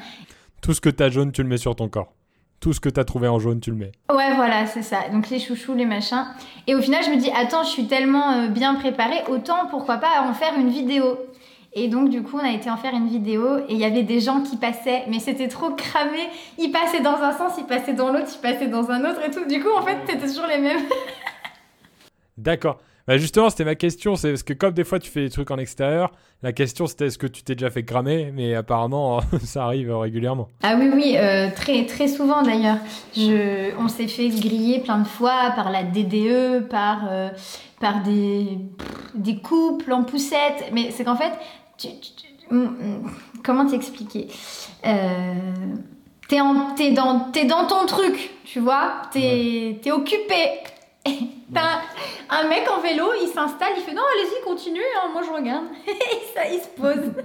Tout 0.61 0.73
ce 0.73 0.81
que 0.81 0.89
t'as 0.89 1.09
jaune, 1.09 1.31
tu 1.31 1.41
le 1.41 1.47
mets 1.49 1.57
sur 1.57 1.75
ton 1.75 1.87
corps. 1.87 2.13
Tout 2.59 2.73
ce 2.73 2.79
que 2.79 2.89
t'as 2.89 3.03
trouvé 3.03 3.27
en 3.27 3.39
jaune, 3.39 3.59
tu 3.59 3.69
le 3.69 3.77
mets. 3.77 3.91
Ouais, 4.11 4.33
voilà, 4.35 4.65
c'est 4.65 4.81
ça. 4.81 5.09
Donc 5.11 5.29
les 5.29 5.39
chouchous, 5.39 5.75
les 5.75 5.85
machins. 5.85 6.25
Et 6.65 6.75
au 6.75 6.81
final, 6.81 7.03
je 7.03 7.11
me 7.11 7.17
dis, 7.17 7.29
attends, 7.31 7.63
je 7.63 7.69
suis 7.69 7.87
tellement 7.87 8.31
euh, 8.31 8.47
bien 8.47 8.75
préparée, 8.75 9.23
autant 9.29 9.67
pourquoi 9.69 9.97
pas 9.97 10.21
en 10.27 10.33
faire 10.33 10.53
une 10.57 10.69
vidéo. 10.69 11.17
Et 11.73 11.89
donc, 11.89 12.09
du 12.09 12.23
coup, 12.23 12.37
on 12.37 12.45
a 12.45 12.51
été 12.51 12.71
en 12.71 12.77
faire 12.77 12.95
une 12.95 13.07
vidéo 13.07 13.59
et 13.59 13.73
il 13.73 13.77
y 13.77 13.85
avait 13.85 14.01
des 14.01 14.19
gens 14.19 14.41
qui 14.41 14.57
passaient, 14.57 15.03
mais 15.09 15.19
c'était 15.19 15.47
trop 15.47 15.69
cramé. 15.71 16.29
Ils 16.57 16.71
passaient 16.71 17.01
dans 17.01 17.17
un 17.17 17.33
sens, 17.33 17.53
ils 17.59 17.65
passaient 17.65 17.93
dans 17.93 18.11
l'autre, 18.11 18.29
ils 18.33 18.41
passaient 18.41 18.67
dans 18.67 18.89
un 18.89 19.01
autre 19.01 19.21
et 19.23 19.29
tout. 19.29 19.45
Du 19.45 19.61
coup, 19.61 19.69
en 19.77 19.83
fait, 19.83 19.97
c'était 20.07 20.25
toujours 20.25 20.47
les 20.47 20.57
mêmes. 20.57 20.81
D'accord. 22.37 22.79
Bah 23.07 23.17
justement, 23.17 23.49
c'était 23.49 23.63
ma 23.63 23.75
question. 23.75 24.15
C'est 24.17 24.29
parce 24.31 24.43
que 24.43 24.53
comme 24.53 24.73
des 24.73 24.83
fois 24.83 24.99
tu 24.99 25.09
fais 25.09 25.21
des 25.21 25.29
trucs 25.29 25.49
en 25.49 25.57
extérieur, 25.57 26.11
la 26.43 26.51
question 26.51 26.87
c'était 26.87 27.07
est-ce 27.07 27.17
que 27.17 27.27
tu 27.27 27.41
t'es 27.43 27.55
déjà 27.55 27.69
fait 27.69 27.83
cramer 27.83 28.31
Mais 28.33 28.53
apparemment, 28.53 29.21
ça 29.43 29.63
arrive 29.63 29.95
régulièrement. 29.95 30.49
Ah 30.61 30.75
oui, 30.77 30.89
oui, 30.93 31.15
euh, 31.17 31.49
très, 31.55 31.85
très 31.85 32.07
souvent 32.09 32.41
d'ailleurs. 32.43 32.77
Je, 33.15 33.71
on 33.79 33.87
s'est 33.87 34.07
fait 34.07 34.27
griller 34.27 34.79
plein 34.79 34.97
de 34.99 35.07
fois 35.07 35.51
par 35.55 35.71
la 35.71 35.83
DDE, 35.83 36.67
par, 36.67 37.03
euh, 37.09 37.29
par 37.79 38.03
des, 38.03 38.57
des 39.15 39.37
couples 39.37 39.93
en 39.93 40.03
poussette. 40.03 40.71
Mais 40.73 40.91
c'est 40.91 41.05
qu'en 41.05 41.15
fait, 41.15 41.31
tu- 41.77 41.87
tu- 42.01 42.11
tu- 42.15 42.53
hum, 42.53 42.75
hum, 42.81 43.11
comment 43.43 43.65
t'expliquer? 43.65 44.27
Euh, 44.85 45.33
T'es 46.27 46.41
en- 46.41 46.75
dans, 46.93 47.31
dans 47.47 47.67
ton 47.67 47.85
truc, 47.85 48.31
tu 48.43 48.59
vois? 48.59 49.01
T'es 49.13 49.79
t'es 49.81 49.91
occupé. 49.91 50.35
T'as 51.53 51.79
un, 52.29 52.47
mec 52.49 52.67
en 52.69 52.81
vélo, 52.81 53.05
il 53.21 53.27
s'installe, 53.27 53.73
il 53.77 53.83
fait 53.83 53.93
non, 53.93 54.01
allez-y, 54.15 54.43
continue, 54.43 54.79
hein, 54.79 55.09
moi 55.13 55.21
je 55.23 55.31
regarde. 55.31 55.65
Et 55.87 56.33
ça, 56.33 56.47
il 56.51 56.59
se 56.59 56.67
pose. 56.69 57.11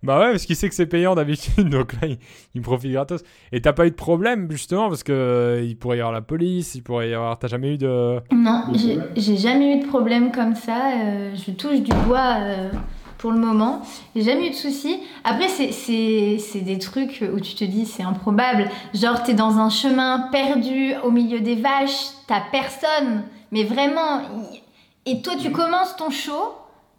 Bah 0.00 0.20
ouais, 0.20 0.30
parce 0.30 0.46
qu'il 0.46 0.54
sait 0.54 0.68
que 0.68 0.76
c'est 0.76 0.86
payant 0.86 1.16
d'habitude, 1.16 1.68
donc 1.70 1.92
là 1.94 2.06
il, 2.06 2.18
il 2.54 2.62
profite 2.62 2.92
gratos. 2.92 3.24
Et 3.50 3.60
t'as 3.60 3.72
pas 3.72 3.84
eu 3.84 3.90
de 3.90 3.96
problème 3.96 4.48
justement 4.48 4.88
parce 4.88 5.02
que 5.02 5.10
euh, 5.12 5.64
il 5.64 5.76
pourrait 5.76 5.96
y 5.96 6.00
avoir 6.00 6.12
la 6.12 6.20
police, 6.20 6.76
il 6.76 6.82
pourrait 6.84 7.10
y 7.10 7.14
avoir. 7.14 7.36
T'as 7.36 7.48
jamais 7.48 7.74
eu 7.74 7.78
de. 7.78 8.20
Non, 8.30 8.62
j'ai 9.16 9.36
jamais 9.36 9.76
eu 9.76 9.80
de 9.80 9.86
problème 9.88 10.30
comme 10.30 10.54
ça. 10.54 10.92
euh, 10.92 11.34
je 11.34 11.50
touche 11.50 11.80
du 11.80 11.90
bois 12.06 12.36
euh, 12.38 12.70
pour 13.18 13.32
le 13.32 13.38
moment. 13.38 13.82
J'ai 14.16 14.22
jamais 14.22 14.46
eu 14.46 14.50
de 14.50 14.54
soucis. 14.54 15.00
Après, 15.24 15.48
c'est- 15.48 16.60
des 16.60 16.78
trucs 16.78 17.22
où 17.34 17.40
tu 17.40 17.54
te 17.54 17.64
dis 17.64 17.84
c'est 17.86 18.02
improbable. 18.02 18.68
Genre, 18.94 19.22
t'es 19.22 19.34
dans 19.34 19.58
un 19.58 19.70
chemin 19.70 20.28
perdu 20.32 20.94
au 21.04 21.10
milieu 21.10 21.40
des 21.40 21.54
vaches, 21.56 22.08
t'as 22.26 22.40
personne. 22.52 23.24
Mais 23.52 23.64
vraiment. 23.64 24.20
Et 25.06 25.22
toi, 25.22 25.34
tu 25.40 25.50
commences 25.50 25.96
ton 25.96 26.10
show, 26.10 26.52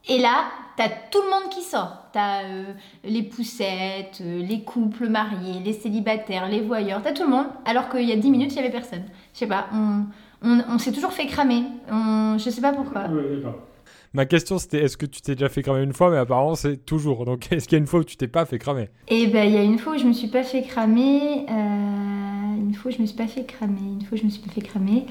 et 0.08 0.18
là, 0.18 0.46
t'as 0.78 0.90
tout 1.12 1.22
le 1.22 1.30
monde 1.30 1.50
qui 1.52 1.62
sort. 1.62 1.96
T'as 2.12 2.44
euh, 2.44 2.64
les 3.04 3.22
poussettes, 3.22 4.20
euh, 4.22 4.42
les 4.42 4.62
couples 4.64 5.10
mariés, 5.10 5.60
les 5.64 5.74
célibataires, 5.74 6.48
les 6.50 6.62
voyeurs, 6.62 7.02
t'as 7.04 7.12
tout 7.12 7.22
le 7.24 7.30
monde. 7.30 7.46
Alors 7.66 7.88
qu'il 7.90 8.02
y 8.10 8.12
a 8.12 8.16
10 8.16 8.32
minutes, 8.32 8.52
il 8.54 8.56
y 8.56 8.60
avait 8.60 8.72
personne. 8.72 9.04
Je 9.34 9.40
sais 9.40 9.48
pas, 9.48 9.68
on, 9.74 10.06
on, 10.44 10.60
on 10.70 10.80
s'est 10.80 10.92
toujours 10.92 11.14
fait 11.14 11.28
cramer. 11.28 11.64
On, 11.92 12.38
je 12.40 12.50
sais 12.50 12.62
pas 12.62 12.74
pourquoi. 12.74 13.02
Ouais. 13.10 13.44
Ma 14.14 14.26
question 14.26 14.58
c'était 14.58 14.80
est-ce 14.84 14.98
que 14.98 15.06
tu 15.06 15.22
t'es 15.22 15.36
déjà 15.36 15.50
fait 15.50 15.62
cramer 15.62 15.84
une 15.84 15.94
fois 15.94 16.10
Mais 16.10 16.18
apparemment 16.18 16.56
c'est 16.56 16.78
toujours. 16.86 17.26
Donc 17.26 17.52
est-ce 17.52 17.68
qu'il 17.68 17.76
y 17.78 17.80
a 17.80 17.82
une 17.82 17.88
fois 17.88 18.00
où 18.00 18.04
tu 18.04 18.18
t'es 18.18 18.28
pas 18.28 18.46
fait 18.46 18.58
cramer? 18.58 18.90
Et 19.08 19.28
ben, 19.28 19.44
il 19.48 19.54
y 19.54 19.58
a 19.58 19.64
une 19.64 19.78
fois 19.78 19.94
où 19.94 19.98
je 19.98 20.06
me 20.06 20.14
suis 20.14 20.30
pas 20.30 20.44
fait 20.44 20.64
cramer. 20.64 21.46
euh, 21.50 22.56
une 22.58 22.74
fois 22.74 22.92
où 22.92 22.96
je 22.96 23.02
me 23.02 23.06
suis 23.06 23.16
pas 23.18 23.28
fait 23.28 23.46
cramer. 23.46 23.80
Une 23.80 24.02
fois 24.02 24.18
où 24.18 24.22
je 24.22 24.26
me 24.26 24.30
suis 24.30 24.42
pas 24.42 24.52
fait 24.52 24.62
cramer. 24.62 25.06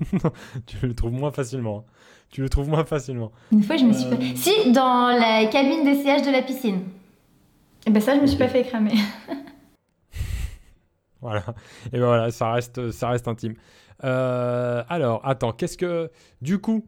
Tu 0.66 0.76
le 0.86 0.94
trouves 0.94 1.12
moins 1.12 1.30
facilement. 1.32 1.78
hein. 1.88 1.92
Tu 2.30 2.40
le 2.42 2.48
trouves 2.48 2.68
moins 2.68 2.84
facilement. 2.84 3.32
Une 3.52 3.62
fois, 3.62 3.76
je 3.76 3.84
me 3.84 3.92
suis 3.92 4.06
Euh. 4.06 4.10
pas. 4.16 4.22
Si, 4.36 4.72
dans 4.72 5.08
la 5.18 5.46
cabine 5.46 5.82
d'essayage 5.84 6.22
de 6.26 6.30
la 6.30 6.42
piscine. 6.42 6.82
Et 7.86 7.90
ben, 7.90 8.00
ça, 8.00 8.14
je 8.16 8.20
me 8.20 8.26
suis 8.26 8.36
pas 8.38 8.48
fait 8.48 8.64
cramer. 8.64 8.92
Voilà. 11.20 11.42
Et 11.86 11.98
ben 11.98 12.06
voilà, 12.06 12.30
ça 12.30 12.52
reste, 12.52 12.90
ça 12.92 13.08
reste 13.08 13.26
intime. 13.26 13.54
Euh, 14.04 14.84
alors, 14.88 15.20
attends, 15.26 15.52
qu'est-ce 15.52 15.76
que. 15.76 16.10
Du 16.42 16.60
coup, 16.60 16.84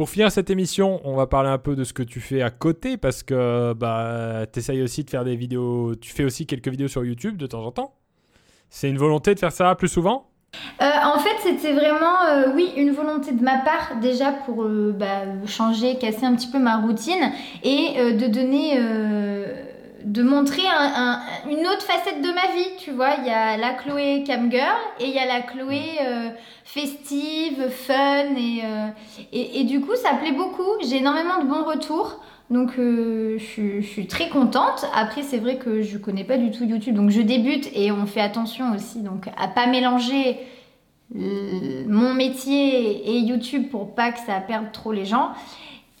pour 0.00 0.08
finir 0.08 0.32
cette 0.32 0.48
émission, 0.48 0.98
on 1.04 1.14
va 1.14 1.26
parler 1.26 1.50
un 1.50 1.58
peu 1.58 1.76
de 1.76 1.84
ce 1.84 1.92
que 1.92 2.02
tu 2.02 2.20
fais 2.20 2.40
à 2.40 2.48
côté 2.48 2.96
parce 2.96 3.22
que 3.22 3.74
bah, 3.74 4.46
tu 4.50 4.58
essayes 4.58 4.80
aussi 4.80 5.04
de 5.04 5.10
faire 5.10 5.24
des 5.24 5.36
vidéos. 5.36 5.94
Tu 5.94 6.10
fais 6.10 6.24
aussi 6.24 6.46
quelques 6.46 6.68
vidéos 6.68 6.88
sur 6.88 7.04
YouTube 7.04 7.36
de 7.36 7.46
temps 7.46 7.62
en 7.66 7.70
temps. 7.70 7.92
C'est 8.70 8.88
une 8.88 8.96
volonté 8.96 9.34
de 9.34 9.38
faire 9.38 9.52
ça 9.52 9.74
plus 9.74 9.88
souvent? 9.88 10.30
Euh, 10.80 10.86
en 11.04 11.18
fait, 11.18 11.36
c'était 11.42 11.74
vraiment, 11.74 12.24
euh, 12.30 12.54
oui, 12.54 12.72
une 12.78 12.92
volonté 12.92 13.32
de 13.32 13.42
ma 13.42 13.58
part 13.58 14.00
déjà 14.00 14.32
pour 14.32 14.62
euh, 14.62 14.96
bah, 14.98 15.24
changer, 15.46 15.98
casser 15.98 16.24
un 16.24 16.34
petit 16.34 16.48
peu 16.48 16.58
ma 16.58 16.78
routine 16.78 17.32
et 17.62 18.14
de 18.14 18.26
donner, 18.26 18.78
de 20.04 20.22
montrer 20.22 20.62
un- 20.66 20.92
un- 20.96 21.20
une 21.50 21.66
autre 21.66 21.82
facette 21.82 22.20
de 22.22 22.28
ma 22.28 22.54
vie. 22.56 22.68
Tu 22.78 22.90
vois, 22.90 23.10
il 23.18 23.26
y 23.26 23.30
a 23.30 23.56
la 23.56 23.74
Chloé 23.74 24.24
cam 24.26 24.50
girl 24.50 24.76
et 24.98 25.04
il 25.06 25.10
y 25.14 25.18
a 25.18 25.26
la 25.26 25.40
Chloé 25.42 25.82
euh, 26.02 26.30
festive, 26.64 27.68
fun 27.70 28.34
et, 28.36 28.60
euh, 28.64 28.86
et, 29.32 29.60
et 29.60 29.64
du 29.64 29.80
coup, 29.80 29.94
ça 29.96 30.14
plaît 30.14 30.32
beaucoup. 30.32 30.70
J'ai 30.88 30.96
énormément 30.98 31.38
de 31.42 31.46
bons 31.48 31.64
retours. 31.64 32.20
Donc 32.50 32.72
euh, 32.80 33.36
je, 33.38 33.44
suis- 33.44 33.82
je 33.82 33.86
suis 33.88 34.06
très 34.08 34.28
contente. 34.28 34.84
Après 34.94 35.22
c'est 35.22 35.38
vrai 35.38 35.56
que 35.56 35.82
je 35.82 35.98
connais 35.98 36.24
pas 36.24 36.36
du 36.36 36.50
tout 36.50 36.64
YouTube, 36.64 36.96
donc 36.96 37.10
je 37.10 37.20
débute 37.20 37.68
et 37.74 37.92
on 37.92 38.06
fait 38.06 38.20
attention 38.20 38.74
aussi 38.74 39.02
donc 39.02 39.28
à 39.38 39.46
pas 39.46 39.66
mélanger 39.68 40.36
mon 41.14 42.14
métier 42.14 43.08
et 43.10 43.18
YouTube 43.18 43.68
pour 43.70 43.94
pas 43.94 44.12
que 44.12 44.18
ça 44.20 44.40
perde 44.40 44.72
trop 44.72 44.92
les 44.92 45.04
gens. 45.04 45.30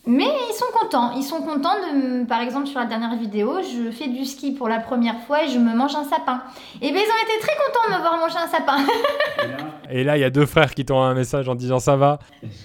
Mais 0.06 0.24
ils 0.24 0.54
sont 0.54 0.64
contents. 0.80 1.12
Ils 1.14 1.22
sont 1.22 1.42
contents 1.42 1.74
de, 1.74 2.24
par 2.24 2.40
exemple, 2.40 2.66
sur 2.66 2.80
la 2.80 2.86
dernière 2.86 3.14
vidéo, 3.16 3.58
je 3.62 3.90
fais 3.90 4.08
du 4.08 4.24
ski 4.24 4.50
pour 4.52 4.66
la 4.68 4.78
première 4.80 5.20
fois 5.26 5.44
et 5.44 5.48
je 5.48 5.58
me 5.58 5.74
mange 5.74 5.94
un 5.94 6.04
sapin. 6.04 6.42
Et 6.80 6.90
bien, 6.90 7.02
ils 7.02 7.10
ont 7.10 7.22
été 7.28 7.38
très 7.40 7.52
contents 7.56 7.88
de 7.90 7.94
me 7.96 8.00
voir 8.00 8.16
manger 8.18 8.38
un 8.38 8.48
sapin. 8.48 8.76
Et 9.92 10.04
là, 10.04 10.16
il 10.16 10.20
y 10.20 10.24
a 10.24 10.30
deux 10.30 10.46
frères 10.46 10.72
qui 10.72 10.84
t'ont 10.84 11.02
un 11.02 11.14
message 11.14 11.48
en 11.48 11.54
disant 11.56 11.80
ça 11.80 11.96
va. 11.96 12.20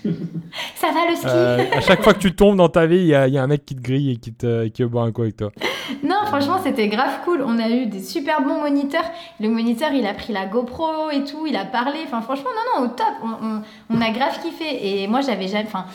Ça 0.76 0.92
va 0.92 1.10
le 1.10 1.16
ski 1.16 1.26
Euh, 1.28 1.66
à 1.74 1.82
chaque 1.82 2.04
fois 2.04 2.14
que 2.14 2.20
tu 2.20 2.36
tombes 2.36 2.56
dans 2.56 2.70
ta 2.70 2.86
vie, 2.86 2.98
il 3.00 3.08
y, 3.08 3.16
a 3.16 3.28
il 3.28 3.34
y 3.34 3.38
a 3.40 3.44
un 3.44 3.48
mec 3.48 3.66
qui 3.66 3.76
te 3.76 3.82
grille 3.82 4.12
et 4.12 4.16
qui, 4.18 4.32
te, 4.32 4.68
qui 4.68 4.84
veut 4.84 4.90
boire 4.90 5.06
un 5.06 5.12
coup 5.12 5.24
avec 5.24 5.36
toi. 5.38 5.52
Non, 6.04 6.16
franchement, 6.26 6.60
c'était 6.64 6.88
grave 6.88 7.20
cool. 7.26 7.44
On 7.46 7.60
a 7.60 7.70
eu 7.70 7.86
des 7.88 8.02
super 8.02 8.42
bons 8.42 8.60
moniteurs. 8.62 9.04
Le 9.40 9.50
moniteur, 9.50 9.92
il 9.94 10.06
a 10.08 10.14
pris 10.16 10.34
la 10.34 10.46
GoPro 10.48 11.12
et 11.12 11.24
tout, 11.24 11.46
il 11.48 11.56
a 11.56 11.64
parlé. 11.66 12.00
Enfin, 12.06 12.22
franchement, 12.22 12.50
non, 12.56 12.82
non, 12.82 12.86
au 12.88 12.90
top. 12.96 13.06
On, 13.24 13.46
on- 13.46 13.62
on 13.92 14.02
a 14.02 14.10
grave 14.10 14.40
kiffé. 14.42 15.04
Et 15.04 15.08
moi, 15.08 15.22
j'avais 15.22 15.48
jamais. 15.48 15.66
Enfin, 15.68 15.86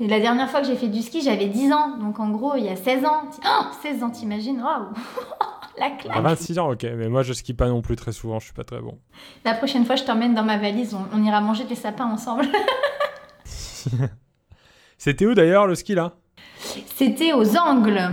la 0.00 0.20
dernière 0.20 0.50
fois 0.50 0.60
que 0.60 0.66
j'ai 0.66 0.76
fait 0.76 0.88
du 0.88 1.02
ski, 1.02 1.22
j'avais 1.22 1.46
10 1.46 1.72
ans. 1.72 1.96
Donc, 1.98 2.20
en 2.20 2.30
gros, 2.30 2.54
il 2.56 2.64
y 2.64 2.68
a 2.68 2.76
16 2.76 3.04
ans. 3.04 3.22
Oh, 3.44 3.64
16 3.82 4.02
ans, 4.02 4.10
t'imagines? 4.10 4.60
Waouh 4.60 4.86
La 5.78 5.90
claque. 5.90 6.16
À 6.16 6.20
26 6.22 6.58
ans, 6.58 6.70
ok. 6.70 6.84
Mais 6.96 7.08
moi, 7.08 7.22
je 7.22 7.32
skie 7.34 7.52
pas 7.54 7.68
non 7.68 7.82
plus 7.82 7.96
très 7.96 8.12
souvent, 8.12 8.38
je 8.38 8.44
suis 8.46 8.54
pas 8.54 8.64
très 8.64 8.80
bon. 8.80 8.98
La 9.44 9.52
prochaine 9.54 9.84
fois, 9.84 9.96
je 9.96 10.04
t'emmène 10.04 10.34
dans 10.34 10.42
ma 10.44 10.56
valise. 10.58 10.94
On, 10.94 11.04
on 11.12 11.22
ira 11.22 11.40
manger 11.42 11.64
des 11.64 11.74
sapins 11.74 12.06
ensemble. 12.06 12.46
C'était 14.98 15.26
où 15.26 15.34
d'ailleurs 15.34 15.66
le 15.66 15.74
ski 15.74 15.94
là? 15.94 16.12
C'était 16.96 17.32
aux 17.32 17.56
Angles. 17.56 18.10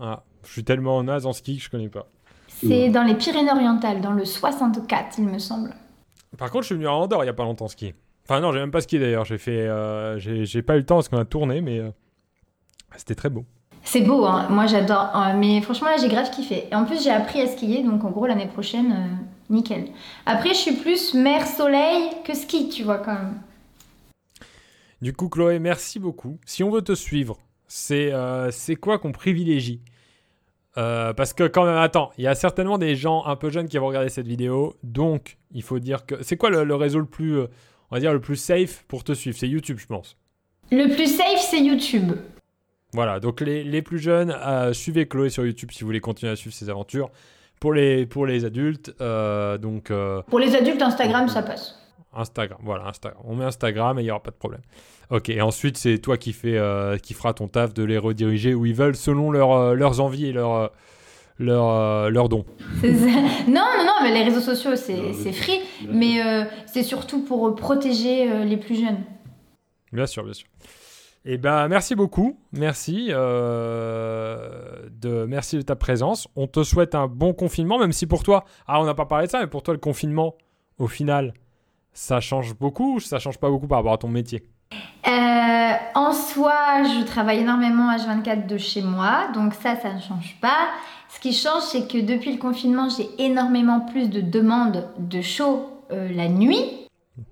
ah, 0.00 0.24
Je 0.44 0.52
suis 0.52 0.64
tellement 0.64 1.02
naze 1.02 1.26
en 1.26 1.32
ski 1.32 1.56
que 1.58 1.62
je 1.62 1.70
connais 1.70 1.88
pas. 1.88 2.06
C'est 2.48 2.88
dans 2.90 3.04
les 3.04 3.14
Pyrénées-Orientales, 3.14 4.00
dans 4.00 4.12
le 4.12 4.24
64, 4.24 5.18
il 5.18 5.24
me 5.24 5.38
semble. 5.38 5.72
Par 6.36 6.50
contre, 6.50 6.62
je 6.62 6.66
suis 6.66 6.74
venu 6.74 6.88
à 6.88 6.92
Andorre 6.92 7.24
il 7.24 7.26
y 7.28 7.30
a 7.30 7.34
pas 7.34 7.44
longtemps 7.44 7.68
ski. 7.68 7.94
Enfin, 8.24 8.40
non, 8.40 8.52
j'ai 8.52 8.60
même 8.60 8.70
pas 8.70 8.80
skié 8.80 8.98
d'ailleurs. 8.98 9.24
J'ai 9.24 9.38
fait. 9.38 9.66
euh, 9.66 10.18
j'ai 10.18 10.62
pas 10.62 10.74
eu 10.76 10.78
le 10.78 10.86
temps 10.86 10.96
parce 10.96 11.08
qu'on 11.08 11.18
a 11.18 11.24
tourné, 11.24 11.60
mais 11.60 11.78
euh, 11.80 11.90
c'était 12.96 13.14
très 13.14 13.30
beau. 13.30 13.44
C'est 13.82 14.02
beau, 14.02 14.24
hein. 14.26 14.46
moi 14.50 14.66
j'adore. 14.66 15.10
Euh, 15.16 15.32
mais 15.36 15.60
franchement, 15.62 15.88
là 15.88 15.96
j'ai 16.00 16.08
grave 16.08 16.30
kiffé. 16.30 16.68
Et 16.70 16.74
en 16.74 16.84
plus, 16.84 17.02
j'ai 17.02 17.10
appris 17.10 17.40
à 17.40 17.46
skier, 17.46 17.82
donc 17.82 18.04
en 18.04 18.10
gros, 18.10 18.26
l'année 18.26 18.46
prochaine, 18.46 18.92
euh, 18.92 19.52
nickel. 19.54 19.88
Après, 20.26 20.50
je 20.50 20.54
suis 20.54 20.76
plus 20.76 21.14
mer 21.14 21.46
soleil 21.46 22.10
que 22.24 22.34
ski, 22.34 22.68
tu 22.68 22.84
vois, 22.84 22.98
quand 22.98 23.14
même. 23.14 23.40
Du 25.02 25.14
coup, 25.14 25.28
Chloé, 25.28 25.58
merci 25.58 25.98
beaucoup. 25.98 26.38
Si 26.44 26.62
on 26.62 26.70
veut 26.70 26.82
te 26.82 26.94
suivre, 26.94 27.38
c'est 27.66 28.12
c'est 28.50 28.76
quoi 28.76 28.98
qu'on 28.98 29.12
privilégie? 29.12 29.80
Euh, 30.76 31.12
Parce 31.14 31.32
que 31.32 31.44
quand 31.48 31.64
même, 31.64 31.76
attends, 31.78 32.10
il 32.18 32.24
y 32.24 32.26
a 32.28 32.34
certainement 32.34 32.76
des 32.78 32.94
gens 32.96 33.24
un 33.24 33.34
peu 33.34 33.48
jeunes 33.50 33.66
qui 33.66 33.78
vont 33.78 33.86
regarder 33.86 34.10
cette 34.10 34.28
vidéo, 34.28 34.74
donc 34.82 35.38
il 35.52 35.62
faut 35.62 35.78
dire 35.78 36.04
que 36.06 36.22
c'est 36.22 36.36
quoi 36.36 36.50
le, 36.50 36.64
le 36.64 36.74
réseau 36.74 36.98
le 37.00 37.06
plus, 37.06 37.40
on 37.90 37.96
va 37.96 38.00
dire 38.00 38.12
le 38.12 38.20
plus 38.20 38.36
safe 38.36 38.84
pour 38.88 39.04
te 39.04 39.12
suivre 39.12 39.36
C'est 39.38 39.48
YouTube, 39.48 39.78
je 39.78 39.86
pense. 39.86 40.16
Le 40.70 40.94
plus 40.94 41.06
safe, 41.06 41.40
c'est 41.40 41.60
YouTube. 41.60 42.12
Voilà, 42.92 43.20
donc 43.20 43.40
les, 43.40 43.62
les 43.62 43.82
plus 43.82 43.98
jeunes, 43.98 44.30
euh, 44.30 44.72
suivez 44.72 45.06
Chloé 45.06 45.30
sur 45.30 45.44
YouTube 45.44 45.70
si 45.72 45.80
vous 45.80 45.86
voulez 45.86 46.00
continuer 46.00 46.32
à 46.32 46.36
suivre 46.36 46.54
ses 46.54 46.70
aventures. 46.70 47.10
Pour 47.60 47.72
les, 47.72 48.06
pour 48.06 48.26
les 48.26 48.44
adultes, 48.44 48.94
euh, 49.00 49.58
donc 49.58 49.90
euh, 49.90 50.22
Pour 50.22 50.38
les 50.38 50.56
adultes, 50.56 50.80
Instagram, 50.80 51.28
ça 51.28 51.42
passe. 51.42 51.78
Instagram, 52.12 52.58
voilà, 52.62 52.86
Instagram. 52.86 53.22
On 53.24 53.36
met 53.36 53.44
Instagram 53.44 53.98
et 53.98 54.02
il 54.02 54.04
n'y 54.06 54.10
aura 54.10 54.22
pas 54.22 54.30
de 54.30 54.36
problème. 54.36 54.62
Ok, 55.10 55.28
et 55.28 55.40
ensuite 55.40 55.76
c'est 55.76 55.98
toi 55.98 56.16
qui, 56.16 56.32
fais, 56.32 56.58
qui 57.02 57.14
fera 57.14 57.34
ton 57.34 57.48
taf 57.48 57.74
de 57.74 57.84
les 57.84 57.98
rediriger 57.98 58.54
où 58.54 58.64
ils 58.64 58.74
veulent 58.74 58.96
selon 58.96 59.30
leur, 59.30 59.74
leurs 59.74 60.00
envies 60.00 60.26
et 60.26 60.32
leurs 60.32 60.70
leurs, 61.40 61.70
euh, 61.70 62.10
leurs 62.10 62.28
dons. 62.28 62.44
C'est 62.80 62.94
ça. 62.94 63.06
Non, 63.48 63.64
non, 63.76 63.84
non, 63.84 63.92
mais 64.02 64.12
les 64.12 64.22
réseaux 64.22 64.40
sociaux, 64.40 64.76
c'est 64.76 65.32
free. 65.32 65.60
Bien 65.80 65.90
Mais 65.92 66.24
euh, 66.24 66.44
c'est 66.66 66.82
surtout 66.82 67.24
pour 67.24 67.48
euh, 67.48 67.54
protéger 67.54 68.30
euh, 68.30 68.44
les 68.44 68.56
plus 68.56 68.76
jeunes. 68.76 69.02
Bien 69.92 70.06
sûr, 70.06 70.22
bien 70.22 70.34
sûr. 70.34 70.46
Et 71.24 71.36
ben 71.36 71.68
merci 71.68 71.94
beaucoup, 71.94 72.38
merci 72.52 73.08
euh, 73.10 74.88
de 74.90 75.26
merci 75.26 75.56
de 75.56 75.62
ta 75.62 75.76
présence. 75.76 76.28
On 76.34 76.46
te 76.46 76.62
souhaite 76.62 76.94
un 76.94 77.08
bon 77.08 77.34
confinement, 77.34 77.78
même 77.78 77.92
si 77.92 78.06
pour 78.06 78.22
toi, 78.22 78.44
ah 78.66 78.80
on 78.80 78.86
n'a 78.86 78.94
pas 78.94 79.04
parlé 79.04 79.26
de 79.26 79.30
ça, 79.30 79.40
mais 79.40 79.46
pour 79.46 79.62
toi 79.62 79.74
le 79.74 79.80
confinement, 79.80 80.34
au 80.78 80.86
final, 80.86 81.34
ça 81.92 82.20
change 82.20 82.54
beaucoup 82.56 82.96
ou 82.96 83.00
ça 83.00 83.18
change 83.18 83.38
pas 83.38 83.50
beaucoup 83.50 83.66
par 83.66 83.78
rapport 83.78 83.92
à 83.92 83.98
ton 83.98 84.08
métier? 84.08 84.44
Euh, 84.72 85.72
en 85.94 86.12
soi, 86.12 86.82
je 86.84 87.04
travaille 87.04 87.40
énormément 87.40 87.90
H24 87.94 88.46
de 88.46 88.58
chez 88.58 88.82
moi, 88.82 89.28
donc 89.34 89.54
ça, 89.54 89.76
ça 89.76 89.92
ne 89.92 90.00
change 90.00 90.36
pas. 90.40 90.68
Ce 91.08 91.18
qui 91.18 91.32
change, 91.32 91.62
c'est 91.62 91.88
que 91.88 91.98
depuis 91.98 92.32
le 92.32 92.38
confinement, 92.38 92.88
j'ai 92.88 93.08
énormément 93.18 93.80
plus 93.80 94.08
de 94.08 94.20
demandes 94.20 94.86
de 94.98 95.20
show 95.22 95.68
euh, 95.90 96.08
la 96.14 96.28
nuit. 96.28 96.64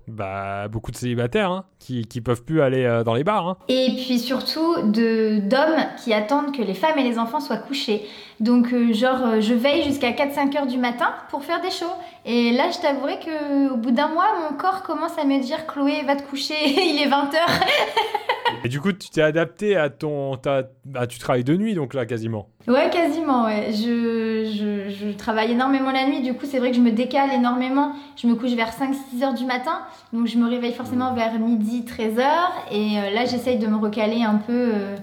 Bah 0.07 0.67
beaucoup 0.67 0.91
de 0.91 0.97
célibataires 0.97 1.49
hein, 1.51 1.65
qui 1.79 2.05
qui 2.05 2.21
peuvent 2.21 2.43
plus 2.43 2.61
aller 2.61 2.83
euh, 2.83 3.03
dans 3.03 3.15
les 3.15 3.23
bars. 3.23 3.47
hein. 3.47 3.57
Et 3.69 3.95
puis 4.05 4.19
surtout 4.19 4.81
de 4.83 5.39
d'hommes 5.39 5.83
qui 6.03 6.13
attendent 6.13 6.55
que 6.55 6.61
les 6.61 6.75
femmes 6.75 6.99
et 6.99 7.03
les 7.03 7.17
enfants 7.17 7.39
soient 7.39 7.57
couchés. 7.57 8.05
Donc 8.39 8.71
euh, 8.73 8.93
genre 8.93 9.21
euh, 9.25 9.41
je 9.41 9.53
veille 9.53 9.83
jusqu'à 9.83 10.11
4-5 10.11 10.57
heures 10.57 10.65
du 10.67 10.77
matin 10.77 11.07
pour 11.29 11.43
faire 11.43 11.61
des 11.61 11.71
shows. 11.71 11.85
Et 12.25 12.51
là 12.51 12.69
je 12.71 12.79
t'avouerai 12.79 13.19
que 13.19 13.71
au 13.73 13.77
bout 13.77 13.91
d'un 13.91 14.07
mois 14.07 14.27
mon 14.49 14.55
corps 14.57 14.81
commence 14.83 15.17
à 15.17 15.25
me 15.25 15.41
dire 15.41 15.67
Chloé 15.67 16.03
va 16.05 16.15
te 16.15 16.23
coucher, 16.23 16.53
il 16.65 17.01
est 17.01 17.09
20 17.09 17.17
heures. 17.17 17.59
Et 18.63 18.67
du 18.67 18.81
coup, 18.81 18.91
tu 18.91 19.09
t'es 19.09 19.21
adapté 19.21 19.77
à 19.77 19.89
ton 19.89 20.35
ta- 20.35 20.63
bah, 20.83 21.07
tu 21.07 21.17
travailles 21.19 21.43
de 21.45 21.55
nuit 21.55 21.75
donc 21.75 21.93
là 21.93 22.05
quasiment. 22.05 22.47
Ouais 22.67 22.89
quasiment 22.89 23.45
ouais. 23.45 23.67
Je, 23.71 24.51
je, 24.51 24.89
je 24.89 25.15
travaille 25.15 25.51
énormément 25.51 25.91
la 25.91 26.05
nuit, 26.07 26.21
du 26.21 26.33
coup 26.33 26.45
c'est 26.45 26.59
vrai 26.59 26.71
que 26.71 26.75
je 26.75 26.81
me 26.81 26.91
décale 26.91 27.31
énormément. 27.33 27.93
Je 28.17 28.27
me 28.27 28.35
couche 28.35 28.51
vers 28.51 28.71
5-6 28.71 29.23
heures 29.23 29.33
du 29.33 29.45
matin, 29.45 29.79
donc 30.13 30.27
je 30.27 30.37
me 30.37 30.49
réveille 30.49 30.73
forcément 30.73 31.13
vers 31.13 31.39
midi 31.39 31.85
13 31.85 32.19
heures. 32.19 32.51
Et 32.71 32.97
euh, 32.99 33.11
là 33.11 33.25
j'essaye 33.25 33.59
de 33.59 33.67
me 33.67 33.77
recaler 33.77 34.23
un 34.23 34.35
peu 34.35 34.51
euh, 34.73 34.95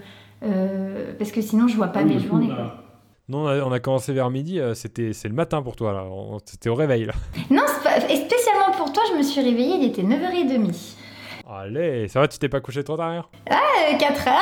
euh, 0.43 1.13
parce 1.19 1.33
que 1.33 1.41
sinon 1.41 1.69
je 1.69 1.77
vois 1.77 1.89
pas 1.89 2.01
Ah 2.01 2.07
oui, 2.07 2.15
mes 2.17 2.21
journées. 2.21 2.51
Non, 3.29 3.39
on 3.45 3.47
a, 3.49 3.59
on 3.65 3.73
a 3.73 3.81
commencé 3.81 4.13
vers 4.13 4.31
midi, 4.31 4.61
euh, 4.61 4.75
c'était 4.75 5.13
c'est 5.13 5.27
le 5.29 5.35
matin 5.35 5.61
pour 5.63 5.75
toi 5.75 5.93
là, 5.93 6.05
On- 6.05 6.39
c'était 6.45 6.69
au 6.69 6.75
réveil 6.77 7.07
là. 7.07 7.13
Non, 7.51 7.63
c'est 7.67 7.83
pas- 7.83 7.99
et 8.09 8.17
spécialement 8.17 8.71
pour 8.77 8.93
toi, 8.93 9.03
je 9.11 9.17
me 9.17 9.23
suis 9.23 9.41
réveillée, 9.41 9.77
il 9.81 9.87
était 9.89 10.03
9h30. 10.03 10.95
Allez, 11.49 12.09
ça 12.09 12.21
va, 12.21 12.29
tu 12.29 12.39
t'es 12.39 12.49
pas 12.49 12.61
couché 12.61 12.85
trop 12.85 12.97
tard 12.97 13.13
hier? 13.13 13.29
Euh, 13.51 13.97
4h. 13.99 14.31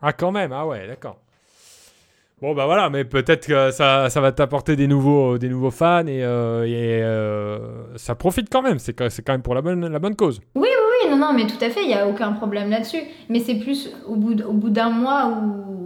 Ah, 0.00 0.12
quand 0.14 0.32
même, 0.32 0.52
ah 0.52 0.66
ouais, 0.66 0.86
d'accord. 0.88 1.16
Bon, 2.40 2.54
bah 2.54 2.64
voilà, 2.64 2.88
mais 2.90 3.04
peut-être 3.04 3.46
que 3.46 3.70
ça, 3.70 4.08
ça 4.10 4.20
va 4.22 4.32
t'apporter 4.32 4.74
des 4.74 4.88
nouveaux, 4.88 5.36
des 5.38 5.48
nouveaux 5.50 5.70
fans 5.70 6.06
et, 6.06 6.24
euh, 6.24 6.64
et, 6.64 7.00
euh, 7.02 7.96
ça 7.96 8.14
profite 8.16 8.48
quand 8.50 8.62
même. 8.62 8.78
C'est 8.80 8.94
quand, 8.94 9.08
c'est 9.10 9.22
quand 9.22 9.32
même 9.32 9.42
pour 9.42 9.54
la 9.54 9.60
bonne, 9.62 9.86
la 9.86 9.98
bonne 10.00 10.16
cause. 10.16 10.40
Oui, 10.56 10.66
non, 11.08 11.16
non, 11.18 11.32
mais 11.34 11.46
tout 11.46 11.62
à 11.62 11.68
fait, 11.70 11.82
il 11.82 11.88
n'y 11.88 11.94
a 11.94 12.08
aucun 12.08 12.32
problème 12.32 12.70
là-dessus. 12.70 13.02
Mais 13.28 13.38
c'est 13.38 13.54
plus 13.56 13.90
au 14.08 14.16
bout, 14.16 14.34
d- 14.34 14.42
au 14.44 14.54
bout 14.54 14.70
d'un 14.70 14.88
mois 14.90 15.26
où, 15.28 15.81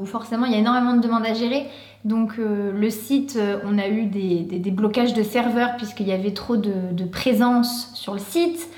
où 0.00 0.04
forcément 0.06 0.46
il 0.46 0.52
y 0.52 0.56
a 0.56 0.58
énormément 0.58 0.94
de 0.94 1.00
demandes 1.00 1.26
à 1.26 1.34
gérer. 1.34 1.66
Donc 2.04 2.32
euh, 2.38 2.72
le 2.72 2.90
site, 2.90 3.36
euh, 3.38 3.58
on 3.64 3.78
a 3.78 3.88
eu 3.88 4.06
des, 4.06 4.40
des- 4.40 4.58
des 4.58 4.70
blocages 4.70 5.14
de 5.14 5.22
serveurs 5.22 5.76
puisqu'il 5.76 6.06
y 6.08 6.12
avait 6.12 6.32
trop 6.34 6.56
de, 6.56 6.72
de 6.92 7.04
présence 7.04 7.90
sur 7.94 8.12
le 8.14 8.20
site. 8.20 8.68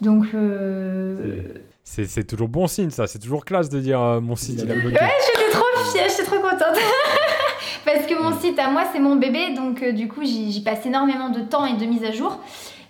Donc 0.00 0.26
euh, 0.34 1.42
c'est- 1.84 2.26
toujours 2.26 2.48
bon 2.48 2.66
signe, 2.66 2.90
ça. 2.90 3.06
C'est 3.06 3.18
toujours 3.18 3.44
classe 3.44 3.68
de 3.68 3.80
dire 3.80 4.00
euh, 4.00 4.20
mon 4.20 4.36
site, 4.36 4.60
il 4.62 4.70
a 4.70 4.74
bloqué. 4.74 4.96
j'étais 4.98 5.50
trop 5.52 5.64
fière, 5.92 6.06
j'étais 6.08 6.24
trop 6.24 6.36
contente. 6.40 6.76
Parce 7.84 8.04
que 8.06 8.20
mon 8.20 8.36
site 8.40 8.58
à 8.58 8.68
moi, 8.70 8.82
c'est 8.92 8.98
mon 8.98 9.14
bébé, 9.16 9.54
donc 9.54 9.82
du 9.94 10.08
coup, 10.08 10.22
j'y 10.24 10.50
j'y 10.50 10.60
passe 10.62 10.84
énormément 10.86 11.28
de 11.30 11.40
temps 11.40 11.64
et 11.66 11.76
de 11.76 11.84
mise 11.86 12.02
à 12.04 12.10
jour. 12.10 12.40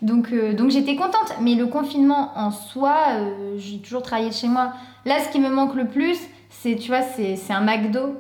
Donc, 0.03 0.29
euh, 0.33 0.55
donc 0.55 0.71
j'étais 0.71 0.97
contente. 0.97 1.35
Mais 1.43 1.55
le 1.55 1.67
confinement 1.67 2.33
en 2.37 2.51
soi, 2.51 2.95
euh, 3.15 3.55
j'ai 3.59 3.79
toujours 3.79 4.03
travaillé 4.03 4.31
de 4.31 4.35
chez 4.35 4.49
moi. 4.49 4.73
Là, 5.05 5.17
ce 5.25 5.31
qui 5.31 5.39
me 5.41 5.49
manque 5.51 5.75
le 5.75 5.87
plus, 5.87 6.19
c'est, 6.61 6.77
tu 6.77 6.89
vois, 6.89 7.03
c'est 7.03 7.37
c'est 7.37 7.53
un 7.53 7.61
McDo. 7.63 8.17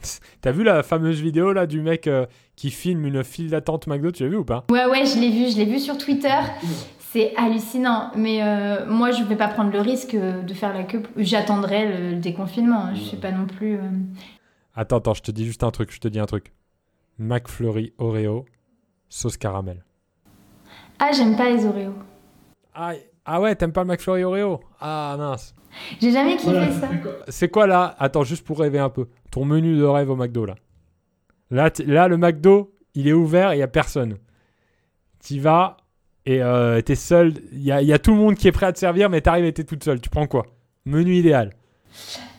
T'as 0.40 0.52
vu 0.52 0.62
la 0.62 0.82
fameuse 0.82 1.20
vidéo 1.20 1.52
là 1.52 1.66
du 1.66 1.80
mec 1.82 2.06
euh, 2.06 2.26
qui 2.56 2.70
filme 2.70 3.04
une 3.06 3.22
file 3.24 3.50
d'attente 3.50 3.86
McDo 3.86 4.10
Tu 4.10 4.22
l'as 4.22 4.28
vu 4.28 4.36
ou 4.36 4.44
pas? 4.44 4.64
Ouais, 4.70 4.86
ouais, 4.86 5.04
je 5.04 5.18
l'ai 5.18 5.30
vu, 5.30 5.50
je 5.50 5.56
l'ai 5.56 5.64
vu 5.64 5.78
sur 5.78 5.98
Twitter. 5.98 6.38
C'est 6.98 7.34
hallucinant. 7.36 8.12
Mais 8.16 8.42
euh, 8.42 8.86
moi, 8.86 9.10
je 9.10 9.24
vais 9.24 9.36
pas 9.36 9.48
prendre 9.48 9.72
le 9.72 9.80
risque 9.80 10.14
euh, 10.14 10.42
de 10.42 10.54
faire 10.54 10.72
la 10.72 10.84
queue. 10.84 11.02
J'attendrai 11.16 11.86
le, 11.88 12.10
le 12.10 12.16
déconfinement. 12.16 12.84
hein. 12.84 12.94
Je 12.94 13.00
suis 13.00 13.16
pas 13.16 13.32
non 13.32 13.46
plus. 13.46 13.74
euh, 13.76 13.80
Attends, 14.76 14.98
attends, 14.98 15.14
je 15.14 15.22
te 15.22 15.30
dis 15.32 15.44
juste 15.44 15.64
un 15.64 15.70
truc. 15.72 15.92
Je 15.92 15.98
te 15.98 16.06
dis 16.08 16.20
un 16.20 16.26
truc. 16.26 16.52
McFlurry 17.18 17.92
Oreo, 17.98 18.46
sauce 19.08 19.36
caramel. 19.36 19.84
Ah, 21.00 21.10
j'aime 21.12 21.36
pas 21.36 21.50
les 21.50 21.66
Oreos. 21.66 21.94
Ah, 22.74 22.92
ah 23.24 23.40
ouais, 23.40 23.54
t'aimes 23.54 23.72
pas 23.72 23.82
le 23.82 23.88
McFlurry 23.88 24.24
Oreo? 24.24 24.60
Ah 24.80 25.14
mince. 25.18 25.54
J'ai 26.00 26.10
jamais 26.12 26.36
kiffé 26.36 26.50
Voilà, 26.50 26.72
ça. 26.72 26.88
c'est 26.90 27.00
quoi 27.02 27.12
C'est 27.28 27.48
quoi 27.48 27.66
là? 27.66 27.94
Attends, 27.98 28.24
juste 28.24 28.44
pour 28.44 28.58
rêver 28.58 28.78
un 28.78 28.88
peu. 28.90 29.06
Ton 29.30 29.44
menu 29.44 29.76
de 29.76 29.84
rêve 29.84 30.10
au 30.10 30.16
McDo 30.16 30.44
là. 30.46 30.54
Là, 31.50 32.08
le 32.08 32.16
McDo, 32.16 32.72
il 32.94 33.08
est 33.08 33.12
ouvert 33.12 33.52
et 33.52 33.56
il 33.56 33.58
y 33.60 33.62
a 33.62 33.68
personne. 33.68 34.16
T'y 35.20 35.38
vas 35.38 35.76
et 36.26 36.42
euh, 36.42 36.80
t'es 36.80 36.94
seul. 36.94 37.34
Il 37.52 37.62
y 37.62 37.72
a, 37.72 37.82
y 37.82 37.92
a 37.92 37.98
tout 37.98 38.12
le 38.12 38.16
monde 38.18 38.34
qui 38.36 38.48
est 38.48 38.52
prêt 38.52 38.66
à 38.66 38.72
te 38.72 38.78
servir, 38.78 39.10
mais 39.10 39.20
t'arrives 39.20 39.44
et 39.44 39.52
t'es 39.52 39.64
toute 39.64 39.82
seule. 39.84 40.00
Tu 40.00 40.10
prends 40.10 40.26
quoi? 40.26 40.46
Menu 40.84 41.14
idéal. 41.14 41.50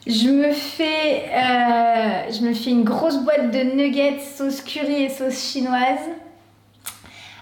Je 0.07 0.29
me 0.29 0.51
fais, 0.51 1.25
euh, 1.29 2.31
je 2.31 2.41
me 2.45 2.53
fais 2.53 2.71
une 2.71 2.83
grosse 2.83 3.21
boîte 3.23 3.51
de 3.51 3.75
nuggets 3.75 4.19
sauce 4.19 4.61
curry 4.61 5.03
et 5.03 5.09
sauce 5.09 5.51
chinoise 5.51 5.99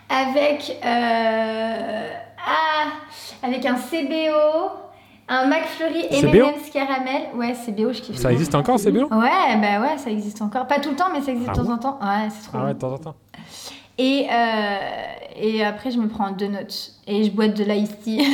avec, 0.09 0.77
euh, 0.83 2.07
ah, 2.45 2.85
avec 3.43 3.65
un 3.65 3.75
CBO, 3.75 4.71
Un 5.27 5.47
McFlurry 5.47 6.07
M&M's 6.11 6.69
caramel. 6.71 7.29
Ouais, 7.35 7.53
c'est 7.53 7.71
BO, 7.71 7.93
je 7.93 8.01
kiffe. 8.01 8.17
Ça 8.17 8.31
existe 8.31 8.55
encore, 8.55 8.77
bien 8.77 9.03
Ouais, 9.05 9.57
bah 9.61 9.81
ouais, 9.81 9.97
ça 9.97 10.09
existe 10.09 10.41
encore. 10.41 10.67
Pas 10.67 10.79
tout 10.79 10.89
le 10.89 10.95
temps, 10.95 11.09
mais 11.13 11.21
ça 11.21 11.31
existe 11.31 11.49
Ah 11.49 11.53
de 11.53 11.57
temps 11.59 11.65
bon? 11.65 11.73
en 11.73 11.77
temps. 11.77 11.99
Ouais, 12.01 12.29
c'est 12.29 12.49
trop 12.49 12.57
Ah 12.59 12.65
ouais, 12.65 12.73
de 12.73 12.79
temps 12.79 12.93
en 12.93 12.97
temps. 12.97 13.15
Et, 13.97 14.27
euh, 14.31 14.77
et 15.35 15.63
après, 15.63 15.91
je 15.91 15.99
me 15.99 16.07
prends 16.07 16.31
deux 16.31 16.47
nuts. 16.47 16.93
Et 17.05 17.25
je 17.25 17.31
bois 17.31 17.47
de 17.49 17.63
l'ice 17.63 17.99
tea. 17.99 18.25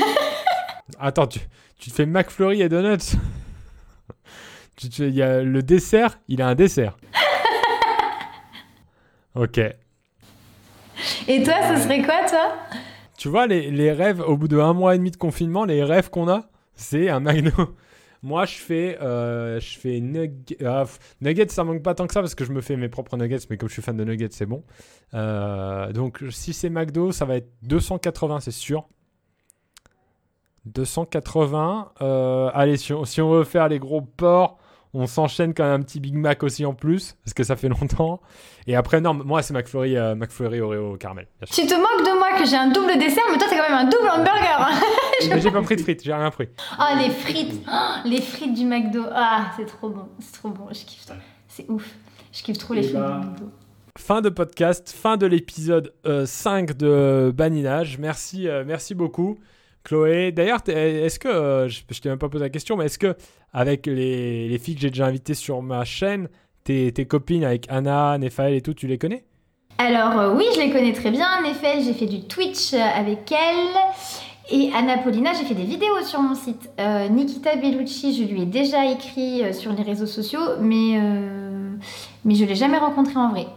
Attends, 0.99 1.28
tu, 1.28 1.39
tu 1.80 1.89
te 1.89 1.95
fais 1.95 2.06
McFlurry 2.06 2.62
et 2.62 2.70
donuts? 2.70 3.18
Tu 4.78 4.88
il 5.03 5.16
y 5.16 5.22
a 5.24 5.41
le 5.41 5.64
dessert, 5.64 6.20
il 6.28 6.41
a 6.41 6.47
un 6.47 6.56
dessert. 6.56 6.97
ok. 9.36 9.58
Et 11.30 11.43
toi, 11.43 11.53
ce 11.74 11.82
serait 11.82 12.01
quoi, 12.01 12.26
toi? 12.30 12.51
Tu 13.26 13.30
vois, 13.30 13.47
les, 13.47 13.71
les 13.71 13.91
rêves, 13.91 14.21
au 14.21 14.38
bout 14.38 14.47
de 14.47 14.59
un 14.59 14.73
mois 14.73 14.93
et 14.93 14.99
demi 14.99 15.09
de 15.09 15.17
confinement, 15.17 15.65
les 15.65 15.84
rêves 15.84 16.11
qu'on 16.11 16.30
a, 16.30 16.47
c'est 16.76 17.09
un 17.09 17.19
McDo. 17.19 17.76
Moi, 18.21 18.45
je 18.45 18.53
fais, 18.53 19.01
euh, 19.01 19.59
je 19.59 19.80
fais 19.80 19.99
ah, 20.63 20.84
nuggets, 21.21 21.47
ça 21.49 21.63
manque 21.63 21.82
pas 21.82 21.95
tant 21.95 22.05
que 22.05 22.13
ça 22.13 22.21
parce 22.21 22.36
que 22.36 22.45
je 22.45 22.51
me 22.51 22.61
fais 22.61 22.76
mes 22.76 22.88
propres 22.88 23.17
nuggets, 23.17 23.39
mais 23.49 23.57
comme 23.57 23.67
je 23.67 23.73
suis 23.73 23.82
fan 23.82 23.97
de 23.97 24.03
nuggets, 24.03 24.28
c'est 24.30 24.45
bon. 24.45 24.63
Euh, 25.15 25.91
donc, 25.91 26.23
si 26.30 26.53
c'est 26.53 26.69
McDo, 26.69 27.11
ça 27.11 27.26
va 27.26 27.38
être 27.38 27.49
280, 27.63 28.41
c'est 28.41 28.51
sûr. 28.51 28.88
280. 30.65 31.93
euh, 32.01 32.51
allez, 32.53 32.78
si 32.78 32.93
on, 32.93 33.05
si 33.05 33.21
on 33.21 33.32
veut 33.32 33.43
faire 33.43 33.69
les 33.69 33.80
gros 33.80 34.01
porcs, 34.01 34.59
on 34.96 35.08
s'enchaîne 35.08 35.54
quand 35.54 35.64
même 35.64 35.82
un 35.82 35.84
petit 35.84 36.00
Big 36.00 36.16
Mac 36.16 36.41
aussi 36.43 36.66
en 36.66 36.74
plus, 36.74 37.18
parce 37.24 37.34
que 37.34 37.43
ça 37.43 37.56
fait 37.56 37.68
longtemps. 37.70 38.22
Et 38.66 38.76
après, 38.76 39.02
non, 39.02 39.14
moi, 39.14 39.41
c'est 39.41 39.54
McFlurry, 39.54 39.98
euh, 39.98 40.16
McFlurry 40.16 40.62
Oreo 40.62 40.98
sûr. 40.98 41.16
Tu 41.52 41.68
te 41.68 41.76
moques 41.76 42.06
de 42.08 42.18
moi 42.18 42.39
que 42.39 42.46
j'ai 42.46 42.56
un 42.56 42.70
double 42.70 42.98
dessert, 42.98 43.24
mais 43.32 43.38
toi, 43.38 43.48
t'as 43.50 43.58
quand 43.58 43.70
même 43.70 43.86
un 43.86 43.89
double 43.89 44.10
hamburger. 44.10 44.58
hein. 44.60 44.80
Mais 45.30 45.41
j'ai 45.41 45.52
pas 45.52 45.62
pris 45.62 45.76
de 45.76 45.82
frites, 45.82 46.04
j'ai 46.04 46.14
rien 46.14 46.30
pris. 46.32 46.48
Oh, 46.80 46.84
les 46.98 47.10
frites. 47.10 47.62
Oh, 47.68 48.08
les 48.08 48.22
frites 48.22 48.54
du 48.54 48.66
McDo. 48.66 49.04
Ah, 49.14 49.52
c'est 49.58 49.66
trop 49.66 49.89
bon. 49.89 50.08
C'est 50.20 50.34
trop 50.34 50.50
bon. 50.50 50.68
Je 50.72 50.86
kiffe 50.86 51.06
trop. 51.06 51.16
C'est 51.48 51.70
ouf. 51.70 51.96
Je 52.32 52.43
kiffe 52.43 52.58
trop 52.58 52.74
les 52.74 52.84
frites 52.84 52.96
bah, 52.96 53.22
du 53.22 53.28
McDo. 53.30 53.52
Fin 53.98 54.22
de 54.22 54.30
podcast, 54.30 54.89
fin 54.91 55.16
de 55.16 55.26
l'épisode 55.26 55.93
euh, 56.06 56.26
5 56.26 56.76
de 56.76 57.32
Baninage. 57.34 57.98
Merci, 57.98 58.48
euh, 58.50 58.64
merci 58.66 58.93
beaucoup, 58.93 59.38
Chloé. 59.86 60.33
D'ailleurs, 60.33 60.59
est-ce 60.67 61.19
que, 61.19 61.29
euh, 61.29 61.69
je, 61.69 61.83
je 61.89 62.01
t'ai 62.01 62.09
même 62.09 62.17
pas 62.17 62.27
posé 62.27 62.43
la 62.43 62.49
question, 62.49 62.75
mais 62.75 62.86
est-ce 62.86 62.99
que, 62.99 63.15
avec 63.53 63.86
les, 63.86 64.49
les 64.49 64.57
filles 64.59 64.75
que 64.75 64.81
j'ai 64.81 64.89
déjà 64.89 65.05
invitées 65.05 65.36
sur 65.36 65.61
ma 65.61 65.86
chaîne, 65.86 66.27
tes, 66.65 66.91
tes 66.91 67.05
copines 67.05 67.45
avec 67.45 67.67
Anna, 67.69 68.17
Nephaël 68.17 68.53
et 68.53 68.61
tout, 68.61 68.73
tu 68.73 68.88
les 68.88 68.97
connais? 68.97 69.23
Alors, 69.77 70.17
euh, 70.19 70.33
oui, 70.33 70.45
je 70.55 70.59
les 70.61 70.71
connais 70.71 70.93
très 70.93 71.11
bien. 71.11 71.41
Neffel, 71.41 71.83
j'ai 71.83 71.93
fait 71.93 72.05
du 72.05 72.27
Twitch 72.27 72.73
euh, 72.73 72.77
avec 72.77 73.31
elle. 73.31 73.75
Et 74.49 74.71
Anna 74.73 74.99
Paulina, 74.99 75.33
j'ai 75.33 75.43
fait 75.43 75.55
des 75.55 75.63
vidéos 75.63 76.01
sur 76.03 76.21
mon 76.21 76.36
site. 76.36 76.69
Euh, 76.79 77.09
Nikita 77.09 77.55
Bellucci, 77.55 78.15
je 78.15 78.31
lui 78.31 78.43
ai 78.43 78.45
déjà 78.45 78.89
écrit 78.89 79.43
euh, 79.43 79.53
sur 79.53 79.73
les 79.73 79.83
réseaux 79.83 80.05
sociaux, 80.05 80.59
mais, 80.61 80.99
mais 82.23 82.36
je 82.36 82.45
l'ai 82.45 82.55
jamais 82.55 82.77
rencontré 82.77 83.15
en 83.17 83.31
vrai. 83.31 83.47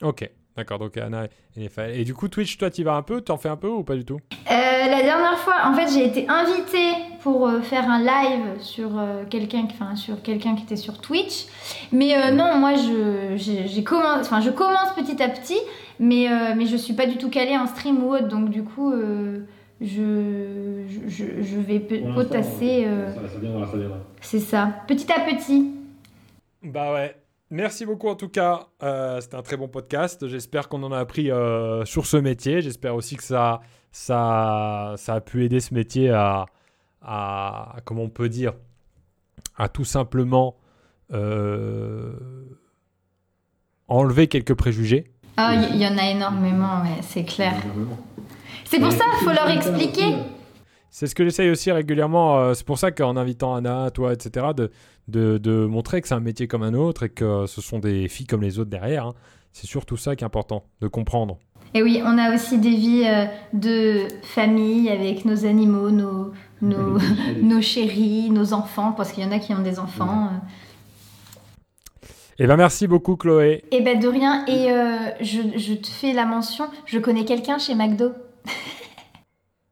Ok, 0.00 0.30
d'accord, 0.60 0.78
donc 0.78 0.96
Anna 0.96 1.24
et 1.56 1.60
Nephaël. 1.60 1.98
Et 1.98 2.04
du 2.04 2.14
coup, 2.14 2.28
Twitch, 2.28 2.56
toi, 2.58 2.70
tu 2.70 2.82
vas 2.84 2.94
un 2.94 3.02
peu 3.02 3.20
T'en 3.20 3.36
fais 3.36 3.48
un 3.48 3.56
peu 3.56 3.68
ou 3.68 3.82
pas 3.82 3.96
du 3.96 4.04
tout? 4.04 4.18
Euh, 4.50 4.52
la 4.52 5.02
dernière 5.02 5.38
fois, 5.38 5.54
en 5.64 5.74
fait, 5.74 5.88
j'ai 5.92 6.04
été 6.06 6.26
invitée 6.28 6.92
pour 7.22 7.48
euh, 7.48 7.60
faire 7.60 7.88
un 7.90 7.98
live 7.98 8.60
sur 8.60 8.98
euh, 8.98 9.24
quelqu'un, 9.28 9.66
sur 9.96 10.22
quelqu'un 10.22 10.54
qui 10.54 10.62
était 10.64 10.76
sur 10.76 11.00
Twitch. 11.00 11.46
Mais 11.92 12.16
euh, 12.16 12.30
non, 12.30 12.56
moi, 12.58 12.74
je, 12.74 13.34
j'ai, 13.36 13.66
j'ai 13.68 13.84
commencé, 13.84 14.20
enfin, 14.20 14.40
je 14.40 14.50
commence 14.50 14.92
petit 14.96 15.22
à 15.22 15.28
petit, 15.28 15.58
mais 15.98 16.28
euh, 16.30 16.54
mais 16.56 16.66
je 16.66 16.76
suis 16.76 16.94
pas 16.94 17.06
du 17.06 17.16
tout 17.18 17.28
calée 17.30 17.56
en 17.56 17.66
stream 17.66 18.02
ou 18.04 18.14
autre, 18.14 18.28
donc 18.28 18.48
du 18.50 18.62
coup, 18.64 18.92
euh, 18.92 19.40
je, 19.80 20.84
je 21.08 21.24
je 21.42 21.58
vais 21.58 21.80
potasser. 22.14 22.84
euh, 22.86 23.14
Ça, 23.14 23.28
ça 23.34 23.38
viendra, 23.38 23.66
ça 23.66 23.76
viendra. 23.76 23.98
c'est 24.20 24.38
ça, 24.40 24.70
petit 24.86 25.10
à 25.12 25.20
petit. 25.20 25.72
Bah 26.62 26.92
ouais. 26.92 27.14
Merci 27.50 27.84
beaucoup 27.84 28.08
en 28.08 28.14
tout 28.14 28.28
cas. 28.28 28.68
Euh, 28.82 29.20
C'était 29.20 29.34
un 29.34 29.42
très 29.42 29.56
bon 29.56 29.66
podcast. 29.66 30.28
J'espère 30.28 30.68
qu'on 30.68 30.82
en 30.84 30.92
a 30.92 30.98
appris 30.98 31.30
euh, 31.32 31.84
sur 31.84 32.06
ce 32.06 32.16
métier. 32.16 32.62
J'espère 32.62 32.94
aussi 32.94 33.16
que 33.16 33.24
ça, 33.24 33.60
ça, 33.90 34.94
ça 34.96 35.14
a 35.14 35.20
pu 35.20 35.44
aider 35.44 35.58
ce 35.58 35.74
métier 35.74 36.10
à, 36.10 36.46
à 37.02 37.76
comment 37.84 38.02
on 38.02 38.08
peut 38.08 38.28
dire, 38.28 38.52
à 39.56 39.68
tout 39.68 39.84
simplement 39.84 40.58
euh, 41.12 42.12
enlever 43.88 44.28
quelques 44.28 44.54
préjugés. 44.54 45.10
Ah, 45.36 45.54
il 45.54 45.76
y, 45.76 45.80
y 45.80 45.86
en 45.88 45.98
a 45.98 46.08
énormément, 46.08 46.82
ouais, 46.82 47.00
c'est 47.02 47.24
clair. 47.24 47.54
C'est 48.64 48.78
pour 48.78 48.92
ça, 48.92 49.04
c'est 49.18 49.24
faut 49.24 49.32
leur 49.32 49.50
expliquer. 49.50 50.14
C'est 50.92 51.06
ce 51.06 51.14
que 51.14 51.24
j'essaye 51.24 51.50
aussi 51.50 51.72
régulièrement. 51.72 52.52
c'est 52.54 52.66
pour 52.66 52.78
ça 52.78 52.90
qu'en 52.92 53.16
invitant 53.16 53.54
Anna, 53.54 53.90
toi, 53.90 54.12
etc., 54.12 54.48
de, 54.56 54.70
de, 55.10 55.38
de 55.38 55.66
montrer 55.66 56.00
que 56.00 56.08
c'est 56.08 56.14
un 56.14 56.20
métier 56.20 56.46
comme 56.48 56.62
un 56.62 56.74
autre 56.74 57.02
et 57.04 57.08
que 57.10 57.46
ce 57.46 57.60
sont 57.60 57.78
des 57.78 58.08
filles 58.08 58.26
comme 58.26 58.42
les 58.42 58.58
autres 58.58 58.70
derrière. 58.70 59.06
hein. 59.08 59.14
C'est 59.52 59.66
surtout 59.66 59.96
ça 59.96 60.14
qui 60.16 60.22
est 60.22 60.26
important, 60.26 60.64
de 60.80 60.86
comprendre. 60.88 61.38
Et 61.74 61.82
oui, 61.82 62.00
on 62.04 62.18
a 62.18 62.34
aussi 62.34 62.58
des 62.58 62.70
vies 62.70 63.04
euh, 63.06 63.26
de 63.52 64.08
famille 64.22 64.88
avec 64.88 65.24
nos 65.24 65.44
animaux, 65.44 65.90
nos, 65.90 66.32
nos, 66.62 66.98
nos 67.42 67.60
chéris, 67.60 68.30
nos 68.30 68.52
enfants, 68.52 68.92
parce 68.92 69.12
qu'il 69.12 69.22
y 69.24 69.26
en 69.26 69.32
a 69.32 69.38
qui 69.38 69.52
ont 69.54 69.62
des 69.62 69.78
enfants. 69.78 70.28
euh. 70.32 72.06
Eh 72.38 72.46
ben 72.46 72.56
merci 72.56 72.86
beaucoup 72.86 73.16
Chloé. 73.16 73.64
Et 73.70 73.82
ben 73.82 73.98
de 74.00 74.08
rien, 74.08 74.46
et 74.46 74.72
euh, 74.72 75.10
je, 75.20 75.40
je 75.58 75.74
te 75.74 75.88
fais 75.88 76.12
la 76.14 76.24
mention, 76.24 76.66
je 76.86 76.98
connais 76.98 77.24
quelqu'un 77.24 77.58
chez 77.58 77.74
McDo. 77.74 78.12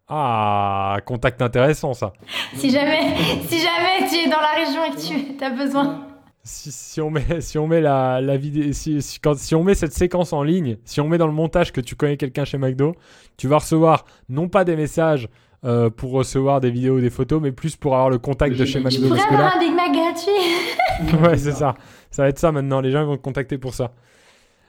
Ah, 0.09 0.96
contact 1.04 1.42
intéressant 1.42 1.92
ça. 1.92 2.12
Si 2.54 2.70
jamais, 2.70 3.14
si 3.46 3.59
jamais 3.61 4.09
tu 4.09 4.16
es 4.16 4.28
dans 4.28 4.40
la 4.40 4.54
région 4.64 4.84
et 4.84 4.90
que 4.90 5.38
tu 5.38 5.44
as 5.44 5.50
besoin. 5.50 6.04
Si, 6.42 6.72
si 6.72 7.00
on 7.02 7.11
met, 7.11 7.40
si 7.42 7.59
on 7.59 7.66
met 7.66 7.82
la, 7.82 8.22
la 8.22 8.36
vidéo, 8.38 8.72
si, 8.72 9.02
si- 9.02 9.20
quand, 9.20 9.36
si 9.36 9.54
on 9.54 9.62
met 9.62 9.74
cette 9.74 9.92
séquence 9.92 10.32
en 10.32 10.42
ligne, 10.42 10.78
si 10.86 11.00
on 11.02 11.09
met 11.09 11.18
dans 11.18 11.26
le 11.26 11.32
montage 11.34 11.72
que 11.72 11.80
tu 11.82 11.94
connais 11.94 12.16
quelqu'un 12.16 12.46
chez 12.46 12.56
McDo, 12.56 12.94
tu 13.36 13.48
vas 13.48 13.59
recevoir 13.59 14.06
non 14.30 14.48
pas 14.48 14.64
des 14.64 14.76
messages 14.76 15.28
euh, 15.66 15.90
pour 15.90 16.12
recevoir 16.12 16.61
des 16.62 16.70
vidéos 16.70 16.96
ou 16.96 17.00
des 17.02 17.11
photos, 17.11 17.42
mais 17.42 17.52
plus 17.52 17.76
pour 17.76 17.94
avoir 17.94 18.09
le 18.09 18.18
contact 18.18 18.56
de 18.56 18.64
chez 18.64 18.82
Tu 18.82 18.88
Tu 18.88 19.00
McDo. 19.00 19.09
pourrais 19.09 19.20
avoir 19.26 19.40
là, 19.42 19.52
un 19.56 19.59
Big 19.59 19.74
Mac 19.74 19.92
gratuit. 19.92 21.20
ouais, 21.22 21.36
c'est 21.36 21.52
ça. 21.52 21.74
Ça 22.11 22.22
va 22.22 22.28
être 22.30 22.38
ça 22.38 22.50
maintenant. 22.50 22.80
Les 22.80 22.92
gens 22.92 23.04
vont 23.04 23.16
te 23.18 23.22
contacter 23.22 23.59
pour 23.59 23.74
ça. 23.74 23.90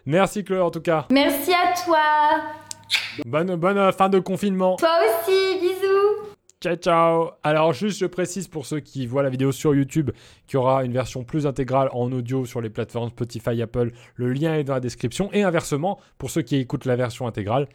Merci 0.06 0.44
Chloé 0.44 0.60
en 0.60 0.72
tout 0.72 0.82
cas. 0.82 1.06
Merci 1.12 1.54
à 1.54 1.74
toi. 1.86 2.00
Bonne, 3.26 3.56
bonne 3.56 3.92
fin 3.92 4.10
de 4.10 4.20
confinement. 4.20 4.76
Toi 4.78 4.98
aussi, 5.06 5.60
bisous. 5.60 6.30
Ciao, 6.62 6.76
ciao. 6.76 7.30
Alors, 7.42 7.72
juste, 7.72 8.00
je 8.00 8.06
précise 8.06 8.50
pour 8.50 8.66
ceux 8.66 8.82
qui 8.82 9.08
voient 9.08 9.24
la 9.24 9.30
vidéo 9.30 9.54
sur 9.54 9.74
YouTube 9.74 10.12
qu'il 10.46 10.56
y 10.56 10.58
aura 10.58 10.84
une 10.84 10.92
version 10.92 11.24
plus 11.24 11.48
intégrale 11.48 11.88
en 11.94 12.12
audio 12.12 12.46
sur 12.46 12.60
les 12.60 12.70
plateformes 12.70 13.10
Spotify, 13.10 13.62
Apple. 13.62 13.92
Le 14.16 14.34
lien 14.34 14.56
est 14.56 14.66
dans 14.66 14.74
la 14.74 14.82
description. 14.82 15.32
Et 15.32 15.44
inversement, 15.44 16.00
pour 16.18 16.30
ceux 16.30 16.42
qui 16.42 16.58
écoutent 16.58 16.84
la 16.84 16.98
version 16.98 17.28
intégrale, 17.28 17.70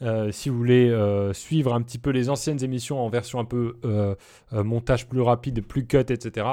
euh, 0.00 0.32
si 0.32 0.48
vous 0.48 0.56
voulez 0.56 0.88
euh, 0.88 1.34
suivre 1.34 1.74
un 1.74 1.82
petit 1.82 1.98
peu 1.98 2.08
les 2.08 2.30
anciennes 2.30 2.64
émissions 2.64 2.98
en 3.04 3.10
version 3.10 3.38
un 3.40 3.44
peu 3.44 3.76
euh, 3.84 4.14
montage 4.52 5.06
plus 5.06 5.20
rapide, 5.20 5.62
plus 5.62 5.86
cut, 5.86 5.98
etc., 5.98 6.46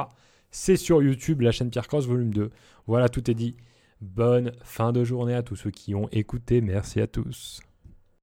c'est 0.51 0.76
sur 0.76 1.01
YouTube, 1.01 1.41
la 1.41 1.51
chaîne 1.51 1.70
Pierre 1.70 1.88
Cross, 1.88 2.05
volume 2.05 2.34
2. 2.34 2.51
Voilà, 2.88 3.07
tout 3.09 3.30
est 3.32 3.34
dit. 3.34 3.55
Bonne 4.01 4.51
fin 4.61 4.91
de 4.91 5.03
journée 5.03 5.36
à 5.36 5.41
tous 5.43 5.55
ceux 5.55 5.72
qui 5.72 5.95
ont 5.95 6.09
écouté. 6.11 6.61
Merci 6.61 6.99
à 6.99 7.07
tous. 7.07 7.61